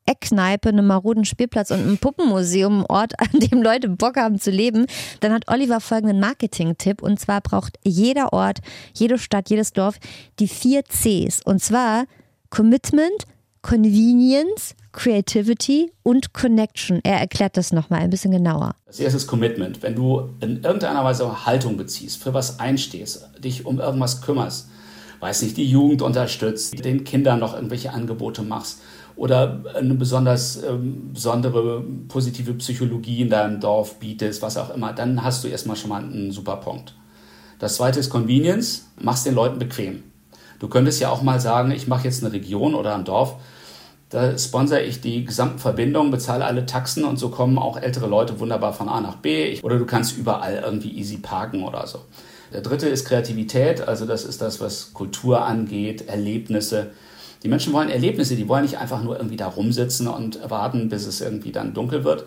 Eckkneipe, 0.06 0.68
einem 0.68 0.86
maroden 0.86 1.24
Spielplatz 1.24 1.70
und 1.70 1.80
einem 1.80 1.98
Puppenmuseum, 1.98 2.72
einen 2.78 2.86
Ort, 2.86 3.12
an 3.20 3.38
dem 3.40 3.62
Leute 3.62 3.88
Bock 3.88 4.16
haben 4.16 4.40
zu 4.40 4.50
leben, 4.50 4.86
dann 5.20 5.32
hat 5.32 5.44
Oliver 5.48 5.80
folgenden 5.80 6.20
Marketing-Tipp 6.20 7.02
und 7.02 7.20
zwar 7.20 7.40
braucht 7.40 7.78
jeder 7.84 8.32
Ort, 8.32 8.58
jede 8.94 9.18
Stadt, 9.18 9.50
jedes 9.50 9.72
Dorf 9.72 9.98
die 10.38 10.48
vier 10.48 10.82
Cs 10.84 11.42
und 11.44 11.62
zwar 11.62 12.04
Commitment, 12.50 13.26
Convenience, 13.62 14.74
Creativity 14.92 15.92
und 16.02 16.32
Connection. 16.32 17.00
Er 17.02 17.18
erklärt 17.18 17.56
das 17.56 17.72
nochmal 17.72 18.00
ein 18.00 18.10
bisschen 18.10 18.30
genauer. 18.30 18.74
Das 18.86 19.00
erste 19.00 19.18
ist 19.18 19.26
Commitment. 19.26 19.82
Wenn 19.82 19.94
du 19.94 20.30
in 20.40 20.62
irgendeiner 20.62 21.04
Weise 21.04 21.44
Haltung 21.44 21.76
beziehst, 21.76 22.22
für 22.22 22.32
was 22.32 22.60
einstehst, 22.60 23.28
dich 23.38 23.66
um 23.66 23.80
irgendwas 23.80 24.22
kümmerst, 24.22 24.68
weiß 25.20 25.42
nicht, 25.42 25.56
die 25.56 25.68
Jugend 25.68 26.02
unterstützt, 26.02 26.84
den 26.84 27.04
Kindern 27.04 27.40
noch 27.40 27.54
irgendwelche 27.54 27.92
Angebote 27.92 28.42
machst 28.42 28.80
oder 29.16 29.62
eine 29.74 29.94
besonders 29.94 30.62
ähm, 30.62 31.10
besondere 31.12 31.82
positive 32.08 32.54
Psychologie 32.54 33.22
in 33.22 33.30
deinem 33.30 33.60
Dorf 33.60 33.98
bietest, 33.98 34.42
was 34.42 34.56
auch 34.56 34.74
immer, 34.74 34.92
dann 34.92 35.22
hast 35.22 35.42
du 35.42 35.48
erstmal 35.48 35.76
schon 35.76 35.90
mal 35.90 36.02
einen 36.02 36.30
super 36.30 36.56
Punkt. 36.56 36.94
Das 37.58 37.76
zweite 37.76 37.98
ist 37.98 38.10
Convenience, 38.10 38.86
machst 39.00 39.26
den 39.26 39.34
Leuten 39.34 39.58
bequem. 39.58 40.02
Du 40.58 40.68
könntest 40.68 41.00
ja 41.00 41.10
auch 41.10 41.22
mal 41.22 41.40
sagen, 41.40 41.70
ich 41.70 41.88
mache 41.88 42.04
jetzt 42.04 42.22
eine 42.22 42.32
Region 42.32 42.74
oder 42.74 42.94
ein 42.94 43.04
Dorf, 43.04 43.36
da 44.08 44.38
sponsere 44.38 44.82
ich 44.82 45.00
die 45.00 45.24
gesamten 45.24 45.58
Verbindungen, 45.58 46.12
bezahle 46.12 46.44
alle 46.44 46.64
Taxen 46.64 47.04
und 47.04 47.16
so 47.16 47.28
kommen 47.28 47.58
auch 47.58 47.76
ältere 47.76 48.06
Leute 48.06 48.38
wunderbar 48.38 48.72
von 48.72 48.88
A 48.88 49.00
nach 49.00 49.16
B. 49.16 49.60
Oder 49.62 49.78
du 49.78 49.86
kannst 49.86 50.16
überall 50.16 50.62
irgendwie 50.64 50.96
easy 50.96 51.18
parken 51.18 51.64
oder 51.64 51.86
so. 51.86 52.00
Der 52.52 52.60
dritte 52.60 52.88
ist 52.88 53.04
Kreativität, 53.04 53.86
also 53.86 54.06
das 54.06 54.24
ist 54.24 54.40
das, 54.40 54.60
was 54.60 54.92
Kultur 54.94 55.44
angeht, 55.44 56.08
Erlebnisse. 56.08 56.92
Die 57.46 57.50
Menschen 57.50 57.72
wollen 57.72 57.90
Erlebnisse, 57.90 58.34
die 58.34 58.48
wollen 58.48 58.64
nicht 58.64 58.78
einfach 58.78 59.04
nur 59.04 59.18
irgendwie 59.18 59.36
da 59.36 59.46
rumsitzen 59.46 60.08
und 60.08 60.40
warten, 60.50 60.88
bis 60.88 61.06
es 61.06 61.20
irgendwie 61.20 61.52
dann 61.52 61.74
dunkel 61.74 62.02
wird. 62.02 62.24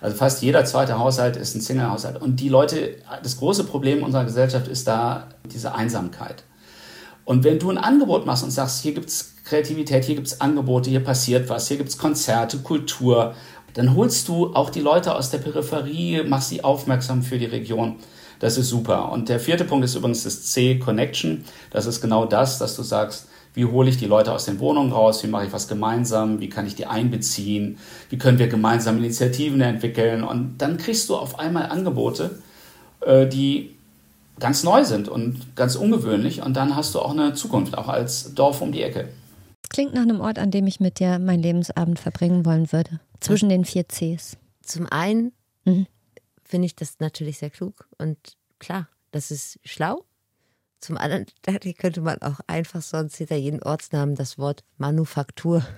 Also 0.00 0.16
fast 0.16 0.42
jeder 0.42 0.64
zweite 0.64 0.96
Haushalt 0.96 1.36
ist 1.36 1.56
ein 1.56 1.60
Single-Haushalt. 1.60 2.22
Und 2.22 2.38
die 2.38 2.48
Leute, 2.48 2.94
das 3.20 3.38
große 3.38 3.64
Problem 3.64 4.04
unserer 4.04 4.22
Gesellschaft 4.22 4.68
ist 4.68 4.86
da 4.86 5.26
diese 5.52 5.74
Einsamkeit. 5.74 6.44
Und 7.24 7.42
wenn 7.42 7.58
du 7.58 7.68
ein 7.68 7.78
Angebot 7.78 8.26
machst 8.26 8.44
und 8.44 8.52
sagst, 8.52 8.80
hier 8.80 8.94
gibt 8.94 9.08
es 9.08 9.34
Kreativität, 9.44 10.04
hier 10.04 10.14
gibt 10.14 10.28
es 10.28 10.40
Angebote, 10.40 10.88
hier 10.88 11.02
passiert 11.02 11.48
was, 11.48 11.66
hier 11.66 11.76
gibt 11.76 11.88
es 11.88 11.98
Konzerte, 11.98 12.58
Kultur, 12.58 13.34
dann 13.74 13.96
holst 13.96 14.28
du 14.28 14.54
auch 14.54 14.70
die 14.70 14.82
Leute 14.82 15.16
aus 15.16 15.30
der 15.30 15.38
Peripherie, 15.38 16.22
machst 16.22 16.50
sie 16.50 16.62
aufmerksam 16.62 17.24
für 17.24 17.40
die 17.40 17.46
Region. 17.46 17.96
Das 18.38 18.56
ist 18.56 18.68
super. 18.68 19.10
Und 19.10 19.28
der 19.28 19.40
vierte 19.40 19.64
Punkt 19.64 19.84
ist 19.84 19.96
übrigens 19.96 20.22
das 20.22 20.44
C, 20.44 20.78
Connection. 20.78 21.44
Das 21.72 21.86
ist 21.86 22.00
genau 22.00 22.24
das, 22.24 22.60
dass 22.60 22.76
du 22.76 22.84
sagst, 22.84 23.26
wie 23.54 23.64
hole 23.64 23.90
ich 23.90 23.96
die 23.96 24.06
Leute 24.06 24.32
aus 24.32 24.44
den 24.44 24.60
Wohnungen 24.60 24.92
raus? 24.92 25.22
Wie 25.24 25.28
mache 25.28 25.46
ich 25.46 25.52
was 25.52 25.66
gemeinsam? 25.68 26.40
Wie 26.40 26.48
kann 26.48 26.66
ich 26.66 26.74
die 26.76 26.86
einbeziehen? 26.86 27.78
Wie 28.08 28.18
können 28.18 28.38
wir 28.38 28.48
gemeinsam 28.48 28.98
Initiativen 28.98 29.60
entwickeln? 29.60 30.22
Und 30.22 30.58
dann 30.58 30.76
kriegst 30.76 31.08
du 31.08 31.16
auf 31.16 31.38
einmal 31.38 31.66
Angebote, 31.66 32.38
äh, 33.00 33.26
die 33.26 33.74
ganz 34.38 34.62
neu 34.62 34.84
sind 34.84 35.08
und 35.08 35.56
ganz 35.56 35.76
ungewöhnlich. 35.76 36.42
Und 36.42 36.54
dann 36.56 36.76
hast 36.76 36.94
du 36.94 37.00
auch 37.00 37.10
eine 37.10 37.34
Zukunft, 37.34 37.76
auch 37.76 37.88
als 37.88 38.34
Dorf 38.34 38.60
um 38.60 38.72
die 38.72 38.82
Ecke. 38.82 39.08
Klingt 39.68 39.94
nach 39.94 40.02
einem 40.02 40.20
Ort, 40.20 40.38
an 40.38 40.50
dem 40.50 40.66
ich 40.66 40.80
mit 40.80 40.98
dir 40.98 41.18
meinen 41.18 41.42
Lebensabend 41.42 41.98
verbringen 41.98 42.44
wollen 42.44 42.72
würde. 42.72 43.00
Zwischen 43.20 43.48
den 43.48 43.64
vier 43.64 43.84
Cs. 43.86 44.36
Zum 44.62 44.86
einen 44.86 45.32
Mhm. 45.64 45.86
finde 46.44 46.66
ich 46.66 46.74
das 46.74 47.00
natürlich 47.00 47.38
sehr 47.38 47.50
klug 47.50 47.86
und 47.98 48.16
klar, 48.58 48.88
das 49.10 49.30
ist 49.30 49.58
schlau. 49.64 50.04
Zum 50.80 50.96
anderen 50.96 51.26
könnte 51.78 52.00
man 52.00 52.20
auch 52.22 52.40
einfach 52.46 52.80
sonst 52.82 53.16
hinter 53.16 53.36
jeden 53.36 53.62
Ortsnamen 53.62 54.14
das 54.14 54.38
Wort 54.38 54.64
Manufaktur. 54.78 55.62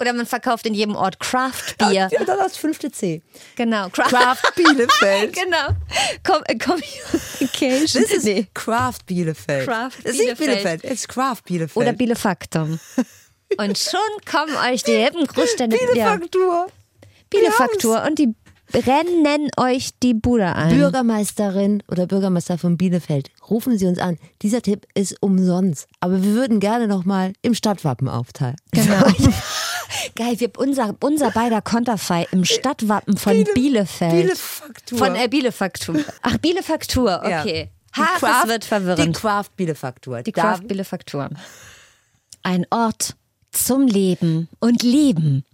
Oder 0.00 0.12
man 0.12 0.26
verkauft 0.26 0.66
in 0.66 0.74
jedem 0.74 0.94
Ort 0.94 1.18
Craft 1.18 1.76
Beer. 1.78 2.08
Ja, 2.10 2.24
dann 2.24 2.38
das 2.38 2.56
fünfte 2.56 2.90
C. 2.90 3.22
Genau, 3.56 3.88
Craft, 3.88 4.10
Craft 4.10 4.42
Bielefeld. 4.54 5.32
genau. 5.34 5.68
Com 6.24 6.42
äh, 6.44 6.56
Communication. 6.56 8.02
Das 8.02 8.12
ist 8.12 8.24
Nee. 8.24 8.46
Craft 8.54 9.06
Bielefeld. 9.06 9.66
Craft 9.66 9.98
das 10.04 10.12
ist 10.12 10.18
nicht 10.20 10.38
Bielefeld. 10.38 10.82
Bielefeld, 10.82 10.84
es 10.84 10.90
ist 10.92 11.08
Craft 11.08 11.42
Bielefeld. 11.46 11.76
Oder 11.76 11.92
Bielefaktum. 11.92 12.78
Und 13.56 13.78
schon 13.78 14.00
kommen 14.30 14.54
euch 14.70 14.82
die 14.82 14.92
hippen 14.92 15.26
Großstädte. 15.26 15.76
Ja, 15.94 16.16
Bielefaktur. 16.16 16.66
Bielefaktur 17.30 18.02
und 18.04 18.18
die 18.18 18.34
brennen 18.72 19.48
euch 19.56 19.90
die 20.02 20.14
Bude 20.14 20.54
ein. 20.54 20.74
Bürgermeisterin 20.76 21.82
oder 21.88 22.06
Bürgermeister 22.06 22.58
von 22.58 22.76
Bielefeld, 22.76 23.30
rufen 23.48 23.78
Sie 23.78 23.86
uns 23.86 23.98
an. 23.98 24.18
Dieser 24.42 24.62
Tipp 24.62 24.86
ist 24.94 25.16
umsonst. 25.22 25.86
Aber 26.00 26.22
wir 26.22 26.32
würden 26.34 26.60
gerne 26.60 26.86
nochmal 26.88 27.32
im 27.42 27.54
Stadtwappen 27.54 28.08
aufteilen. 28.08 28.56
Genau. 28.72 29.04
Geil, 30.16 30.38
wir, 30.38 30.50
unser, 30.58 30.94
unser 31.00 31.30
beider 31.30 31.62
Konterfei 31.62 32.26
im 32.30 32.44
Stadtwappen 32.44 33.16
von 33.16 33.32
Biele- 33.32 33.52
Bielefeld. 33.54 34.12
Bielefaktur. 34.12 34.98
Von 34.98 35.14
äh, 35.14 35.28
Bielefaktur. 35.28 35.96
Ach, 36.22 36.36
Bielefaktur, 36.38 37.08
Ja. 37.28 37.40
okay. 37.40 37.70
Die 37.96 38.00
Ha, 38.00 38.06
Craft- 38.18 38.48
wird 38.48 38.64
verwirrend. 38.64 39.16
Die 39.16 39.20
Craft 39.20 39.50
Bielefaktur. 39.56 40.22
Die 40.22 40.32
Craft 40.32 40.60
Bielefaktur. 40.68 41.30
Ein 42.42 42.66
Ort 42.70 43.16
zum 43.50 43.86
Leben 43.86 44.48
und 44.60 44.82
Leben. 44.82 45.44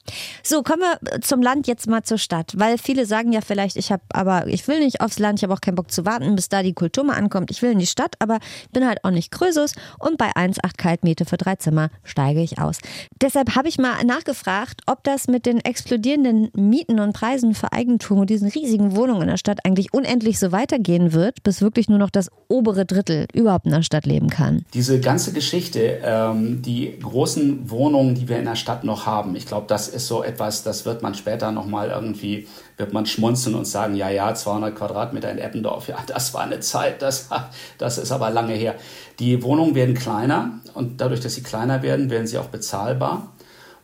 So, 0.43 0.63
kommen 0.63 0.83
wir 0.83 1.21
zum 1.21 1.43
Land 1.43 1.67
jetzt 1.67 1.87
mal 1.87 2.03
zur 2.03 2.19
Stadt, 2.19 2.53
weil 2.57 2.79
viele 2.79 3.07
sagen 3.07 3.33
ja 3.33 3.41
vielleicht, 3.41 3.77
ich 3.77 3.91
habe 3.91 4.03
aber 4.11 4.47
ich 4.47 4.69
will 4.69 4.81
nicht 4.81 5.01
aufs 5.01 5.19
Land, 5.19 5.39
ich 5.39 5.45
habe 5.45 5.55
auch 5.55 5.61
keinen 5.61 5.77
Bock 5.77 5.91
zu 5.91 6.05
warten, 6.05 6.37
bis 6.37 6.49
da 6.49 6.63
die 6.63 6.75
Kultur 6.75 7.05
mal 7.05 7.17
ankommt. 7.17 7.51
Ich 7.51 7.63
will 7.63 7.73
in 7.73 7.79
die 7.79 7.87
Stadt, 7.87 8.15
aber 8.19 8.39
bin 8.73 8.87
halt 8.87 9.05
auch 9.05 9.11
nicht 9.11 9.31
Krösus 9.31 9.73
und 9.99 10.19
bei 10.19 10.31
1,8 10.33 10.77
Kaltmiete 10.77 11.25
für 11.25 11.37
drei 11.37 11.57
Zimmer 11.57 11.91
steige 12.03 12.43
ich 12.43 12.61
aus. 12.61 12.79
Deshalb 13.21 13.55
habe 13.57 13.69
ich 13.69 13.79
mal 13.79 14.05
nachgefragt, 14.05 14.83
ob 14.87 15.03
das 15.05 15.29
mit 15.29 15.47
den 15.47 15.61
explodierenden 15.61 16.51
Mieten 16.55 17.01
und 17.01 17.15
Preisen 17.15 17.55
für 17.55 17.73
Eigentum 17.73 18.19
und 18.19 18.31
diesen 18.31 18.49
riesigen 18.49 18.95
Wohnungen 18.97 19.23
in 19.23 19.29
der 19.29 19.37
Stadt 19.39 19.65
eigentlich 19.65 19.95
unendlich 19.95 20.39
so 20.39 20.53
weitergehen 20.53 21.13
wird, 21.13 21.43
bis 21.43 21.63
wirklich 21.63 21.89
nur 21.89 21.99
noch 21.99 22.11
das 22.11 22.31
obere 22.49 22.85
Drittel 22.85 23.27
überhaupt 23.33 23.67
in 23.67 23.73
der 23.73 23.83
Stadt 23.83 24.07
leben 24.07 24.29
kann. 24.29 24.65
Diese 24.75 25.01
ganze 25.01 25.33
Geschichte, 25.33 26.01
ähm, 26.05 26.63
die 26.63 26.99
großen 27.01 27.71
Wohnungen, 27.71 28.15
die 28.15 28.29
wir 28.29 28.39
in 28.39 28.45
der 28.45 28.57
Stadt 28.57 28.85
noch 28.85 29.07
haben, 29.07 29.35
ich 29.37 29.47
glaube, 29.47 29.67
das 29.69 29.94
ist 29.95 30.07
so 30.07 30.23
etwas, 30.23 30.63
das 30.63 30.85
wird 30.85 31.03
man 31.03 31.15
später 31.15 31.53
nochmal 31.53 31.91
irgendwie, 31.91 32.47
wird 32.77 32.93
man 32.93 33.07
schmunzeln 33.07 33.55
und 33.55 33.67
sagen, 33.67 33.95
ja, 33.95 34.11
ja, 34.11 34.35
200 34.35 34.77
Quadratmeter 34.77 35.31
in 35.31 35.39
Eppendorf, 35.39 35.89
ja, 35.89 35.97
das 36.07 36.35
war 36.35 36.43
eine 36.43 36.61
Zeit, 36.61 37.01
das, 37.01 37.31
das 37.79 37.99
ist 37.99 38.13
aber 38.13 38.31
lange 38.31 38.55
her. 38.55 38.75
Die 39.19 39.43
Wohnungen 39.43 39.75
werden 39.75 39.95
kleiner 39.95 40.61
und 40.75 41.01
dadurch, 41.01 41.21
dass 41.21 41.35
sie 41.35 41.43
kleiner 41.43 41.83
werden, 41.83 42.11
werden 42.11 42.27
sie 42.27 42.39
auch 42.39 42.49
bezahlbar. 42.49 43.33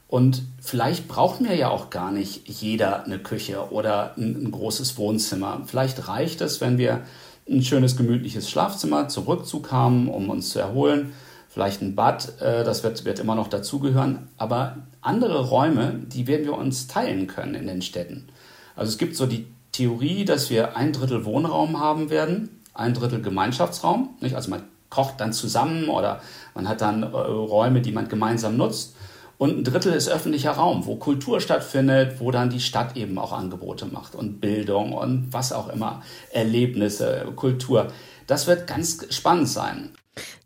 Und 0.09 0.43
vielleicht 0.61 1.07
braucht 1.07 1.41
mir 1.41 1.55
ja 1.55 1.69
auch 1.69 1.89
gar 1.89 2.11
nicht 2.11 2.49
jeder 2.49 3.05
eine 3.05 3.21
Küche 3.21 3.71
oder 3.71 4.15
ein, 4.17 4.45
ein 4.45 4.51
großes 4.51 4.99
Wohnzimmer. 4.99 5.63
Vielleicht 5.67 6.09
reicht 6.09 6.41
es, 6.41 6.61
wenn 6.61 6.79
wir 6.79 7.05
ein 7.49 7.63
schönes, 7.63 7.97
gemütliches 7.97 8.51
Schlafzimmer 8.51 9.09
zum 9.09 9.25
Rückzug 9.25 9.71
haben, 9.71 10.09
um 10.09 10.29
uns 10.29 10.51
zu 10.51 10.59
erholen. 10.59 11.13
Vielleicht 11.53 11.83
ein 11.83 11.97
Bad, 11.97 12.41
äh, 12.41 12.63
das 12.63 12.85
wird, 12.85 13.05
wird 13.05 13.19
immer 13.19 13.35
noch 13.35 13.49
dazugehören. 13.49 14.29
Aber 14.37 14.77
andere 15.01 15.49
Räume, 15.49 15.95
die 16.07 16.29
werden 16.29 16.47
wir 16.47 16.57
uns 16.57 16.87
teilen 16.87 17.27
können 17.27 17.57
in 17.57 17.67
den 17.67 17.83
Städten. 17.83 18.29
Also 18.77 18.91
es 18.91 18.99
gibt 18.99 19.17
so 19.17 19.27
die 19.27 19.47
Theorie, 19.73 20.25
dass 20.25 20.49
wir 20.49 20.77
ein 20.77 20.93
Drittel 20.93 21.25
Wohnraum 21.25 21.81
haben 21.81 22.09
werden, 22.09 22.61
ein 22.73 22.95
Drittel 22.95 23.21
Gemeinschaftsraum. 23.21 24.11
Nicht? 24.21 24.37
Also 24.37 24.49
man 24.49 24.63
kocht 24.91 25.21
dann 25.21 25.33
zusammen 25.33 25.89
oder 25.89 26.21
man 26.55 26.69
hat 26.69 26.81
dann 26.83 27.03
äh, 27.03 27.07
Räume, 27.07 27.81
die 27.81 27.91
man 27.91 28.09
gemeinsam 28.09 28.57
nutzt. 28.57 28.95
Und 29.37 29.59
ein 29.59 29.65
Drittel 29.65 29.93
ist 29.93 30.09
öffentlicher 30.09 30.53
Raum, 30.53 30.87
wo 30.87 30.97
Kultur 30.97 31.41
stattfindet, 31.41 32.21
wo 32.21 32.31
dann 32.31 32.51
die 32.51 32.61
Stadt 32.61 32.97
eben 32.97 33.19
auch 33.19 33.33
Angebote 33.33 33.87
macht 33.87 34.15
und 34.15 34.41
Bildung 34.41 34.93
und 34.93 35.33
was 35.33 35.53
auch 35.53 35.69
immer, 35.69 36.03
Erlebnisse, 36.31 37.27
Kultur. 37.35 37.89
Das 38.29 38.47
wird 38.47 38.69
ganz 38.69 39.05
spannend 39.13 39.49
sein. 39.49 39.91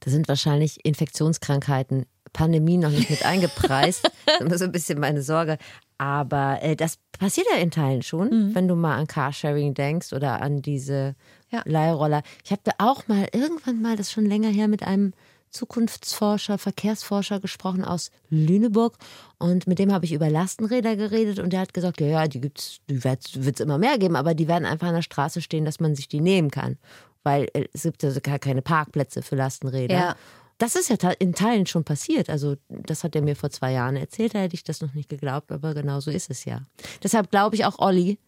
Da 0.05 0.11
sind 0.11 0.29
wahrscheinlich 0.29 0.85
Infektionskrankheiten, 0.85 2.05
Pandemie 2.35 2.77
noch 2.77 2.91
nicht 2.91 3.09
mit 3.09 3.25
eingepreist. 3.25 4.05
das 4.27 4.35
ist 4.35 4.41
immer 4.41 4.59
so 4.59 4.65
ein 4.65 4.73
bisschen 4.73 5.01
meine 5.01 5.23
Sorge. 5.23 5.57
Aber 5.97 6.59
äh, 6.61 6.77
das 6.77 6.99
passiert 7.19 7.47
ja 7.51 7.59
in 7.59 7.71
Teilen 7.71 8.03
schon, 8.03 8.55
wenn 8.55 8.69
du 8.69 8.75
mal 8.75 8.97
an 8.97 9.07
Carsharing 9.07 9.73
denkst 9.73 10.13
oder 10.13 10.43
an 10.43 10.61
diese 10.61 11.15
Ja. 11.51 11.63
Leihroller. 11.65 12.23
Ich 12.45 12.51
habe 12.51 12.61
da 12.65 12.73
auch 12.79 13.09
mal 13.09 13.29
irgendwann 13.33 13.81
mal, 13.81 13.97
das 13.97 14.09
ist 14.09 14.13
schon 14.13 14.27
länger 14.27 14.51
her, 14.51 14.69
mit 14.69 14.83
einem 14.83 15.15
Zukunftsforscher, 15.51 16.59
Verkehrsforscher 16.59 17.41
gesprochen 17.41 17.85
aus 17.85 18.11
Lüneburg 18.29 18.97
und 19.39 19.67
mit 19.69 19.79
dem 19.79 19.93
habe 19.93 20.05
ich 20.05 20.13
über 20.13 20.29
Lastenräder 20.29 20.97
geredet 20.97 21.39
und 21.39 21.53
der 21.53 21.61
hat 21.61 21.73
gesagt, 21.73 22.01
ja, 22.01 22.09
ja, 22.09 22.29
die 22.29 22.41
gibt's, 22.41 22.81
die 22.91 23.05
wird 23.05 23.25
es 23.35 23.61
immer 23.61 23.79
mehr 23.79 23.97
geben, 23.99 24.17
aber 24.17 24.35
die 24.35 24.49
werden 24.49 24.67
einfach 24.67 24.89
an 24.89 24.95
der 24.97 25.03
Straße 25.03 25.41
stehen, 25.41 25.65
dass 25.65 25.79
man 25.81 25.95
sich 25.95 26.09
die 26.09 26.21
nehmen 26.21 26.51
kann, 26.51 26.77
weil 27.25 27.49
äh, 27.55 27.67
es 27.73 27.83
gibt 27.83 28.05
also 28.05 28.21
gar 28.21 28.39
keine 28.39 28.63
Parkplätze 28.63 29.23
für 29.23 29.37
Lastenräder. 29.37 29.95
Ja. 29.95 30.17
Das 30.59 30.77
ist 30.77 30.89
ja 30.89 31.11
in 31.19 31.35
Teilen 31.35 31.67
schon 31.67 31.83
passiert. 31.83 32.31
Also, 32.31 32.55
das 32.69 33.03
hat 33.03 33.17
er 33.17 33.23
mir 33.23 33.35
vor 33.35 33.51
zwei 33.51 33.73
Jahren 33.73 33.97
erzählt, 33.97 34.37
da 34.37 34.39
hätte 34.39 34.55
ich 34.55 34.63
das 34.63 34.81
noch 34.81 34.95
nicht 34.95 35.09
geglaubt, 35.09 35.51
aber 35.51 35.75
genau 35.75 35.99
so 35.99 36.13
ist 36.13 36.31
es 36.31 36.45
ja. 36.45 36.61
Deshalb 37.03 37.33
glaube 37.33 37.57
ich 37.57 37.65
auch, 37.65 37.81
Olli, 37.81 38.19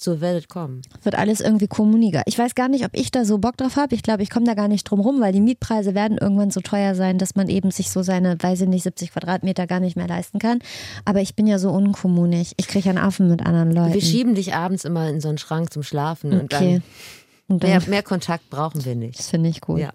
so 0.00 0.20
wird 0.20 0.42
es 0.42 0.48
kommen. 0.48 0.82
Wird 1.02 1.16
alles 1.16 1.40
irgendwie 1.40 1.66
kommuniger. 1.66 2.22
Ich 2.26 2.38
weiß 2.38 2.54
gar 2.54 2.68
nicht, 2.68 2.84
ob 2.84 2.90
ich 2.92 3.10
da 3.10 3.24
so 3.24 3.38
Bock 3.38 3.56
drauf 3.56 3.76
habe. 3.76 3.94
Ich 3.94 4.02
glaube, 4.02 4.22
ich 4.22 4.30
komme 4.30 4.46
da 4.46 4.54
gar 4.54 4.68
nicht 4.68 4.84
drum 4.84 5.00
rum, 5.00 5.20
weil 5.20 5.32
die 5.32 5.40
Mietpreise 5.40 5.94
werden 5.94 6.18
irgendwann 6.18 6.50
so 6.50 6.60
teuer 6.60 6.94
sein, 6.94 7.18
dass 7.18 7.34
man 7.34 7.48
eben 7.48 7.70
sich 7.70 7.90
so 7.90 8.02
seine, 8.02 8.36
weiß 8.40 8.62
ich 8.62 8.68
nicht, 8.68 8.84
70 8.84 9.12
Quadratmeter 9.12 9.66
gar 9.66 9.80
nicht 9.80 9.96
mehr 9.96 10.08
leisten 10.08 10.38
kann. 10.38 10.60
Aber 11.04 11.20
ich 11.20 11.34
bin 11.34 11.46
ja 11.46 11.58
so 11.58 11.70
unkommunig. 11.70 12.52
Ich 12.56 12.68
kriege 12.68 12.88
einen 12.88 12.98
Affen 12.98 13.28
mit 13.28 13.44
anderen 13.44 13.72
Leuten. 13.72 13.94
Wir 13.94 14.00
schieben 14.00 14.34
dich 14.34 14.54
abends 14.54 14.84
immer 14.84 15.08
in 15.08 15.20
so 15.20 15.28
einen 15.28 15.38
Schrank 15.38 15.72
zum 15.72 15.82
Schlafen 15.82 16.32
und 16.32 16.52
okay. 16.54 16.76
Und 16.76 16.82
dann, 16.82 16.82
mehr, 17.48 17.82
mehr 17.86 18.02
Kontakt 18.02 18.48
brauchen 18.50 18.84
wir 18.84 18.94
nicht. 18.94 19.18
das 19.18 19.28
finde 19.28 19.48
ich 19.48 19.60
gut. 19.60 19.80
Ja. 19.80 19.92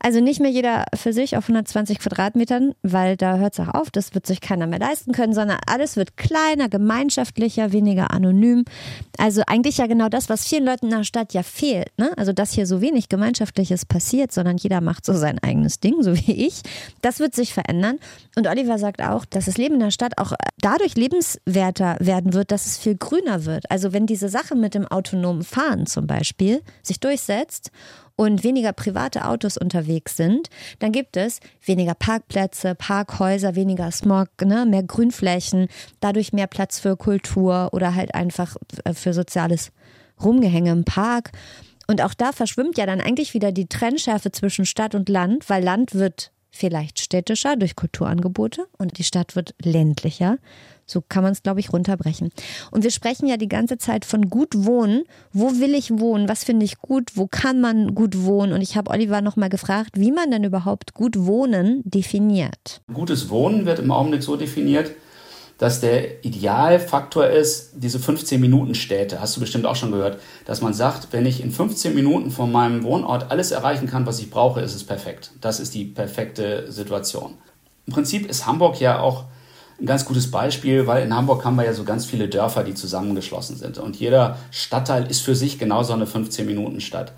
Also 0.00 0.20
nicht 0.20 0.40
mehr 0.40 0.50
jeder 0.50 0.84
für 0.94 1.12
sich 1.12 1.36
auf 1.36 1.44
120 1.44 1.98
Quadratmetern, 1.98 2.74
weil 2.82 3.16
da 3.16 3.38
hört 3.38 3.58
es 3.58 3.60
auch 3.60 3.74
auf, 3.74 3.90
das 3.90 4.14
wird 4.14 4.26
sich 4.26 4.40
keiner 4.40 4.66
mehr 4.66 4.78
leisten 4.78 5.12
können, 5.12 5.34
sondern 5.34 5.58
alles 5.66 5.96
wird 5.96 6.16
kleiner, 6.16 6.68
gemeinschaftlicher, 6.68 7.72
weniger 7.72 8.12
anonym. 8.12 8.64
Also 9.18 9.42
eigentlich 9.46 9.78
ja 9.78 9.86
genau 9.86 10.08
das, 10.08 10.28
was 10.28 10.46
vielen 10.46 10.64
Leuten 10.64 10.86
in 10.86 10.92
der 10.92 11.04
Stadt 11.04 11.32
ja 11.32 11.42
fehlt. 11.42 11.90
Ne? 11.98 12.12
Also 12.16 12.32
dass 12.32 12.52
hier 12.52 12.66
so 12.66 12.80
wenig 12.80 13.08
Gemeinschaftliches 13.08 13.84
passiert, 13.84 14.32
sondern 14.32 14.56
jeder 14.56 14.80
macht 14.80 15.04
so 15.04 15.14
sein 15.14 15.38
eigenes 15.40 15.80
Ding, 15.80 16.02
so 16.02 16.14
wie 16.14 16.46
ich. 16.46 16.62
Das 17.02 17.18
wird 17.18 17.34
sich 17.34 17.52
verändern. 17.52 17.98
Und 18.36 18.46
Oliver 18.46 18.78
sagt 18.78 19.02
auch, 19.02 19.24
dass 19.24 19.46
das 19.46 19.58
Leben 19.58 19.74
in 19.74 19.80
der 19.80 19.90
Stadt 19.90 20.18
auch 20.18 20.32
dadurch 20.60 20.94
lebenswerter 20.94 21.96
werden 21.98 22.34
wird, 22.34 22.52
dass 22.52 22.66
es 22.66 22.78
viel 22.78 22.96
grüner 22.96 23.44
wird. 23.44 23.70
Also 23.70 23.92
wenn 23.92 24.06
diese 24.06 24.28
Sache 24.28 24.54
mit 24.54 24.74
dem 24.74 24.86
autonomen 24.86 25.42
Fahren 25.42 25.86
zum 25.86 26.06
Beispiel 26.06 26.62
sich 26.82 27.00
durchsetzt 27.00 27.72
und 28.18 28.42
weniger 28.42 28.72
private 28.72 29.26
Autos 29.26 29.56
unterwegs 29.56 30.16
sind, 30.16 30.50
dann 30.80 30.90
gibt 30.90 31.16
es 31.16 31.38
weniger 31.64 31.94
Parkplätze, 31.94 32.74
Parkhäuser, 32.74 33.54
weniger 33.54 33.92
Smog, 33.92 34.28
ne, 34.44 34.66
mehr 34.66 34.82
Grünflächen, 34.82 35.68
dadurch 36.00 36.32
mehr 36.32 36.48
Platz 36.48 36.80
für 36.80 36.96
Kultur 36.96 37.68
oder 37.72 37.94
halt 37.94 38.16
einfach 38.16 38.56
äh, 38.84 38.92
für 38.92 39.14
soziales 39.14 39.70
Rumgehänge 40.20 40.72
im 40.72 40.84
Park. 40.84 41.30
Und 41.86 42.02
auch 42.02 42.12
da 42.12 42.32
verschwimmt 42.32 42.76
ja 42.76 42.86
dann 42.86 43.00
eigentlich 43.00 43.34
wieder 43.34 43.52
die 43.52 43.68
Trennschärfe 43.68 44.32
zwischen 44.32 44.66
Stadt 44.66 44.96
und 44.96 45.08
Land, 45.08 45.48
weil 45.48 45.62
Land 45.62 45.94
wird 45.94 46.32
vielleicht 46.50 46.98
städtischer 46.98 47.54
durch 47.54 47.76
Kulturangebote 47.76 48.66
und 48.78 48.98
die 48.98 49.04
Stadt 49.04 49.36
wird 49.36 49.54
ländlicher. 49.62 50.38
So 50.90 51.02
kann 51.06 51.22
man 51.22 51.32
es, 51.32 51.42
glaube 51.42 51.60
ich, 51.60 51.72
runterbrechen. 51.72 52.30
Und 52.70 52.82
wir 52.82 52.90
sprechen 52.90 53.26
ja 53.26 53.36
die 53.36 53.48
ganze 53.48 53.78
Zeit 53.78 54.04
von 54.04 54.30
gut 54.30 54.64
wohnen. 54.64 55.04
Wo 55.32 55.60
will 55.60 55.74
ich 55.74 55.90
wohnen? 55.98 56.28
Was 56.28 56.44
finde 56.44 56.64
ich 56.64 56.78
gut? 56.78 57.10
Wo 57.14 57.26
kann 57.26 57.60
man 57.60 57.94
gut 57.94 58.24
wohnen? 58.24 58.52
Und 58.52 58.62
ich 58.62 58.76
habe 58.76 58.90
Oliver 58.90 59.20
nochmal 59.20 59.50
gefragt, 59.50 59.90
wie 59.94 60.12
man 60.12 60.30
denn 60.30 60.44
überhaupt 60.44 60.94
gut 60.94 61.26
wohnen 61.26 61.82
definiert. 61.84 62.80
Gutes 62.92 63.28
Wohnen 63.30 63.66
wird 63.66 63.78
im 63.78 63.90
Augenblick 63.90 64.22
so 64.22 64.36
definiert, 64.36 64.92
dass 65.58 65.80
der 65.80 66.24
Idealfaktor 66.24 67.26
ist, 67.26 67.72
diese 67.74 67.98
15-Minuten-Städte, 67.98 69.20
hast 69.20 69.36
du 69.36 69.40
bestimmt 69.40 69.66
auch 69.66 69.74
schon 69.74 69.90
gehört, 69.90 70.20
dass 70.44 70.62
man 70.62 70.72
sagt, 70.72 71.08
wenn 71.12 71.26
ich 71.26 71.42
in 71.42 71.50
15 71.50 71.94
Minuten 71.94 72.30
von 72.30 72.50
meinem 72.52 72.84
Wohnort 72.84 73.30
alles 73.30 73.50
erreichen 73.50 73.88
kann, 73.88 74.06
was 74.06 74.20
ich 74.20 74.30
brauche, 74.30 74.60
ist 74.60 74.76
es 74.76 74.84
perfekt. 74.84 75.32
Das 75.40 75.58
ist 75.58 75.74
die 75.74 75.84
perfekte 75.84 76.70
Situation. 76.70 77.34
Im 77.86 77.92
Prinzip 77.92 78.28
ist 78.30 78.46
Hamburg 78.46 78.80
ja 78.80 79.00
auch 79.00 79.24
ein 79.80 79.86
ganz 79.86 80.04
gutes 80.04 80.30
Beispiel, 80.30 80.86
weil 80.86 81.04
in 81.04 81.14
Hamburg 81.14 81.44
haben 81.44 81.56
wir 81.56 81.64
ja 81.64 81.72
so 81.72 81.84
ganz 81.84 82.04
viele 82.04 82.28
Dörfer, 82.28 82.64
die 82.64 82.74
zusammengeschlossen 82.74 83.56
sind. 83.56 83.78
Und 83.78 83.96
jeder 83.96 84.38
Stadtteil 84.50 85.08
ist 85.08 85.20
für 85.20 85.36
sich 85.36 85.58
genauso 85.58 85.92
eine 85.92 86.04
15-Minuten-Stadt. 86.04 87.12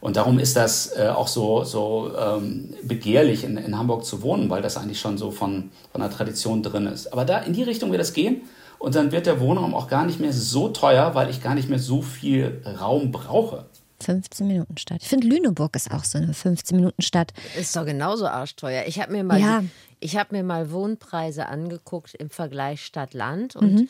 Und 0.00 0.16
darum 0.16 0.38
ist 0.38 0.56
das 0.56 0.94
äh, 0.98 1.08
auch 1.08 1.28
so, 1.28 1.64
so 1.64 2.12
ähm, 2.18 2.74
begehrlich, 2.82 3.44
in, 3.44 3.56
in 3.56 3.78
Hamburg 3.78 4.04
zu 4.04 4.20
wohnen, 4.22 4.50
weil 4.50 4.60
das 4.60 4.76
eigentlich 4.76 5.00
schon 5.00 5.16
so 5.16 5.30
von, 5.30 5.70
von 5.92 6.00
der 6.00 6.10
Tradition 6.10 6.62
drin 6.62 6.86
ist. 6.86 7.12
Aber 7.12 7.24
da 7.24 7.38
in 7.38 7.54
die 7.54 7.62
Richtung 7.62 7.90
wird 7.90 8.02
es 8.02 8.12
gehen. 8.12 8.42
Und 8.78 8.96
dann 8.96 9.12
wird 9.12 9.24
der 9.24 9.40
Wohnraum 9.40 9.72
auch 9.74 9.88
gar 9.88 10.04
nicht 10.04 10.20
mehr 10.20 10.32
so 10.34 10.68
teuer, 10.68 11.14
weil 11.14 11.30
ich 11.30 11.42
gar 11.42 11.54
nicht 11.54 11.70
mehr 11.70 11.78
so 11.78 12.02
viel 12.02 12.60
Raum 12.78 13.12
brauche. 13.12 13.64
15 14.02 14.46
Minuten 14.46 14.76
Stadt. 14.76 14.98
Ich 15.00 15.08
finde, 15.08 15.26
Lüneburg 15.26 15.74
ist 15.76 15.90
auch 15.90 16.04
so 16.04 16.18
eine 16.18 16.34
15 16.34 16.76
Minuten 16.76 17.00
Stadt. 17.00 17.32
Ist 17.58 17.74
doch 17.74 17.86
genauso 17.86 18.26
arschteuer. 18.26 18.84
Ich 18.86 19.00
habe 19.00 19.12
mir 19.12 19.24
mal, 19.24 19.40
Ja. 19.40 19.64
Ich 20.04 20.18
habe 20.18 20.36
mir 20.36 20.42
mal 20.44 20.70
Wohnpreise 20.70 21.46
angeguckt 21.46 22.14
im 22.14 22.28
Vergleich 22.28 22.84
Stadt-Land 22.84 23.56
und 23.56 23.88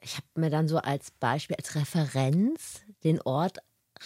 ich 0.00 0.14
habe 0.14 0.26
mir 0.36 0.48
dann 0.48 0.68
so 0.68 0.78
als 0.78 1.10
Beispiel, 1.10 1.56
als 1.56 1.74
Referenz 1.74 2.82
den 3.02 3.20
Ort 3.22 3.58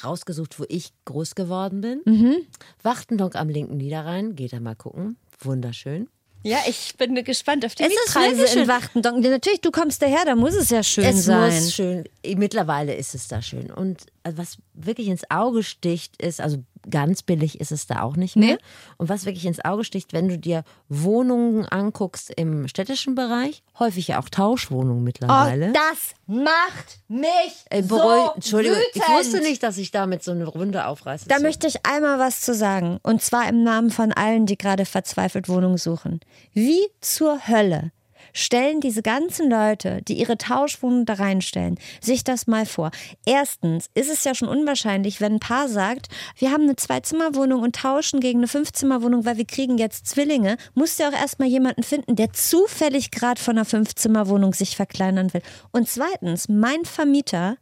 rausgesucht, 0.02 0.58
wo 0.58 0.64
ich 0.68 0.92
groß 1.04 1.34
geworden 1.34 1.82
bin. 1.82 2.46
Wachtendonk 2.82 3.36
am 3.36 3.50
linken 3.50 3.76
Niederrhein, 3.76 4.36
geht 4.36 4.54
da 4.54 4.60
mal 4.60 4.74
gucken, 4.74 5.18
wunderschön. 5.40 6.08
Ja, 6.44 6.58
ich 6.66 6.94
bin 6.96 7.14
gespannt 7.24 7.66
auf 7.66 7.74
die 7.74 7.82
Es 7.82 7.90
ist 7.90 8.14
Mietpreise 8.14 8.38
wirklich 8.38 8.62
in. 8.62 8.68
Wachtendonk. 8.68 9.24
Natürlich, 9.24 9.60
du 9.60 9.70
kommst 9.70 10.00
daher, 10.00 10.24
da 10.24 10.34
muss 10.36 10.54
es 10.54 10.70
ja 10.70 10.82
schön 10.82 11.04
Es 11.04 11.24
sein. 11.24 11.52
muss 11.52 11.74
schön, 11.74 12.04
mittlerweile 12.36 12.94
ist 12.94 13.14
es 13.14 13.28
da 13.28 13.42
schön. 13.42 13.70
Und 13.70 14.06
äh, 14.22 14.32
was 14.36 14.56
wirklich 14.72 15.08
ins 15.08 15.28
Auge 15.30 15.62
sticht, 15.62 16.22
ist, 16.22 16.40
also 16.40 16.58
ganz 16.90 17.22
billig 17.22 17.60
ist 17.60 17.72
es 17.72 17.86
da 17.86 18.02
auch 18.02 18.16
nicht 18.16 18.36
mehr. 18.36 18.54
Nee. 18.54 18.58
Und 18.96 19.08
was 19.08 19.26
wirklich 19.26 19.46
ins 19.46 19.64
Auge 19.64 19.84
sticht, 19.84 20.12
wenn 20.12 20.28
du 20.28 20.38
dir 20.38 20.64
Wohnungen 20.88 21.66
anguckst 21.66 22.32
im 22.36 22.68
städtischen 22.68 23.14
Bereich, 23.14 23.62
häufig 23.78 24.08
ja 24.08 24.20
auch 24.20 24.28
Tauschwohnungen 24.28 25.04
mittlerweile. 25.04 25.68
Oh, 25.68 25.72
das 25.72 26.14
macht 26.26 27.00
mich 27.08 27.28
Ey, 27.70 27.82
so 27.82 28.32
Entschuldigung, 28.34 28.78
ich 28.92 29.00
wütend. 29.00 29.16
wusste 29.16 29.40
nicht, 29.40 29.62
dass 29.62 29.78
ich 29.78 29.90
damit 29.90 30.22
so 30.22 30.32
eine 30.32 30.46
Runde 30.46 30.86
aufreiße. 30.86 31.28
Da 31.28 31.38
möchte 31.40 31.66
ich 31.66 31.86
einmal 31.86 32.18
was 32.18 32.40
zu 32.40 32.54
sagen. 32.54 32.98
Und 33.02 33.22
zwar 33.22 33.48
im 33.48 33.62
Namen 33.62 33.90
von 33.90 34.12
allen, 34.12 34.46
die 34.46 34.58
gerade 34.58 34.84
verzweifelt 34.84 35.48
Wohnungen 35.48 35.78
suchen. 35.78 36.20
Wie 36.52 36.86
zur 37.00 37.48
Hölle 37.48 37.92
stellen 38.32 38.80
diese 38.80 39.02
ganzen 39.02 39.50
Leute, 39.50 40.02
die 40.02 40.14
ihre 40.14 40.38
Tauschwohnung 40.38 41.06
da 41.06 41.14
reinstellen, 41.14 41.78
sich 42.00 42.24
das 42.24 42.46
mal 42.46 42.66
vor. 42.66 42.90
Erstens 43.26 43.88
ist 43.94 44.10
es 44.10 44.24
ja 44.24 44.34
schon 44.34 44.48
unwahrscheinlich, 44.48 45.20
wenn 45.20 45.34
ein 45.34 45.40
Paar 45.40 45.68
sagt, 45.68 46.08
wir 46.36 46.50
haben 46.50 46.64
eine 46.64 46.76
Zwei-Zimmer-Wohnung 46.76 47.62
und 47.62 47.76
tauschen 47.76 48.20
gegen 48.20 48.40
eine 48.40 48.48
Fünf-Zimmer-Wohnung, 48.48 49.24
weil 49.24 49.36
wir 49.36 49.46
kriegen 49.46 49.78
jetzt 49.78 50.06
Zwillinge, 50.06 50.56
musst 50.74 50.98
du 50.98 51.04
auch 51.04 51.12
erstmal 51.12 51.48
jemanden 51.48 51.82
finden, 51.82 52.16
der 52.16 52.32
zufällig 52.32 53.10
gerade 53.10 53.40
von 53.40 53.56
einer 53.56 53.64
Fünf-Zimmer-Wohnung 53.64 54.54
sich 54.54 54.76
verkleinern 54.76 55.32
will. 55.32 55.42
Und 55.72 55.88
zweitens, 55.88 56.48
mein 56.48 56.84
Vermieter 56.84 57.56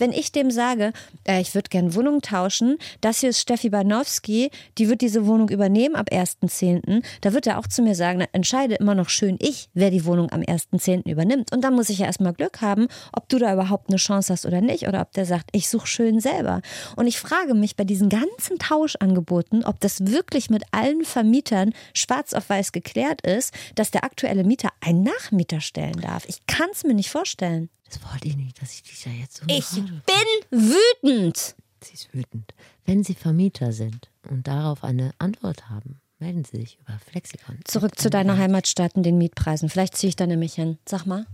wenn 0.00 0.12
ich 0.12 0.32
dem 0.32 0.50
sage, 0.50 0.92
äh, 1.24 1.40
ich 1.40 1.54
würde 1.54 1.68
gerne 1.68 1.94
Wohnung 1.94 2.22
tauschen, 2.22 2.78
das 3.00 3.20
hier 3.20 3.30
ist 3.30 3.40
Steffi 3.40 3.70
Banowski, 3.70 4.50
die 4.78 4.88
wird 4.88 5.00
diese 5.00 5.26
Wohnung 5.26 5.48
übernehmen 5.48 5.94
ab 5.94 6.10
1.10., 6.10 7.02
da 7.20 7.32
wird 7.32 7.46
er 7.46 7.58
auch 7.58 7.66
zu 7.66 7.82
mir 7.82 7.94
sagen, 7.94 8.24
entscheide 8.32 8.74
immer 8.76 8.94
noch 8.94 9.08
schön 9.08 9.36
ich, 9.38 9.68
wer 9.74 9.90
die 9.90 10.04
Wohnung 10.04 10.30
am 10.30 10.40
1.10. 10.40 11.08
übernimmt. 11.08 11.52
Und 11.52 11.62
dann 11.62 11.74
muss 11.74 11.90
ich 11.90 11.98
ja 11.98 12.06
erstmal 12.06 12.32
Glück 12.32 12.60
haben, 12.60 12.88
ob 13.12 13.28
du 13.28 13.38
da 13.38 13.52
überhaupt 13.52 13.90
eine 13.90 13.98
Chance 13.98 14.32
hast 14.32 14.46
oder 14.46 14.60
nicht, 14.60 14.88
oder 14.88 15.02
ob 15.02 15.12
der 15.12 15.26
sagt, 15.26 15.50
ich 15.52 15.68
suche 15.68 15.86
schön 15.86 16.20
selber. 16.20 16.62
Und 16.96 17.06
ich 17.06 17.18
frage 17.18 17.54
mich 17.54 17.76
bei 17.76 17.84
diesen 17.84 18.08
ganzen 18.08 18.58
Tauschangeboten, 18.58 19.64
ob 19.64 19.80
das 19.80 20.06
wirklich 20.06 20.50
mit 20.50 20.64
allen 20.72 21.04
Vermietern 21.04 21.72
schwarz 21.94 22.32
auf 22.32 22.48
weiß 22.48 22.72
geklärt 22.72 23.20
ist, 23.22 23.54
dass 23.74 23.90
der 23.90 24.04
aktuelle 24.04 24.44
Mieter 24.44 24.70
einen 24.80 25.02
Nachmieter 25.02 25.60
stellen 25.60 26.00
darf. 26.00 26.24
Ich 26.26 26.46
kann 26.46 26.68
es 26.72 26.84
mir 26.84 26.94
nicht 26.94 27.10
vorstellen. 27.10 27.68
Das 27.90 28.00
wollte 28.10 28.28
ich 28.28 28.36
nicht, 28.36 28.60
dass 28.62 28.72
ich 28.74 28.82
dich 28.82 29.02
da 29.02 29.10
jetzt 29.10 29.36
so. 29.38 29.44
Ich 29.48 29.68
bin 29.70 30.60
wütend. 31.02 31.54
Sie 31.82 31.94
ist 31.94 32.12
wütend. 32.14 32.54
Wenn 32.84 33.04
Sie 33.04 33.14
Vermieter 33.14 33.72
sind 33.72 34.10
und 34.28 34.46
darauf 34.46 34.84
eine 34.84 35.12
Antwort 35.18 35.68
haben, 35.70 36.00
melden 36.18 36.44
Sie 36.44 36.58
sich 36.58 36.78
über 36.80 36.98
Flexikon. 37.10 37.58
Zurück 37.64 37.98
zu 37.98 38.10
deiner 38.10 38.36
Heimatstadt 38.36 38.94
und 38.96 39.02
den 39.04 39.16
Mietpreisen. 39.18 39.68
Vielleicht 39.70 39.96
ziehe 39.96 40.08
ich 40.08 40.16
da 40.16 40.26
nämlich 40.26 40.54
hin. 40.54 40.78
Sag 40.88 41.06
mal. 41.06 41.26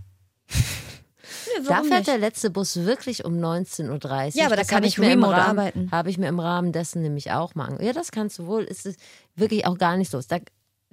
Nee, 0.49 1.63
Da 1.67 1.81
fährt 1.83 1.89
nicht? 1.89 2.07
der 2.07 2.17
letzte 2.19 2.49
Bus 2.49 2.77
wirklich 2.77 3.25
um 3.25 3.33
19.30 3.33 3.89
Uhr. 3.89 4.31
Ja, 4.35 4.45
aber 4.45 4.55
da 4.55 4.61
Das 4.61 4.67
kann 4.69 4.77
hab 4.77 4.85
ich 4.85 4.97
mir 4.97 5.07
im 5.11 5.23
remote 5.23 5.33
Rahmen, 5.37 5.59
arbeiten. 5.59 5.91
Habe 5.91 6.09
ich 6.09 6.17
mir 6.17 6.27
im 6.29 6.39
Rahmen 6.39 6.71
dessen 6.71 7.01
nämlich 7.01 7.31
auch 7.31 7.53
mal 7.55 7.69
ange- 7.69 7.83
Ja, 7.83 7.91
das 7.93 8.11
kannst 8.11 8.39
du 8.39 8.45
wohl. 8.47 8.63
Ist 8.63 8.85
es 8.85 8.95
wirklich 9.35 9.65
auch 9.65 9.77
gar 9.77 9.97
nicht 9.97 10.13
los. 10.13 10.27
Da, 10.27 10.37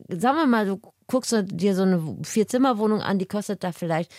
sagen 0.08 0.36
wir 0.38 0.46
mal, 0.46 0.66
du 0.66 0.80
guckst 1.06 1.32
dir 1.44 1.76
so 1.76 1.82
eine 1.82 2.16
Vier-Zimmer-Wohnung 2.24 3.00
an, 3.00 3.18
die 3.20 3.26
kostet 3.26 3.62
da 3.62 3.70
vielleicht, 3.70 4.10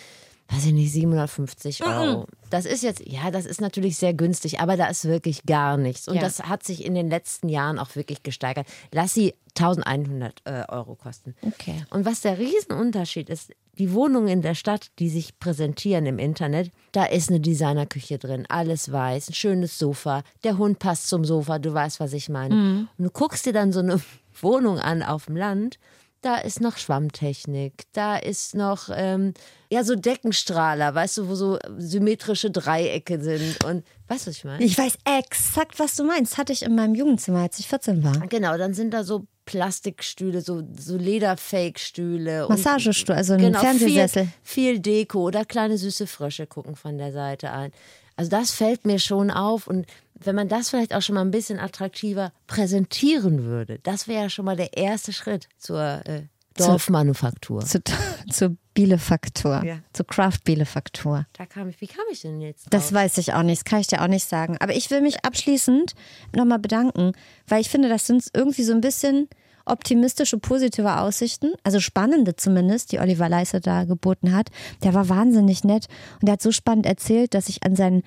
weiß 0.49 0.65
ich 0.65 0.73
nicht, 0.73 0.91
750 0.91 1.83
Euro. 1.85 2.27
Das 2.49 2.65
ist 2.65 2.83
jetzt, 2.83 3.01
ja, 3.05 3.31
das 3.31 3.45
ist 3.45 3.61
natürlich 3.61 3.97
sehr 3.97 4.13
günstig, 4.13 4.59
aber 4.59 4.77
da 4.77 4.85
ist 4.87 5.05
wirklich 5.05 5.45
gar 5.45 5.77
nichts. 5.77 6.07
Und 6.07 6.15
Ja. 6.15 6.21
das 6.21 6.43
hat 6.43 6.63
sich 6.63 6.85
in 6.85 6.93
den 6.93 7.09
letzten 7.09 7.49
Jahren 7.49 7.79
auch 7.79 7.95
wirklich 7.95 8.21
gesteigert. 8.23 8.67
Lass 8.91 9.13
sie 9.13 9.33
1100 9.57 10.41
äh, 10.45 10.63
Euro 10.69 10.95
kosten. 10.95 11.33
Okay. 11.41 11.83
Und 11.89 12.05
was 12.05 12.21
der 12.21 12.37
Riesenunterschied 12.37 13.29
ist, 13.29 13.51
die 13.77 13.91
Wohnungen 13.93 14.27
in 14.27 14.41
der 14.41 14.55
Stadt, 14.55 14.91
die 14.99 15.09
sich 15.09 15.39
präsentieren 15.39 16.05
im 16.05 16.19
Internet, 16.19 16.71
da 16.91 17.05
ist 17.05 17.29
eine 17.29 17.39
Designerküche 17.39 18.17
drin, 18.19 18.45
alles 18.47 18.91
weiß, 18.91 19.29
ein 19.29 19.33
schönes 19.33 19.77
Sofa, 19.77 20.23
der 20.43 20.57
Hund 20.57 20.79
passt 20.79 21.07
zum 21.09 21.25
Sofa, 21.25 21.59
du 21.59 21.73
weißt, 21.73 21.99
was 21.99 22.13
ich 22.13 22.29
meine. 22.29 22.87
Und 22.97 23.03
du 23.03 23.09
guckst 23.09 23.45
dir 23.45 23.53
dann 23.53 23.73
so 23.73 23.79
eine 23.79 23.99
Wohnung 24.41 24.79
an 24.79 25.01
auf 25.03 25.25
dem 25.25 25.35
Land, 25.37 25.79
da 26.25 26.37
ist 26.37 26.59
noch 26.59 26.77
Schwammtechnik, 26.77 27.83
da 27.93 28.17
ist 28.17 28.55
noch 28.55 28.89
ähm, 28.91 29.35
ja 29.69 29.83
so 29.83 29.95
Deckenstrahler, 29.95 30.95
weißt 30.95 31.19
du, 31.19 31.27
wo 31.29 31.35
so 31.35 31.59
symmetrische 31.77 32.49
Dreiecke 32.49 33.21
sind 33.21 33.63
und 33.63 33.83
weißt 34.07 34.25
du, 34.25 34.29
was 34.31 34.37
ich 34.37 34.43
meine? 34.43 34.63
Ich 34.63 34.75
weiß 34.75 34.97
exakt, 35.19 35.77
was 35.77 35.95
du 35.95 36.03
meinst. 36.03 36.39
Hatte 36.39 36.51
ich 36.51 36.63
in 36.63 36.73
meinem 36.73 36.95
Jugendzimmer, 36.95 37.41
als 37.41 37.59
ich 37.59 37.67
14 37.67 38.03
war. 38.03 38.27
Genau, 38.27 38.57
dann 38.57 38.73
sind 38.73 38.91
da 38.91 39.03
so 39.03 39.27
Plastikstühle, 39.45 40.41
so, 40.41 40.63
so 40.75 40.97
Lederfake-Stühle. 40.97 42.47
Massagestuhl, 42.49 43.15
also 43.15 43.33
ein 43.33 43.39
Genau, 43.41 43.59
Fernsehsessel. 43.59 44.27
Viel, 44.41 44.73
viel 44.73 44.79
Deko 44.79 45.19
oder 45.19 45.45
kleine 45.45 45.77
süße 45.77 46.07
Frösche 46.07 46.47
gucken 46.47 46.75
von 46.75 46.97
der 46.97 47.11
Seite 47.11 47.51
ein. 47.51 47.71
Also 48.15 48.31
das 48.31 48.51
fällt 48.51 48.85
mir 48.85 48.99
schon 48.99 49.29
auf 49.31 49.67
und 49.67 49.85
wenn 50.13 50.35
man 50.35 50.47
das 50.47 50.69
vielleicht 50.69 50.93
auch 50.93 51.01
schon 51.01 51.15
mal 51.15 51.21
ein 51.21 51.31
bisschen 51.31 51.59
attraktiver 51.59 52.31
präsentieren 52.47 53.43
würde, 53.43 53.79
das 53.83 54.07
wäre 54.07 54.23
ja 54.23 54.29
schon 54.29 54.45
mal 54.45 54.55
der 54.55 54.77
erste 54.77 55.11
Schritt 55.11 55.49
zur 55.57 56.01
äh, 56.05 56.23
Dorfmanufaktur. 56.55 57.65
Zu, 57.65 57.81
zur 58.29 58.55
Bielefaktur. 58.73 59.63
Ja. 59.65 59.79
Zur 59.91 60.07
Craft 60.07 60.39
Bielefaktur. 60.45 61.25
Da 61.33 61.45
kam 61.45 61.69
ich, 61.69 61.81
wie 61.81 61.87
kam 61.87 62.05
ich 62.11 62.21
denn 62.21 62.39
jetzt? 62.39 62.67
Das 62.69 62.89
drauf? 62.89 62.93
weiß 62.93 63.17
ich 63.17 63.33
auch 63.33 63.43
nicht, 63.43 63.61
das 63.61 63.65
kann 63.65 63.81
ich 63.81 63.87
dir 63.87 64.01
auch 64.01 64.07
nicht 64.07 64.27
sagen. 64.27 64.57
Aber 64.59 64.73
ich 64.73 64.89
will 64.89 65.01
mich 65.01 65.25
abschließend 65.25 65.95
nochmal 66.33 66.59
bedanken, 66.59 67.11
weil 67.47 67.61
ich 67.61 67.69
finde, 67.69 67.89
das 67.89 68.07
sind 68.07 68.25
irgendwie 68.33 68.63
so 68.63 68.73
ein 68.73 68.81
bisschen 68.81 69.27
optimistische, 69.65 70.37
positive 70.37 70.99
Aussichten, 70.99 71.53
also 71.63 71.79
spannende 71.79 72.35
zumindest, 72.35 72.91
die 72.91 72.99
Oliver 72.99 73.29
Leisse 73.29 73.61
da 73.61 73.83
geboten 73.85 74.33
hat. 74.35 74.49
Der 74.83 74.93
war 74.93 75.09
wahnsinnig 75.09 75.63
nett 75.63 75.87
und 76.21 76.27
der 76.27 76.33
hat 76.33 76.41
so 76.41 76.51
spannend 76.51 76.85
erzählt, 76.85 77.33
dass 77.33 77.49
ich 77.49 77.63
an 77.63 77.75
seinen 77.75 78.03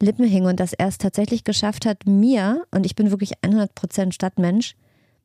Lippen 0.00 0.24
hing 0.26 0.44
und 0.44 0.58
dass 0.60 0.72
er 0.72 0.88
es 0.88 0.98
tatsächlich 0.98 1.44
geschafft 1.44 1.86
hat, 1.86 2.06
mir, 2.06 2.64
und 2.72 2.84
ich 2.84 2.96
bin 2.96 3.10
wirklich 3.10 3.38
100% 3.42 4.12
Stadtmensch, 4.12 4.74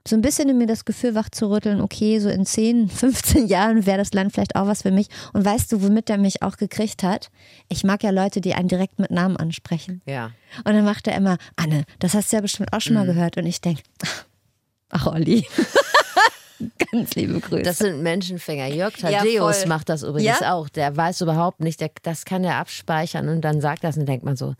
so 0.07 0.15
ein 0.15 0.21
bisschen 0.21 0.47
in 0.47 0.57
mir 0.57 0.65
das 0.65 0.85
Gefühl 0.85 1.13
wach 1.13 1.29
zu 1.29 1.49
rütteln, 1.51 1.81
okay, 1.81 2.19
so 2.19 2.29
in 2.29 2.45
10, 2.45 2.87
15 2.87 3.47
Jahren 3.47 3.85
wäre 3.85 3.97
das 3.97 4.13
Land 4.13 4.31
vielleicht 4.31 4.55
auch 4.55 4.65
was 4.65 4.83
für 4.83 4.91
mich. 4.91 5.07
Und 5.33 5.43
weißt 5.43 5.71
du, 5.71 5.81
womit 5.83 6.09
er 6.09 6.17
mich 6.17 6.41
auch 6.41 6.55
gekriegt 6.55 7.03
hat? 7.03 7.29
Ich 7.67 7.83
mag 7.83 8.01
ja 8.03 8.11
Leute, 8.11 8.39
die 8.41 8.53
einen 8.53 8.69
direkt 8.69 8.97
mit 8.99 9.11
Namen 9.11 9.35
ansprechen. 9.37 10.01
Ja. 10.05 10.31
Und 10.59 10.73
dann 10.73 10.85
macht 10.85 11.07
er 11.07 11.15
immer, 11.17 11.37
Anne, 11.57 11.83
das 11.99 12.13
hast 12.13 12.31
du 12.31 12.37
ja 12.37 12.41
bestimmt 12.41 12.71
auch 12.71 12.79
schon 12.79 12.93
Mhm. 12.93 12.99
mal 12.99 13.05
gehört. 13.07 13.37
Und 13.37 13.45
ich 13.45 13.59
denke, 13.59 13.81
ach 14.89 15.07
Olli, 15.07 15.45
ganz 16.91 17.15
liebe 17.15 17.39
Grüße. 17.39 17.63
Das 17.63 17.77
sind 17.79 18.01
Menschenfänger. 18.03 18.67
Jörg 18.67 18.97
Ja, 18.99 19.09
Thaddeus 19.19 19.59
voll. 19.59 19.67
macht 19.67 19.89
das 19.89 20.03
übrigens 20.03 20.39
Ja? 20.41 20.53
auch. 20.53 20.69
Der 20.69 20.95
weiß 20.95 21.21
überhaupt 21.21 21.61
nicht, 21.61 21.79
der, 21.81 21.91
das 22.03 22.25
kann 22.25 22.43
er 22.43 22.55
abspeichern 22.57 23.29
und 23.29 23.41
dann 23.41 23.61
sagt 23.61 23.83
das 23.83 23.97
und 23.97 24.05
denkt 24.07 24.25
man 24.25 24.35
so, 24.35 24.53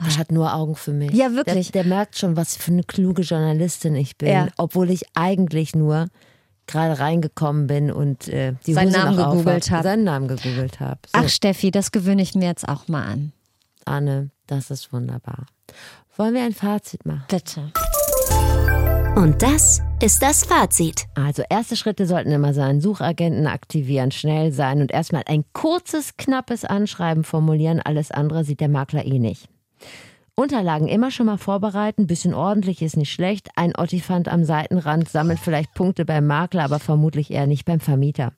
der 0.00 0.16
hat 0.16 0.30
nur 0.30 0.54
Augen 0.54 0.76
für 0.76 0.92
mich. 0.92 1.10
Ja, 1.12 1.32
wirklich. 1.32 1.72
Der, 1.72 1.82
der 1.82 1.88
merkt 1.92 2.16
schon, 2.18 2.36
was 2.36 2.56
für 2.56 2.70
eine 2.70 2.84
kluge 2.84 3.22
Journalistin 3.22 3.96
ich 3.96 4.16
bin, 4.16 4.28
Ja. 4.28 4.48
obwohl 4.56 4.90
ich 4.90 5.02
eigentlich 5.14 5.74
nur 5.74 6.06
gerade 6.68 6.98
reingekommen 7.00 7.66
bin 7.66 7.90
und 7.90 8.28
äh, 8.28 8.52
die 8.66 8.74
Seinen 8.74 8.88
Hose 8.88 8.98
Namen 8.98 9.16
gegoogelt 9.16 9.64
aufhab, 9.64 9.76
hab. 9.78 9.82
Seinen 9.84 10.04
Namen 10.04 10.28
gegoogelt 10.28 10.78
habe. 10.80 11.00
So, 11.06 11.12
ach 11.20 11.28
Steffi, 11.28 11.70
das 11.70 11.90
gewöhne 11.90 12.22
ich 12.22 12.34
mir 12.34 12.44
jetzt 12.46 12.68
auch 12.68 12.86
mal 12.88 13.04
an. 13.06 13.32
Anne, 13.86 14.30
das 14.46 14.70
ist 14.70 14.92
wunderbar. 14.92 15.46
Wollen 16.16 16.34
wir 16.34 16.42
ein 16.42 16.52
Fazit 16.54 17.06
machen? 17.06 17.24
Bitte. 17.28 17.72
Und 19.18 19.42
das 19.42 19.82
ist 20.00 20.22
das 20.22 20.44
Fazit. 20.44 21.06
Also 21.16 21.42
erste 21.50 21.74
Schritte 21.74 22.06
sollten 22.06 22.30
immer 22.30 22.54
sein, 22.54 22.80
Suchagenten 22.80 23.48
aktivieren, 23.48 24.12
schnell 24.12 24.52
sein 24.52 24.80
und 24.80 24.92
erstmal 24.92 25.24
ein 25.26 25.44
kurzes, 25.52 26.16
knappes 26.16 26.64
Anschreiben 26.64 27.24
formulieren. 27.24 27.80
Alles 27.80 28.12
andere 28.12 28.44
sieht 28.44 28.60
der 28.60 28.68
Makler 28.68 29.04
eh 29.04 29.18
nicht. 29.18 29.48
Unterlagen 30.36 30.86
immer 30.86 31.10
schon 31.10 31.26
mal 31.26 31.36
vorbereiten, 31.36 32.06
bisschen 32.06 32.32
ordentlich 32.32 32.80
ist 32.80 32.96
nicht 32.96 33.12
schlecht. 33.12 33.48
Ein 33.56 33.74
Ottifant 33.76 34.28
am 34.28 34.44
Seitenrand 34.44 35.08
sammelt 35.08 35.40
vielleicht 35.40 35.74
Punkte 35.74 36.04
beim 36.04 36.28
Makler, 36.28 36.62
aber 36.62 36.78
vermutlich 36.78 37.32
eher 37.32 37.48
nicht 37.48 37.64
beim 37.64 37.80
Vermieter. 37.80 38.34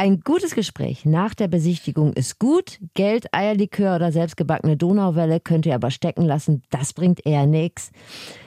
Ein 0.00 0.20
gutes 0.20 0.54
Gespräch 0.54 1.06
nach 1.06 1.34
der 1.34 1.48
Besichtigung 1.48 2.12
ist 2.12 2.38
gut. 2.38 2.78
Geld, 2.94 3.34
Eierlikör 3.34 3.96
oder 3.96 4.12
selbstgebackene 4.12 4.76
Donauwelle 4.76 5.40
könnt 5.40 5.66
ihr 5.66 5.74
aber 5.74 5.90
stecken 5.90 6.22
lassen. 6.22 6.62
Das 6.70 6.92
bringt 6.92 7.26
eher 7.26 7.46
nichts. 7.46 7.90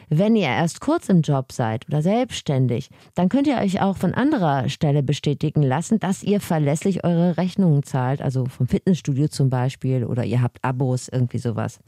Wenn 0.08 0.38
ihr 0.38 0.48
erst 0.48 0.80
kurz 0.80 1.10
im 1.10 1.20
Job 1.24 1.52
seid 1.52 1.86
oder 1.90 2.02
selbstständig, 2.02 2.90
dann 3.16 3.28
könnt 3.28 3.48
ihr 3.48 3.58
euch 3.58 3.82
auch 3.82 3.98
von 3.98 4.14
anderer 4.14 4.70
Stelle 4.70 5.04
bestätigen 5.04 5.62
lassen, 5.62 6.00
dass 6.00 6.24
ihr 6.24 6.40
verlässlich 6.40 7.04
eure 7.04 7.36
Rechnungen 7.36 7.84
zahlt, 7.84 8.22
also 8.22 8.46
vom 8.46 8.70
Fitnessstudio 8.70 9.28
zum 9.28 9.50
Beispiel 9.50 10.06
oder 10.06 10.24
ihr 10.24 10.42
habt 10.42 10.64
Abos, 10.64 11.10
irgendwie 11.10 11.40
sowas. 11.40 11.82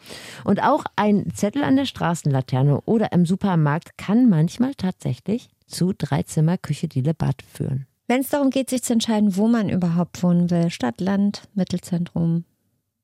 Und 0.44 0.62
auch 0.62 0.84
ein 0.98 1.32
Zettel 1.34 1.64
an 1.64 1.78
der 1.78 1.86
Straßenlaterne 1.86 2.82
oder 2.82 3.14
im 3.14 3.26
Supermarkt 3.26 3.98
kann 3.98 4.28
manchmal 4.28 4.74
tatsächlich 4.76 5.48
zu 5.68 5.94
Dreizimmer 5.98 6.58
Küche 6.58 6.90
Diele 6.90 7.14
Bad 7.14 7.42
führen. 7.42 7.88
Wenn 8.14 8.22
es 8.22 8.30
darum 8.30 8.52
geht, 8.52 8.70
sich 8.70 8.84
zu 8.84 8.94
entscheiden, 8.94 9.38
wo 9.38 9.48
man 9.48 9.70
überhaupt 9.70 10.22
wohnen 10.22 10.52
will, 10.52 10.70
Stadt, 10.70 11.02
Land, 11.02 11.42
Mittelzentrum, 11.56 12.44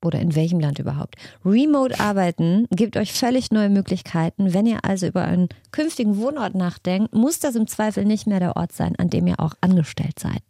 oder 0.06 0.20
in 0.20 0.36
welchem 0.36 0.60
Land 0.60 0.78
überhaupt. 0.78 1.16
Remote 1.44 2.00
Arbeiten 2.00 2.68
gibt 2.70 2.96
euch 2.96 3.12
völlig 3.12 3.50
neue 3.50 3.70
Möglichkeiten. 3.70 4.54
Wenn 4.54 4.68
ihr 4.68 4.86
also 4.86 5.08
über 5.08 5.24
einen 5.24 5.50
künftigen 5.72 6.18
Wohnort 6.18 6.54
nachdenkt, 6.54 7.16
muss 7.16 7.40
das 7.40 7.56
im 7.56 7.66
Zweifel 7.66 8.06
nicht 8.06 8.28
mehr 8.28 8.40
der 8.40 8.56
Ort 8.56 8.72
sein, 8.72 8.96
an 9.00 9.10
dem 9.10 9.26
ihr 9.26 9.40
auch 9.40 9.56
angestellt 9.62 10.20
seid. 10.20 10.44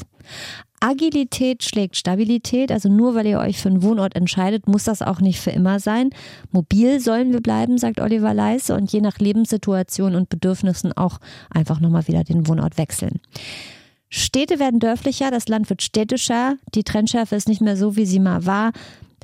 Agilität 0.82 1.64
schlägt 1.64 1.96
Stabilität, 1.96 2.70
also 2.70 2.90
nur 2.90 3.16
weil 3.16 3.28
ihr 3.28 3.40
euch 3.40 3.62
für 3.62 3.70
einen 3.70 3.82
Wohnort 3.82 4.14
entscheidet, 4.18 4.68
muss 4.68 4.84
das 4.84 5.02
auch 5.02 5.22
nicht 5.22 5.40
für 5.40 5.52
immer 5.52 5.80
sein. 5.80 6.10
Mobil 6.52 7.00
sollen 7.00 7.32
wir 7.32 7.40
bleiben, 7.40 7.78
sagt 7.78 8.02
Oliver 8.02 8.34
Leisse, 8.34 8.76
und 8.76 8.92
je 8.92 9.00
nach 9.00 9.20
Lebenssituation 9.20 10.16
und 10.16 10.28
Bedürfnissen 10.28 10.92
auch 10.92 11.20
einfach 11.50 11.80
nochmal 11.80 12.10
wieder 12.10 12.26
den 12.26 12.46
Wohnort 12.46 12.78
wechseln. 12.78 13.22
Städte 14.10 14.60
werden 14.60 14.80
dörflicher, 14.80 15.32
das 15.32 15.48
Land 15.48 15.70
wird 15.70 15.82
städtischer, 15.82 16.58
die 16.74 16.84
Trennschärfe 16.84 17.36
ist 17.36 17.48
nicht 17.48 17.62
mehr 17.62 17.78
so, 17.78 17.96
wie 17.96 18.06
sie 18.06 18.20
mal 18.20 18.46
war. 18.46 18.72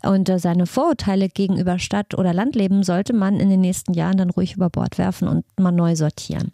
Und 0.04 0.30
äh, 0.30 0.38
seine 0.40 0.68
Vorurteile 0.68 1.30
gegenüber 1.30 1.80
Stadt- 1.80 2.16
oder 2.16 2.34
Landleben 2.34 2.84
sollte 2.84 3.14
man 3.14 3.40
in 3.40 3.50
den 3.50 3.62
nächsten 3.62 3.94
Jahren 3.94 4.18
dann 4.18 4.30
ruhig 4.30 4.54
über 4.54 4.70
Bord 4.70 4.98
werfen 4.98 5.28
und 5.28 5.46
mal 5.60 5.72
neu 5.72 5.96
sortieren. 5.96 6.52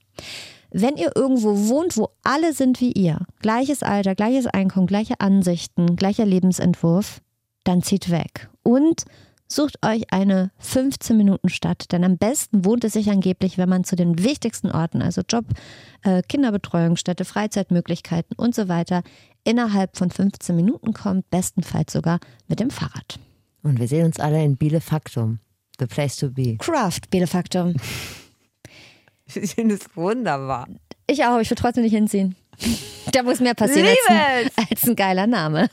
Wenn 0.70 0.96
ihr 0.96 1.12
irgendwo 1.16 1.68
wohnt, 1.68 1.98
wo 1.98 2.10
alle 2.24 2.54
sind 2.54 2.80
wie 2.80 2.94
ihr, 2.94 3.20
gleiches 3.42 3.84
Alter, 3.84 4.16
gleiches 4.16 4.48
Einkommen, 4.48 4.88
gleiche 4.88 5.20
Ansichten, 5.20 5.98
gleicher 5.98 6.26
Lebensentwurf, 6.26 7.20
dann 7.66 7.84
zieht 7.84 8.10
weg. 8.10 8.50
Und 8.64 9.04
sucht 9.52 9.86
euch 9.86 10.12
eine 10.12 10.52
15 10.60 11.16
Minuten 11.18 11.50
Stadt, 11.50 11.92
denn 11.92 12.04
am 12.04 12.18
besten 12.18 12.66
wohnt 12.66 12.84
es 12.84 12.94
sich 12.94 13.10
angeblich, 13.10 13.58
wenn 13.58 13.70
man 13.70 13.84
zu 13.84 13.96
den 13.96 14.24
wichtigsten 14.24 14.72
Orten, 14.72 15.02
also 15.02 15.22
Job, 15.28 15.46
äh, 16.04 16.22
Kinderbetreuungsstätte, 16.22 17.26
Freizeitmöglichkeiten 17.26 18.36
und 18.38 18.56
so 18.56 18.68
weiter, 18.68 19.04
innerhalb 19.44 19.98
von 19.98 20.10
15 20.10 20.56
Minuten 20.56 20.94
kommt, 20.94 21.30
bestenfalls 21.30 21.94
sogar 21.94 22.20
mit 22.48 22.60
dem 22.60 22.70
Fahrrad. 22.70 23.20
Und 23.64 23.80
wir 23.80 23.88
sehen 23.88 24.06
uns 24.06 24.20
alle 24.20 24.44
in 24.44 24.58
Bielefaktum. 24.58 25.40
The 25.80 25.88
place 25.88 26.18
to 26.18 26.30
be. 26.30 26.58
Craft, 26.58 27.02
Bielefaktum. 27.10 27.76
Ich 29.34 29.56
finde 29.56 29.76
es 29.76 29.96
wunderbar. 29.96 30.68
Ich 31.08 31.24
auch, 31.24 31.40
ich 31.40 31.50
will 31.50 31.56
trotzdem 31.56 31.86
nicht 31.86 31.94
hinziehen. 31.94 32.36
Da 33.14 33.24
muss 33.24 33.40
mehr 33.40 33.54
passieren 33.54 33.88
als 33.88 34.10
ein, 34.10 34.66
als 34.70 34.84
ein 34.84 34.96
geiler 34.98 35.26
Name. 35.26 35.70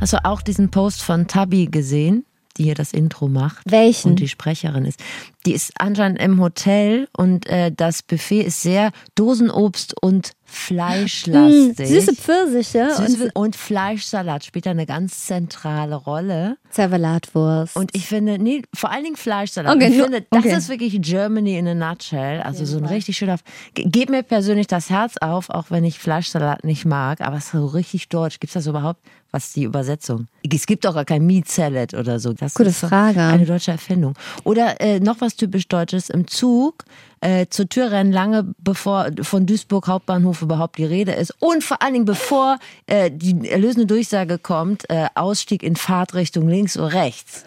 Hast 0.00 0.14
du 0.14 0.24
auch 0.24 0.40
diesen 0.40 0.70
Post 0.70 1.02
von 1.02 1.26
Tabi 1.26 1.66
gesehen, 1.66 2.24
die 2.56 2.64
hier 2.64 2.74
das 2.74 2.94
Intro 2.94 3.28
macht? 3.28 3.70
Welchen? 3.70 4.12
Und 4.12 4.20
die 4.20 4.28
Sprecherin 4.28 4.86
ist. 4.86 4.98
Die 5.46 5.52
ist 5.54 5.72
anscheinend 5.78 6.20
im 6.20 6.38
Hotel 6.40 7.08
und 7.16 7.46
äh, 7.46 7.72
das 7.74 8.02
Buffet 8.02 8.42
ist 8.42 8.60
sehr 8.62 8.90
Dosenobst 9.14 9.94
und 10.02 10.32
fleischlastig. 10.44 11.88
Süße 11.88 12.14
Pfirsiche 12.14 12.90
Süße 12.96 13.24
und 13.34 13.36
und 13.50 13.56
Fleischsalat 13.56 14.44
spielt 14.44 14.66
da 14.66 14.70
eine 14.72 14.86
ganz 14.86 15.26
zentrale 15.26 15.94
Rolle. 15.96 16.56
Zervelatwurst. 16.70 17.76
Und 17.76 17.90
ich 17.96 18.06
finde, 18.06 18.38
nee, 18.38 18.62
vor 18.74 18.90
allen 18.90 19.04
Dingen 19.04 19.16
Fleischsalat. 19.16 19.74
Okay, 19.76 19.88
ich 19.88 19.96
nur- 19.96 20.04
finde, 20.06 20.26
das 20.30 20.44
okay. 20.44 20.56
ist 20.56 20.68
wirklich 20.68 21.00
Germany 21.00 21.56
in 21.58 21.66
a 21.68 21.74
nutshell. 21.74 22.40
Also 22.42 22.64
so 22.64 22.78
ein 22.78 22.84
richtig 22.84 23.16
schöner. 23.16 23.38
Ge- 23.74 23.86
Geht 23.88 24.10
mir 24.10 24.22
persönlich 24.22 24.66
das 24.66 24.90
Herz 24.90 25.16
auf, 25.20 25.50
auch 25.50 25.70
wenn 25.70 25.84
ich 25.84 25.98
Fleischsalat 25.98 26.64
nicht 26.64 26.84
mag, 26.84 27.20
aber 27.22 27.36
es 27.38 27.46
ist 27.46 27.52
so 27.52 27.66
richtig 27.66 28.08
deutsch. 28.08 28.38
Gibt 28.40 28.50
es 28.50 28.54
das 28.54 28.66
überhaupt? 28.66 29.00
Was 29.32 29.46
ist 29.46 29.56
die 29.56 29.62
Übersetzung? 29.62 30.26
Es 30.52 30.66
gibt 30.66 30.84
auch 30.86 30.94
gar 30.94 31.04
kein 31.04 31.24
Meat 31.24 31.48
Salad 31.48 31.94
oder 31.94 32.18
so. 32.18 32.32
Das 32.32 32.54
Gute 32.54 32.70
ist 32.70 32.82
doch 32.82 32.88
Frage. 32.88 33.20
Eine 33.22 33.46
deutsche 33.46 33.70
Erfindung. 33.70 34.14
Oder 34.42 34.80
äh, 34.80 34.98
noch 34.98 35.20
was 35.20 35.29
typisch 35.36 35.68
Deutsches 35.68 36.10
im 36.10 36.26
Zug. 36.26 36.84
Äh, 37.22 37.48
zur 37.50 37.68
Tür 37.68 37.90
rennen 37.90 38.12
lange 38.12 38.54
bevor 38.58 39.10
von 39.20 39.44
Duisburg 39.44 39.88
Hauptbahnhof 39.88 40.40
überhaupt 40.40 40.78
die 40.78 40.86
Rede 40.86 41.12
ist 41.12 41.34
und 41.38 41.62
vor 41.62 41.82
allen 41.82 41.92
Dingen 41.92 42.04
bevor 42.06 42.58
äh, 42.86 43.10
die 43.12 43.46
erlösende 43.46 43.84
Durchsage 43.86 44.38
kommt, 44.38 44.88
äh, 44.88 45.06
Ausstieg 45.14 45.62
in 45.62 45.76
Fahrtrichtung 45.76 46.48
links 46.48 46.78
oder 46.78 46.94
rechts. 46.94 47.44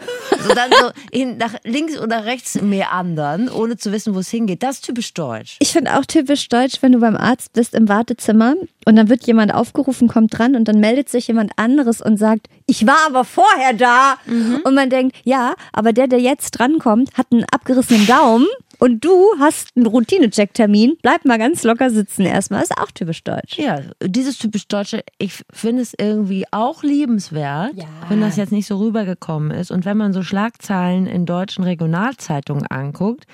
So 0.48 0.54
dann 0.54 0.72
so 0.72 0.92
hin, 1.12 1.38
nach 1.38 1.56
links 1.64 1.98
oder 1.98 2.26
rechts 2.26 2.62
meandern, 2.62 3.50
ohne 3.50 3.76
zu 3.78 3.92
wissen, 3.92 4.14
wo 4.14 4.20
es 4.20 4.30
hingeht. 4.30 4.62
Das 4.62 4.76
ist 4.76 4.86
typisch 4.86 5.14
deutsch. 5.16 5.58
Ich 5.60 5.72
finde 5.72 5.98
auch 5.98 6.06
typisch 6.06 6.50
deutsch, 6.50 6.78
wenn 6.82 6.92
du 6.92 7.00
beim 7.00 7.18
Arzt 7.18 7.54
bist 7.54 7.74
im 7.74 7.90
Wartezimmer 7.90 8.54
und 8.86 8.96
dann 8.96 9.10
wird 9.10 9.26
jemand 9.26 9.56
aufgerufen, 9.56 10.08
kommt 10.08 10.38
dran 10.38 10.56
und 10.56 10.68
dann 10.68 10.80
meldet 10.80 11.10
sich 11.10 11.28
jemand 11.28 11.52
anderes 11.56 12.00
und 12.00 12.18
sagt, 12.18 12.48
ich 12.68 12.86
war 12.86 13.08
aber 13.08 13.26
vorher 13.26 13.74
da. 13.74 14.18
Und 14.64 14.76
man 14.76 14.90
denkt, 14.90 15.16
ja, 15.24 15.56
aber 15.72 15.94
der, 15.94 16.08
der 16.08 16.20
jetzt 16.20 16.52
drankommt, 16.52 17.18
hat 17.18 17.28
einen 17.32 17.46
abgerissenen 17.46 18.06
Daumen 18.06 18.48
und 18.84 19.00
du 19.06 19.30
hast 19.40 19.70
einen 19.78 19.86
Routinecheck-Termin. 19.86 20.98
Bleib 21.02 21.24
mal 21.24 21.38
ganz 21.38 21.64
locker 21.64 21.90
sitzen 21.90 22.26
erstmal. 22.26 22.64
Ist 22.64 22.78
auch 22.78 22.92
typisch 22.92 23.24
deutsch. 23.24 23.58
Ja, 23.58 23.80
dieses 24.04 24.38
typisch 24.38 24.68
Deutsche, 24.68 25.06
ich 25.18 25.42
finde 25.54 25.84
es 25.84 25.94
irgendwie 25.98 26.44
auch 26.52 26.84
liebenswert, 26.84 27.76
wenn 28.10 28.20
das 28.20 28.36
jetzt 28.36 28.52
nicht 28.52 28.68
so 28.68 28.78
rübergekommen 28.80 29.52
ist. 29.52 29.72
Und 29.72 29.86
wenn 29.86 29.96
man 29.96 30.12
so 30.12 30.22
Schlagzeilen 30.22 31.08
in 31.08 31.26
deutschen 31.26 31.64
Regionalzeitungen 31.64 32.68
anguckt, 32.68 33.26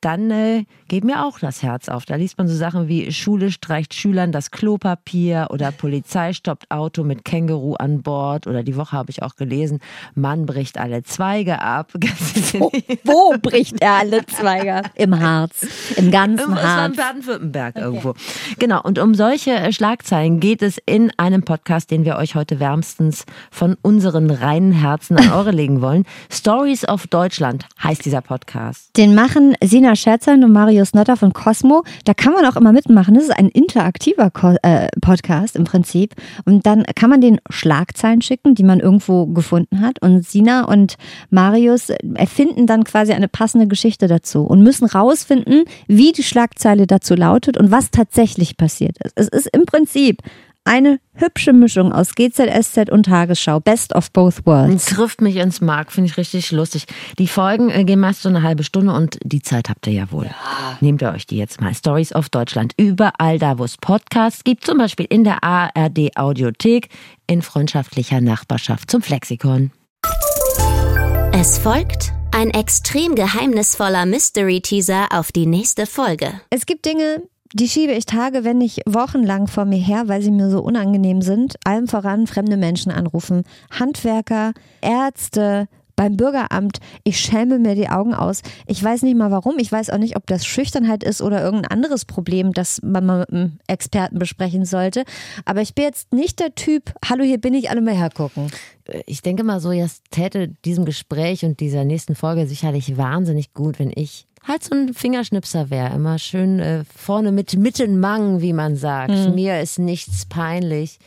dann 0.00 0.30
äh, 0.30 0.64
geht 0.86 1.04
mir 1.04 1.24
auch 1.24 1.38
das 1.38 1.62
Herz 1.62 1.88
auf. 1.88 2.04
Da 2.04 2.16
liest 2.16 2.38
man 2.38 2.48
so 2.48 2.54
Sachen 2.54 2.88
wie 2.88 3.12
Schule 3.12 3.50
streicht 3.50 3.94
Schülern 3.94 4.32
das 4.32 4.50
Klopapier 4.50 5.48
oder 5.50 5.72
Polizei 5.72 6.32
stoppt 6.32 6.70
Auto 6.70 7.04
mit 7.04 7.24
Känguru 7.24 7.74
an 7.74 8.02
Bord 8.02 8.46
oder 8.46 8.62
die 8.62 8.76
Woche 8.76 8.96
habe 8.96 9.10
ich 9.10 9.22
auch 9.22 9.36
gelesen, 9.36 9.80
Mann 10.14 10.46
bricht 10.46 10.78
alle 10.78 11.02
Zweige 11.02 11.60
ab. 11.60 11.92
Wo, 12.52 12.70
wo 13.04 13.38
bricht 13.38 13.80
er 13.80 13.94
alle 13.94 14.24
Zweige? 14.26 14.74
ab? 14.74 14.90
Im 14.94 15.18
Harz. 15.18 15.66
Im 15.96 16.10
ganzen 16.10 16.52
Es 16.52 16.62
war 16.62 16.86
in 16.86 16.96
Harz. 16.96 16.96
Baden-Württemberg 16.96 17.76
irgendwo. 17.76 18.14
Genau, 18.58 18.80
und 18.82 18.98
um 18.98 19.14
solche 19.14 19.52
äh, 19.52 19.72
Schlagzeilen 19.72 20.40
geht 20.40 20.62
es 20.62 20.78
in 20.86 21.12
einem 21.16 21.42
Podcast, 21.42 21.90
den 21.90 22.04
wir 22.04 22.16
euch 22.16 22.34
heute 22.34 22.60
wärmstens 22.60 23.24
von 23.50 23.76
unseren 23.82 24.30
reinen 24.30 24.72
Herzen 24.72 25.16
an 25.16 25.32
eure 25.32 25.50
legen 25.50 25.80
wollen. 25.80 26.04
Stories 26.30 26.86
of 26.88 27.06
Deutschland 27.06 27.66
heißt 27.82 28.04
dieser 28.04 28.20
Podcast. 28.20 28.96
Den 28.96 29.14
machen 29.14 29.56
Sina 29.62 29.87
Scherzern 29.96 30.44
und 30.44 30.52
Marius 30.52 30.94
Notter 30.94 31.16
von 31.16 31.32
Cosmo. 31.32 31.84
Da 32.04 32.14
kann 32.14 32.32
man 32.32 32.44
auch 32.44 32.56
immer 32.56 32.72
mitmachen. 32.72 33.14
Das 33.14 33.24
ist 33.24 33.36
ein 33.36 33.48
interaktiver 33.48 34.30
Ko 34.30 34.54
äh, 34.62 34.88
Podcast 35.00 35.56
im 35.56 35.64
Prinzip. 35.64 36.14
Und 36.44 36.66
dann 36.66 36.84
kann 36.94 37.10
man 37.10 37.20
den 37.20 37.40
Schlagzeilen 37.50 38.22
schicken, 38.22 38.54
die 38.54 38.64
man 38.64 38.80
irgendwo 38.80 39.26
gefunden 39.26 39.80
hat. 39.80 40.00
Und 40.02 40.26
Sina 40.26 40.64
und 40.64 40.96
Marius 41.30 41.90
erfinden 42.14 42.66
dann 42.66 42.84
quasi 42.84 43.12
eine 43.12 43.28
passende 43.28 43.66
Geschichte 43.66 44.06
dazu 44.06 44.42
und 44.42 44.62
müssen 44.62 44.86
rausfinden, 44.86 45.64
wie 45.86 46.12
die 46.12 46.22
Schlagzeile 46.22 46.86
dazu 46.86 47.14
lautet 47.14 47.56
und 47.56 47.70
was 47.70 47.90
tatsächlich 47.90 48.56
passiert 48.56 48.96
ist. 49.04 49.12
Es 49.16 49.28
ist 49.28 49.48
im 49.52 49.64
Prinzip 49.64 50.22
eine 50.68 51.00
hübsche 51.14 51.54
Mischung 51.54 51.92
aus 51.92 52.14
GZSZ 52.14 52.90
und 52.90 53.06
Tagesschau. 53.06 53.58
Best 53.58 53.94
of 53.94 54.12
both 54.12 54.44
worlds. 54.44 54.84
Trifft 54.84 55.22
mich 55.22 55.36
ins 55.36 55.62
Mark, 55.62 55.90
finde 55.90 56.10
ich 56.10 56.18
richtig 56.18 56.52
lustig. 56.52 56.84
Die 57.18 57.26
Folgen 57.26 57.70
äh, 57.70 57.84
gehen 57.84 58.00
meist 58.00 58.22
so 58.22 58.28
eine 58.28 58.42
halbe 58.42 58.62
Stunde 58.62 58.92
und 58.92 59.18
die 59.24 59.40
Zeit 59.40 59.70
habt 59.70 59.86
ihr 59.86 59.94
ja 59.94 60.12
wohl. 60.12 60.30
Nehmt 60.80 61.00
ihr 61.00 61.10
euch 61.10 61.26
die 61.26 61.38
jetzt 61.38 61.60
mal. 61.60 61.74
Stories 61.74 62.14
of 62.14 62.28
Deutschland. 62.28 62.74
Überall 62.76 63.38
da, 63.38 63.58
wo 63.58 63.64
es 63.64 63.78
Podcasts 63.78 64.44
gibt, 64.44 64.66
zum 64.66 64.76
Beispiel 64.76 65.06
in 65.08 65.24
der 65.24 65.42
ARD 65.42 66.16
Audiothek, 66.16 66.90
in 67.26 67.40
freundschaftlicher 67.40 68.20
Nachbarschaft 68.20 68.90
zum 68.90 69.00
Flexikon. 69.00 69.70
Es 71.32 71.58
folgt 71.58 72.12
ein 72.30 72.50
extrem 72.50 73.14
geheimnisvoller 73.14 74.04
Mystery-Teaser 74.04 75.06
auf 75.12 75.32
die 75.32 75.46
nächste 75.46 75.86
Folge. 75.86 76.40
Es 76.50 76.66
gibt 76.66 76.84
Dinge, 76.84 77.22
die 77.52 77.68
schiebe 77.68 77.92
ich 77.92 78.06
Tage, 78.06 78.44
wenn 78.44 78.58
nicht 78.58 78.82
wochenlang 78.86 79.46
vor 79.46 79.64
mir 79.64 79.78
her, 79.78 80.08
weil 80.08 80.22
sie 80.22 80.30
mir 80.30 80.50
so 80.50 80.60
unangenehm 80.60 81.22
sind. 81.22 81.56
Allem 81.64 81.88
voran 81.88 82.26
fremde 82.26 82.56
Menschen 82.56 82.92
anrufen. 82.92 83.44
Handwerker, 83.70 84.52
Ärzte, 84.80 85.68
beim 85.98 86.16
Bürgeramt. 86.16 86.78
Ich 87.02 87.18
schäme 87.18 87.58
mir 87.58 87.74
die 87.74 87.88
Augen 87.88 88.14
aus. 88.14 88.42
Ich 88.66 88.82
weiß 88.82 89.02
nicht 89.02 89.16
mal 89.16 89.32
warum. 89.32 89.58
Ich 89.58 89.70
weiß 89.70 89.90
auch 89.90 89.98
nicht, 89.98 90.16
ob 90.16 90.26
das 90.28 90.46
Schüchternheit 90.46 91.02
ist 91.02 91.20
oder 91.20 91.42
irgendein 91.42 91.72
anderes 91.72 92.04
Problem, 92.04 92.52
das 92.52 92.80
man 92.82 93.04
mal 93.04 93.18
mit 93.18 93.30
einem 93.30 93.58
Experten 93.66 94.18
besprechen 94.20 94.64
sollte. 94.64 95.02
Aber 95.44 95.60
ich 95.60 95.74
bin 95.74 95.84
jetzt 95.84 96.12
nicht 96.12 96.38
der 96.38 96.54
Typ, 96.54 96.94
hallo, 97.04 97.24
hier 97.24 97.40
bin 97.40 97.52
ich, 97.52 97.68
alle 97.68 97.80
mal 97.80 97.96
hergucken. 97.96 98.46
ich 99.06 99.22
denke 99.22 99.42
mal 99.42 99.58
so, 99.58 99.72
es 99.72 100.02
täte 100.12 100.48
diesem 100.64 100.84
Gespräch 100.84 101.44
und 101.44 101.58
dieser 101.58 101.84
nächsten 101.84 102.14
Folge 102.14 102.46
sicherlich 102.46 102.96
wahnsinnig 102.96 103.52
gut, 103.52 103.80
wenn 103.80 103.92
ich 103.92 104.27
halt 104.42 104.64
so 104.64 104.74
ein 104.74 104.94
Fingerschnipser 104.94 105.70
wäre. 105.70 105.94
Immer 105.94 106.18
schön 106.18 106.58
äh, 106.60 106.84
vorne 106.84 107.32
mit 107.32 107.56
Mittenmang, 107.56 108.40
wie 108.40 108.52
man 108.52 108.76
sagt. 108.76 109.34
Mir 109.34 109.60
ist 109.60 109.78
nichts 109.78 110.26
peinlich. 110.26 110.98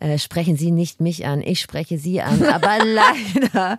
Äh, 0.00 0.18
sprechen 0.18 0.56
Sie 0.56 0.70
nicht 0.70 1.00
mich 1.00 1.26
an, 1.26 1.42
ich 1.42 1.60
spreche 1.60 1.98
Sie 1.98 2.22
an. 2.22 2.42
Aber 2.46 2.78
leider 2.84 3.78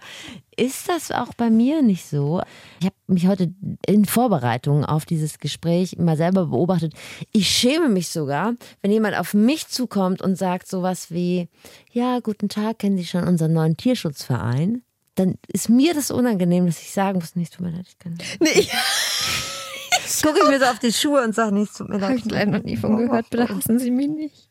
ist 0.55 0.87
das 0.87 1.11
auch 1.11 1.33
bei 1.33 1.49
mir 1.49 1.81
nicht 1.81 2.05
so. 2.05 2.41
Ich 2.79 2.85
habe 2.85 2.95
mich 3.07 3.27
heute 3.27 3.51
in 3.87 4.05
Vorbereitung 4.05 4.85
auf 4.85 5.05
dieses 5.05 5.39
Gespräch 5.39 5.97
mal 5.97 6.17
selber 6.17 6.47
beobachtet. 6.47 6.93
Ich 7.31 7.49
schäme 7.49 7.89
mich 7.89 8.09
sogar, 8.09 8.53
wenn 8.81 8.91
jemand 8.91 9.17
auf 9.17 9.33
mich 9.33 9.67
zukommt 9.67 10.21
und 10.21 10.37
sagt 10.37 10.67
sowas 10.67 11.09
wie, 11.09 11.49
ja, 11.91 12.19
guten 12.19 12.49
Tag, 12.49 12.79
kennen 12.79 12.97
Sie 12.97 13.05
schon 13.05 13.27
unseren 13.27 13.53
neuen 13.53 13.75
Tierschutzverein? 13.75 14.83
Dann 15.21 15.35
ist 15.47 15.69
mir 15.69 15.93
das 15.93 16.09
unangenehm, 16.09 16.65
dass 16.65 16.81
ich 16.81 16.91
sagen 16.91 17.19
muss, 17.19 17.35
nicht, 17.35 17.53
tut 17.53 17.61
mir 17.61 17.71
leid, 17.71 17.85
ich 17.87 17.99
kann 17.99 18.13
nicht. 18.13 18.41
Nee, 18.41 18.67
Gucke 20.23 20.39
ich 20.43 20.49
mir 20.49 20.59
so 20.59 20.65
auf 20.65 20.79
die 20.79 20.91
Schuhe 20.91 21.23
und 21.23 21.35
sage, 21.35 21.53
nicht, 21.53 21.75
tut 21.75 21.89
mir 21.89 21.97
leid. 21.97 22.09
habe 22.09 22.15
ich 22.15 22.25
leider 22.25 22.51
noch 22.51 22.63
nie 22.63 22.77
von 22.77 22.97
gehört. 22.97 23.29
Bitte 23.29 23.47
hassen 23.49 23.79
Sie 23.79 23.91
mich 23.91 24.07
nicht. 24.07 24.49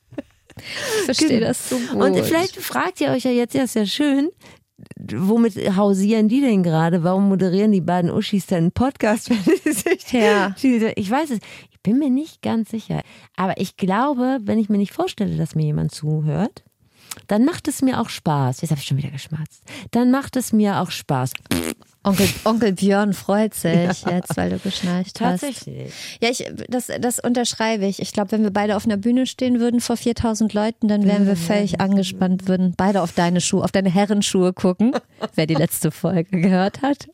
Ich 0.56 1.04
verstehe 1.04 1.40
das 1.40 1.68
so 1.70 1.76
gut. 1.78 2.02
Und 2.02 2.16
vielleicht 2.18 2.56
fragt 2.56 3.00
ihr 3.00 3.10
euch 3.10 3.24
ja 3.24 3.30
jetzt, 3.30 3.54
ja, 3.54 3.64
ist 3.64 3.74
ja 3.74 3.86
schön, 3.86 4.30
womit 5.12 5.54
hausieren 5.76 6.28
die 6.28 6.40
denn 6.40 6.62
gerade? 6.62 7.02
Warum 7.02 7.28
moderieren 7.28 7.72
die 7.72 7.80
beiden 7.80 8.10
Uschis 8.10 8.46
denn 8.46 8.58
einen 8.58 8.72
Podcast? 8.72 9.30
Ja. 10.10 10.54
Ich 10.96 11.10
weiß 11.10 11.30
es. 11.30 11.38
Ich 11.70 11.80
bin 11.82 11.98
mir 11.98 12.10
nicht 12.10 12.42
ganz 12.42 12.70
sicher. 12.70 13.02
Aber 13.36 13.58
ich 13.58 13.76
glaube, 13.76 14.38
wenn 14.42 14.58
ich 14.58 14.68
mir 14.68 14.78
nicht 14.78 14.92
vorstelle, 14.92 15.36
dass 15.36 15.54
mir 15.54 15.64
jemand 15.64 15.92
zuhört, 15.92 16.64
dann 17.28 17.44
macht 17.44 17.68
es 17.68 17.82
mir 17.82 18.00
auch 18.00 18.08
Spaß. 18.08 18.60
Jetzt 18.60 18.70
habe 18.70 18.80
ich 18.80 18.86
schon 18.86 18.96
wieder 18.96 19.10
geschmatzt. 19.10 19.62
Dann 19.90 20.10
macht 20.10 20.36
es 20.36 20.52
mir 20.52 20.80
auch 20.80 20.90
Spaß. 20.90 21.32
Onkel, 22.02 22.28
Onkel 22.44 22.72
Björn 22.72 23.12
freut 23.12 23.52
sich 23.52 23.72
jetzt, 24.06 24.34
weil 24.36 24.48
du 24.48 24.58
geschnarcht 24.58 25.20
hast. 25.20 25.42
Tatsächlich. 25.42 25.92
Ja, 26.22 26.30
ich, 26.30 26.50
das, 26.68 26.90
das 26.98 27.18
unterschreibe 27.18 27.84
ich. 27.84 28.00
Ich 28.00 28.12
glaube, 28.12 28.32
wenn 28.32 28.42
wir 28.42 28.50
beide 28.50 28.76
auf 28.76 28.86
einer 28.86 28.96
Bühne 28.96 29.26
stehen 29.26 29.60
würden 29.60 29.80
vor 29.80 29.98
4000 29.98 30.54
Leuten, 30.54 30.88
dann 30.88 31.04
wären 31.04 31.26
wir 31.26 31.36
völlig 31.36 31.78
angespannt, 31.80 32.48
würden 32.48 32.72
beide 32.74 33.02
auf 33.02 33.12
deine 33.12 33.42
Schuhe, 33.42 33.64
auf 33.64 33.72
deine 33.72 33.90
Herrenschuhe 33.90 34.54
gucken. 34.54 34.92
Wer 35.34 35.46
die 35.46 35.54
letzte 35.54 35.90
Folge 35.90 36.40
gehört 36.40 36.80
hat, 36.80 37.08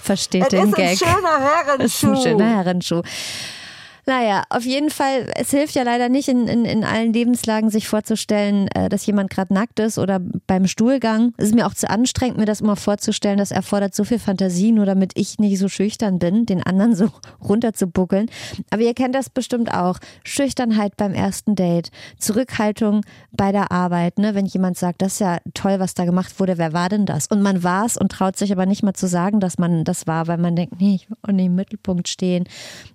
versteht 0.00 0.50
den 0.52 0.72
Gag. 0.72 0.98
Das 1.78 1.84
ist 1.84 2.04
ein 2.04 2.16
schöner 2.16 2.56
Herrenschuh. 2.56 3.02
Naja, 4.04 4.42
auf 4.50 4.64
jeden 4.64 4.90
Fall, 4.90 5.30
es 5.36 5.50
hilft 5.52 5.76
ja 5.76 5.84
leider 5.84 6.08
nicht 6.08 6.28
in, 6.28 6.48
in, 6.48 6.64
in 6.64 6.82
allen 6.82 7.12
Lebenslagen 7.12 7.70
sich 7.70 7.86
vorzustellen, 7.86 8.66
äh, 8.74 8.88
dass 8.88 9.06
jemand 9.06 9.30
gerade 9.30 9.54
nackt 9.54 9.78
ist 9.78 9.96
oder 9.96 10.20
beim 10.48 10.66
Stuhlgang. 10.66 11.34
Es 11.36 11.46
ist 11.46 11.54
mir 11.54 11.66
auch 11.66 11.74
zu 11.74 11.88
anstrengend, 11.88 12.36
mir 12.36 12.44
das 12.44 12.60
immer 12.60 12.74
vorzustellen. 12.74 13.38
Das 13.38 13.52
erfordert 13.52 13.94
so 13.94 14.02
viel 14.02 14.18
Fantasie, 14.18 14.72
nur 14.72 14.86
damit 14.86 15.12
ich 15.14 15.38
nicht 15.38 15.56
so 15.56 15.68
schüchtern 15.68 16.18
bin, 16.18 16.46
den 16.46 16.64
anderen 16.64 16.96
so 16.96 17.10
runterzubuckeln. 17.48 18.28
Aber 18.70 18.82
ihr 18.82 18.94
kennt 18.94 19.14
das 19.14 19.30
bestimmt 19.30 19.72
auch. 19.72 19.98
Schüchternheit 20.24 20.96
beim 20.96 21.14
ersten 21.14 21.54
Date, 21.54 21.92
Zurückhaltung 22.18 23.02
bei 23.30 23.52
der 23.52 23.70
Arbeit. 23.70 24.18
Ne? 24.18 24.34
Wenn 24.34 24.46
jemand 24.46 24.78
sagt, 24.78 25.00
das 25.00 25.14
ist 25.14 25.20
ja 25.20 25.38
toll, 25.54 25.78
was 25.78 25.94
da 25.94 26.04
gemacht 26.04 26.40
wurde, 26.40 26.58
wer 26.58 26.72
war 26.72 26.88
denn 26.88 27.06
das? 27.06 27.28
Und 27.28 27.40
man 27.40 27.62
war 27.62 27.86
es 27.86 27.96
und 27.96 28.10
traut 28.10 28.36
sich 28.36 28.50
aber 28.50 28.66
nicht 28.66 28.82
mal 28.82 28.94
zu 28.94 29.06
sagen, 29.06 29.38
dass 29.38 29.58
man 29.58 29.84
das 29.84 30.08
war, 30.08 30.26
weil 30.26 30.38
man 30.38 30.56
denkt, 30.56 30.80
nee, 30.80 30.96
ich 30.96 31.08
will 31.08 31.16
auch 31.22 31.30
nicht 31.30 31.46
im 31.46 31.54
Mittelpunkt 31.54 32.08
stehen. 32.08 32.48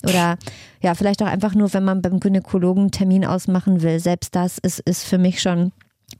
Oder 0.03 0.38
ja, 0.82 0.97
vielleicht 0.98 1.22
auch 1.22 1.28
einfach 1.28 1.56
nur, 1.56 1.74
wenn 1.74 1.84
man 1.84 2.02
beim 2.02 2.20
Gynäkologen 2.20 2.84
einen 2.84 2.91
Termin 2.91 3.26
ausmachen 3.26 3.82
will. 3.82 4.00
Selbst 4.00 4.36
das 4.36 4.58
ist, 4.58 4.80
ist 4.80 5.04
für 5.04 5.18
mich 5.18 5.41
schon 5.41 5.72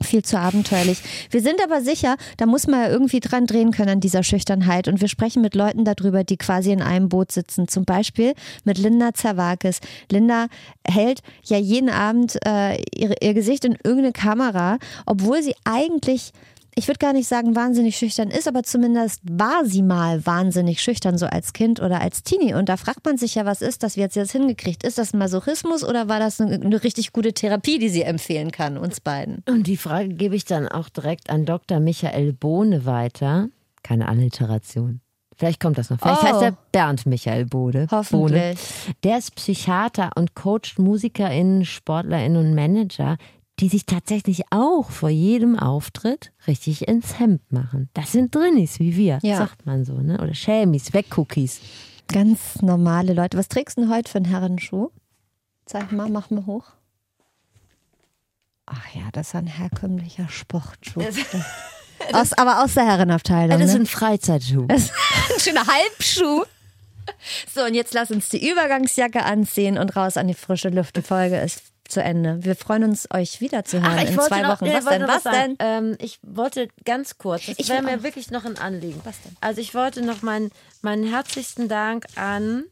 viel 0.01 0.23
zu 0.23 0.38
abenteuerlich. 0.38 1.01
Wir 1.32 1.41
sind 1.41 1.63
aber 1.63 1.82
sicher, 1.82 2.17
da 2.38 2.45
muss 2.45 2.67
man 2.67 2.82
ja 2.82 2.89
irgendwie 2.89 3.19
dran 3.19 3.45
drehen 3.45 3.71
können 3.71 3.89
an 3.89 3.99
dieser 3.99 4.23
Schüchternheit. 4.23 4.88
Und 4.88 5.01
wir 5.01 5.07
sprechen 5.07 5.41
mit 5.41 5.55
Leuten 5.55 5.86
darüber, 5.86 6.23
die 6.23 6.38
quasi 6.38 6.71
in 6.71 6.82
einem 6.82 7.09
Boot 7.09 7.32
sitzen. 7.32 7.67
Zum 7.67 7.86
Beispiel 7.86 8.34
mit 8.63 8.78
Linda 8.78 9.13
Zerwakis. 9.13 9.80
Linda 10.11 10.47
hält 10.86 11.21
ja 11.45 11.57
jeden 11.57 11.89
Abend 11.89 12.38
äh, 12.45 12.75
ihr, 12.95 13.15
ihr 13.21 13.34
Gesicht 13.34 13.65
in 13.65 13.73
irgendeine 13.84 14.11
Kamera, 14.11 14.78
obwohl 15.05 15.41
sie 15.41 15.55
eigentlich 15.63 16.32
ich 16.78 16.88
würde 16.88 16.99
gar 16.99 17.11
nicht 17.13 17.28
sagen, 17.28 17.55
wahnsinnig 17.55 17.97
schüchtern 17.97 18.30
ist, 18.30 18.47
aber 18.47 18.61
zumindest 18.61 19.21
war 19.30 19.65
sie 19.65 19.82
mal 19.82 20.25
wahnsinnig 20.25 20.82
schüchtern, 20.82 21.17
so 21.17 21.25
als 21.25 21.53
Kind 21.53 21.82
oder 21.82 22.01
als 22.01 22.21
Teenie. 22.21 22.53
Und 22.53 22.69
da 22.69 22.78
fragt 22.78 23.03
man 23.03 23.17
sich 23.17 23.34
ja, 23.36 23.45
was 23.45 23.61
ist 23.63 23.82
das? 23.82 23.97
Wie 23.97 24.03
hat 24.03 24.13
sie 24.13 24.19
das 24.19 24.32
hingekriegt? 24.32 24.84
Ist 24.84 24.97
das 24.99 25.13
Masochismus 25.13 25.84
oder 25.84 26.07
war 26.07 26.19
das 26.19 26.39
eine, 26.39 26.55
eine 26.55 26.84
richtig 26.84 27.13
gute 27.13 27.34
Therapie, 27.34 27.80
die 27.80 27.89
sie 27.89 28.03
empfehlen 28.03 28.51
kann, 28.51 28.78
uns 28.78 28.99
beiden? 29.01 29.43
Und 29.49 29.65
die 29.65 29.75
Frage 29.78 30.09
gebe 30.09 30.36
ich 30.36 30.45
dann 30.45 30.67
auch 30.67 30.89
direkt 30.89 31.30
an 31.32 31.45
Dr. 31.45 31.80
Michael 31.80 32.34
Bohne 32.34 32.86
weiter. 32.86 33.49
Keine 33.82 34.07
Alliteration. 34.07 35.01
Vielleicht 35.36 35.59
kommt 35.59 35.78
das 35.78 35.89
noch. 35.89 35.99
Vielleicht 35.99 36.23
Oh. 36.23 36.25
heißt 36.28 36.41
er 36.41 36.57
Bernd 36.71 37.05
Michael 37.05 37.45
Bode. 37.45 37.88
Hoffentlich. 37.91 38.32
Bohne. 38.41 38.55
Der 39.03 39.17
ist 39.19 39.36
Psychiater 39.36 40.09
und 40.15 40.36
coacht 40.36 40.80
MusikerInnen, 40.80 41.63
SportlerInnen 41.65 42.38
und 42.38 42.55
Manager, 42.55 43.17
die 43.59 43.69
sich 43.69 43.85
tatsächlich 43.85 44.43
auch 44.51 44.91
vor 44.91 45.09
jedem 45.09 45.57
Auftritt 45.57 46.31
richtig 46.45 46.87
ins 46.87 47.19
Hemd 47.19 47.51
machen. 47.51 47.89
Das 47.93 48.11
sind 48.11 48.33
Drinnis, 48.33 48.79
wie 48.79 48.95
wir, 48.95 49.19
Ja. 49.23 49.37
sagt 49.37 49.65
man 49.65 49.83
so, 49.83 49.93
ne? 49.93 50.19
Oder 50.21 50.35
Schämis, 50.35 50.93
Wegcookies. 50.93 51.59
Ganz 52.07 52.61
normale 52.61 53.13
Leute. 53.13 53.37
Was 53.37 53.47
trägst 53.47 53.77
du 53.77 53.81
denn 53.81 53.89
heute 53.89 54.11
für 54.11 54.17
einen 54.17 54.25
Herrenschuh? 54.25 54.89
Zeig 55.65 55.91
mal, 55.91 56.09
mach 56.09 56.29
mal 56.29 56.45
hoch. 56.45 56.65
Ach 58.65 58.85
ja, 58.93 59.03
das 59.13 59.29
ist 59.29 59.35
ein 59.35 59.47
herkömmlicher 59.47 60.27
Sportschuh. 60.29 61.01
Aus, 62.13 62.33
aber 62.33 62.63
aus 62.63 62.75
der 62.75 62.85
Herrenabteilung. 62.85 63.59
Das 63.59 63.69
ist 63.69 63.73
ne? 63.73 63.81
ein 63.81 63.85
Freizeitschuh. 63.87 64.65
Das 64.67 64.83
ist 64.83 64.93
ein 65.33 65.39
schöner 65.39 65.65
Halbschuh. 65.67 66.43
So, 67.53 67.63
und 67.63 67.73
jetzt 67.73 67.93
lass 67.93 68.11
uns 68.11 68.29
die 68.29 68.49
Übergangsjacke 68.49 69.23
anziehen 69.25 69.77
und 69.77 69.95
raus 69.95 70.15
an 70.15 70.27
die 70.27 70.33
frische 70.35 70.69
Luft. 70.69 70.95
Die 70.95 71.01
Folge 71.01 71.37
ist 71.37 71.63
zu 71.89 72.01
Ende. 72.03 72.43
Wir 72.43 72.55
freuen 72.55 72.83
uns, 72.83 73.07
euch 73.13 73.41
wiederzuhören 73.41 73.97
in 74.07 74.19
zwei 74.19 74.41
noch- 74.41 74.49
Wochen. 74.61 74.65
nee, 74.65 74.73
was 74.75 74.85
denn? 74.85 75.07
Was 75.07 75.23
sagen. 75.23 75.55
denn? 75.57 75.67
Ähm, 75.91 75.97
ich 75.99 76.19
wollte 76.23 76.67
ganz 76.85 77.17
kurz, 77.17 77.45
das 77.45 77.55
Ich 77.57 77.69
wäre 77.69 77.81
mir 77.83 78.03
wirklich 78.03 78.31
noch 78.31 78.45
ein 78.45 78.57
Anliegen. 78.57 78.99
Was 79.03 79.21
denn? 79.21 79.35
Also 79.41 79.61
ich 79.61 79.73
wollte 79.73 80.01
noch 80.01 80.21
meinen, 80.21 80.51
meinen 80.81 81.03
herzlichsten 81.03 81.67
Dank 81.67 82.05
an 82.15 82.65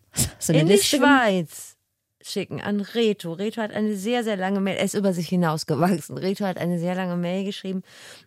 eine 0.48 0.60
in 0.60 0.68
die 0.68 0.74
Liste 0.74 1.00
gemacht? 1.00 1.24
Schweiz 1.24 1.75
schicken, 2.30 2.62
an 2.62 2.82
Reto. 2.82 3.34
Reto 3.34 3.62
hat 3.62 3.72
eine 3.72 3.96
sehr, 3.96 4.24
sehr 4.24 4.38
lange 4.38 4.60
Mail, 4.60 4.78
er 4.78 4.86
ist 4.86 4.94
über 4.94 5.14
sich 5.14 5.30
hinausgewachsen. 5.30 6.18
Reto 6.18 6.46
hat 6.46 6.58
eine 6.58 6.80
sehr 6.80 6.96
lange 6.96 7.16
Mail 7.16 7.46
geschrieben. 7.46 7.84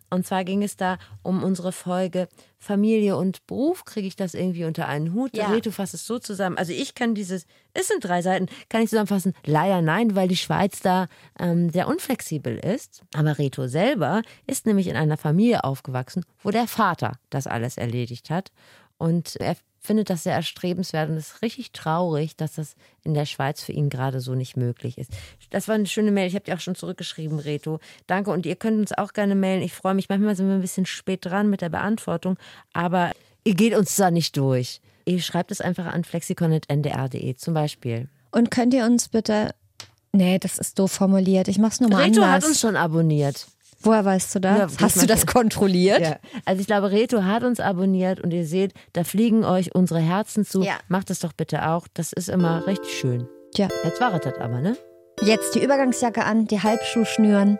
Und 0.09 0.25
zwar 0.25 0.43
ging 0.43 0.63
es 0.63 0.75
da 0.75 0.97
um 1.21 1.43
unsere 1.43 1.71
Folge 1.71 2.27
Familie 2.57 3.15
und 3.15 3.45
Beruf. 3.47 3.85
Kriege 3.85 4.07
ich 4.07 4.15
das 4.15 4.33
irgendwie 4.33 4.65
unter 4.65 4.87
einen 4.87 5.13
Hut? 5.13 5.35
Ja. 5.35 5.49
Reto 5.49 5.71
fasst 5.71 5.93
es 5.93 6.05
so 6.05 6.19
zusammen. 6.19 6.57
Also 6.57 6.73
ich 6.73 6.95
kann 6.95 7.15
dieses, 7.15 7.45
es 7.73 7.87
sind 7.87 8.03
drei 8.03 8.21
Seiten, 8.21 8.47
kann 8.69 8.81
ich 8.81 8.89
zusammenfassen. 8.89 9.33
Leider 9.45 9.81
nein, 9.81 10.15
weil 10.15 10.27
die 10.27 10.37
Schweiz 10.37 10.79
da 10.81 11.07
ähm, 11.39 11.69
sehr 11.69 11.87
unflexibel 11.87 12.57
ist. 12.57 13.03
Aber 13.13 13.37
Reto 13.37 13.67
selber 13.67 14.21
ist 14.47 14.65
nämlich 14.65 14.87
in 14.87 14.95
einer 14.95 15.17
Familie 15.17 15.63
aufgewachsen, 15.63 16.25
wo 16.43 16.51
der 16.51 16.67
Vater 16.67 17.19
das 17.29 17.47
alles 17.47 17.77
erledigt 17.77 18.29
hat. 18.29 18.51
Und 18.97 19.37
er 19.37 19.55
findet 19.79 20.09
das 20.09 20.23
sehr 20.23 20.33
erstrebenswert 20.33 21.09
und 21.09 21.17
ist 21.17 21.41
richtig 21.41 21.71
traurig, 21.71 22.35
dass 22.35 22.53
das 22.53 22.75
in 23.03 23.13
der 23.13 23.25
Schweiz 23.25 23.63
für 23.63 23.71
ihn 23.71 23.89
gerade 23.89 24.19
so 24.19 24.35
nicht 24.35 24.57
möglich 24.57 24.97
ist. 24.97 25.11
Das 25.49 25.67
war 25.67 25.75
eine 25.75 25.87
schöne 25.87 26.11
Mail. 26.11 26.27
Ich 26.27 26.35
habe 26.35 26.45
dir 26.45 26.55
auch 26.55 26.59
schon 26.59 26.75
zurückgeschrieben, 26.75 27.39
Reto. 27.39 27.79
Danke. 28.07 28.31
Und 28.31 28.45
ihr 28.45 28.55
könnt 28.55 28.79
uns 28.79 28.91
auch 28.91 29.13
gerne 29.13 29.35
mailen. 29.35 29.61
Ich 29.61 29.73
freue 29.73 29.93
mich. 29.93 30.09
Manchmal 30.09 30.35
sind 30.35 30.47
wir 30.47 30.55
ein 30.55 30.61
bisschen 30.61 30.85
spät 30.85 31.25
dran 31.25 31.49
mit 31.49 31.61
der 31.61 31.69
Beantwortung, 31.69 32.37
aber 32.73 33.11
ihr 33.43 33.55
geht 33.55 33.73
uns 33.75 33.95
da 33.95 34.11
nicht 34.11 34.35
durch. 34.37 34.81
Ihr 35.05 35.21
schreibt 35.21 35.51
es 35.51 35.61
einfach 35.61 35.85
an 35.85 36.03
flexikon.ndr.de 36.03 37.35
zum 37.35 37.53
Beispiel. 37.53 38.09
Und 38.31 38.51
könnt 38.51 38.73
ihr 38.73 38.85
uns 38.85 39.07
bitte. 39.07 39.55
Nee, 40.11 40.39
das 40.39 40.57
ist 40.57 40.77
doof 40.77 40.91
formuliert. 40.91 41.47
Ich 41.47 41.57
mach's 41.57 41.79
nochmal 41.79 42.03
Reto 42.03 42.21
anders. 42.21 42.43
hat 42.43 42.49
uns 42.49 42.59
schon 42.59 42.75
abonniert. 42.75 43.47
Woher 43.81 44.03
weißt 44.03 44.35
du 44.35 44.39
das? 44.39 44.75
Ja, 44.75 44.81
Hast 44.81 45.01
du 45.01 45.07
das 45.07 45.25
kontrolliert? 45.25 46.01
Ja. 46.01 46.17
Also 46.45 46.61
ich 46.61 46.67
glaube, 46.67 46.91
Reto 46.91 47.23
hat 47.23 47.43
uns 47.43 47.59
abonniert 47.59 48.19
und 48.19 48.31
ihr 48.31 48.45
seht, 48.45 48.73
da 48.93 49.03
fliegen 49.03 49.45
euch 49.45 49.73
unsere 49.73 49.99
Herzen 49.99 50.45
zu. 50.45 50.61
Ja. 50.63 50.73
Macht 50.89 51.09
es 51.09 51.19
doch 51.19 51.33
bitte 51.33 51.67
auch. 51.69 51.87
Das 51.93 52.13
ist 52.13 52.29
immer 52.29 52.67
richtig 52.67 52.93
schön. 52.97 53.27
Tja. 53.53 53.67
Jetzt 53.83 54.01
war 54.01 54.13
es 54.13 54.21
das 54.21 54.37
aber, 54.37 54.61
ne? 54.61 54.75
Jetzt 55.21 55.55
die 55.55 55.63
Übergangsjacke 55.63 56.23
an, 56.23 56.47
die 56.47 56.61
Halbschuh 56.61 57.05
schnüren 57.05 57.57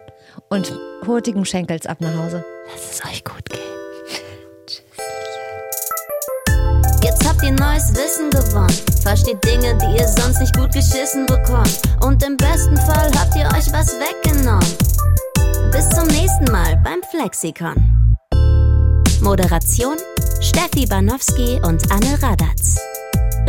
und 0.50 0.74
hurtigen 1.06 1.46
Schenkels 1.46 1.86
ab 1.86 2.00
nach 2.00 2.16
Hause. 2.16 2.46
Lass 2.72 2.92
es 3.00 3.06
euch 3.06 3.24
gut 3.24 3.50
gehen. 3.50 3.60
Jetzt 7.04 7.28
habt 7.28 7.42
ihr 7.44 7.52
neues 7.52 7.94
Wissen 7.96 8.30
gewonnen. 8.30 8.74
Versteht 9.02 9.44
Dinge, 9.44 9.78
die 9.78 9.98
ihr 10.02 10.08
sonst 10.08 10.40
nicht 10.40 10.56
gut 10.56 10.72
geschissen 10.74 11.26
bekommt. 11.26 11.82
Und 12.02 12.24
im 12.26 12.38
besten 12.38 12.78
Fall 12.78 13.12
habt 13.18 13.36
ihr 13.36 13.48
euch 13.58 13.72
was 13.74 13.96
weggenommen. 14.00 14.66
Bis 15.72 15.88
zum 15.90 16.08
nächsten 16.08 16.52
Mal 16.52 16.78
beim 16.84 17.02
Flexikon. 17.12 18.16
Moderation 19.22 19.98
Steffi 20.42 20.86
Banowski 20.88 21.60
und 21.64 21.92
Anne 21.92 22.22
Radatz. 22.22 22.78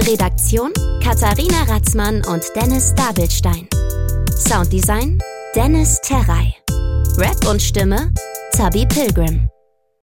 Redaktion 0.07 0.73
Katharina 1.03 1.63
Ratzmann 1.69 2.25
und 2.27 2.45
Dennis 2.55 2.95
Dabelstein. 2.95 3.69
Sounddesign 4.37 5.23
Dennis 5.55 5.99
Terrei. 6.03 6.55
Rap 7.17 7.47
und 7.49 7.63
Stimme 7.63 8.13
Zabi 8.53 8.87
Pilgrim. 8.87 9.49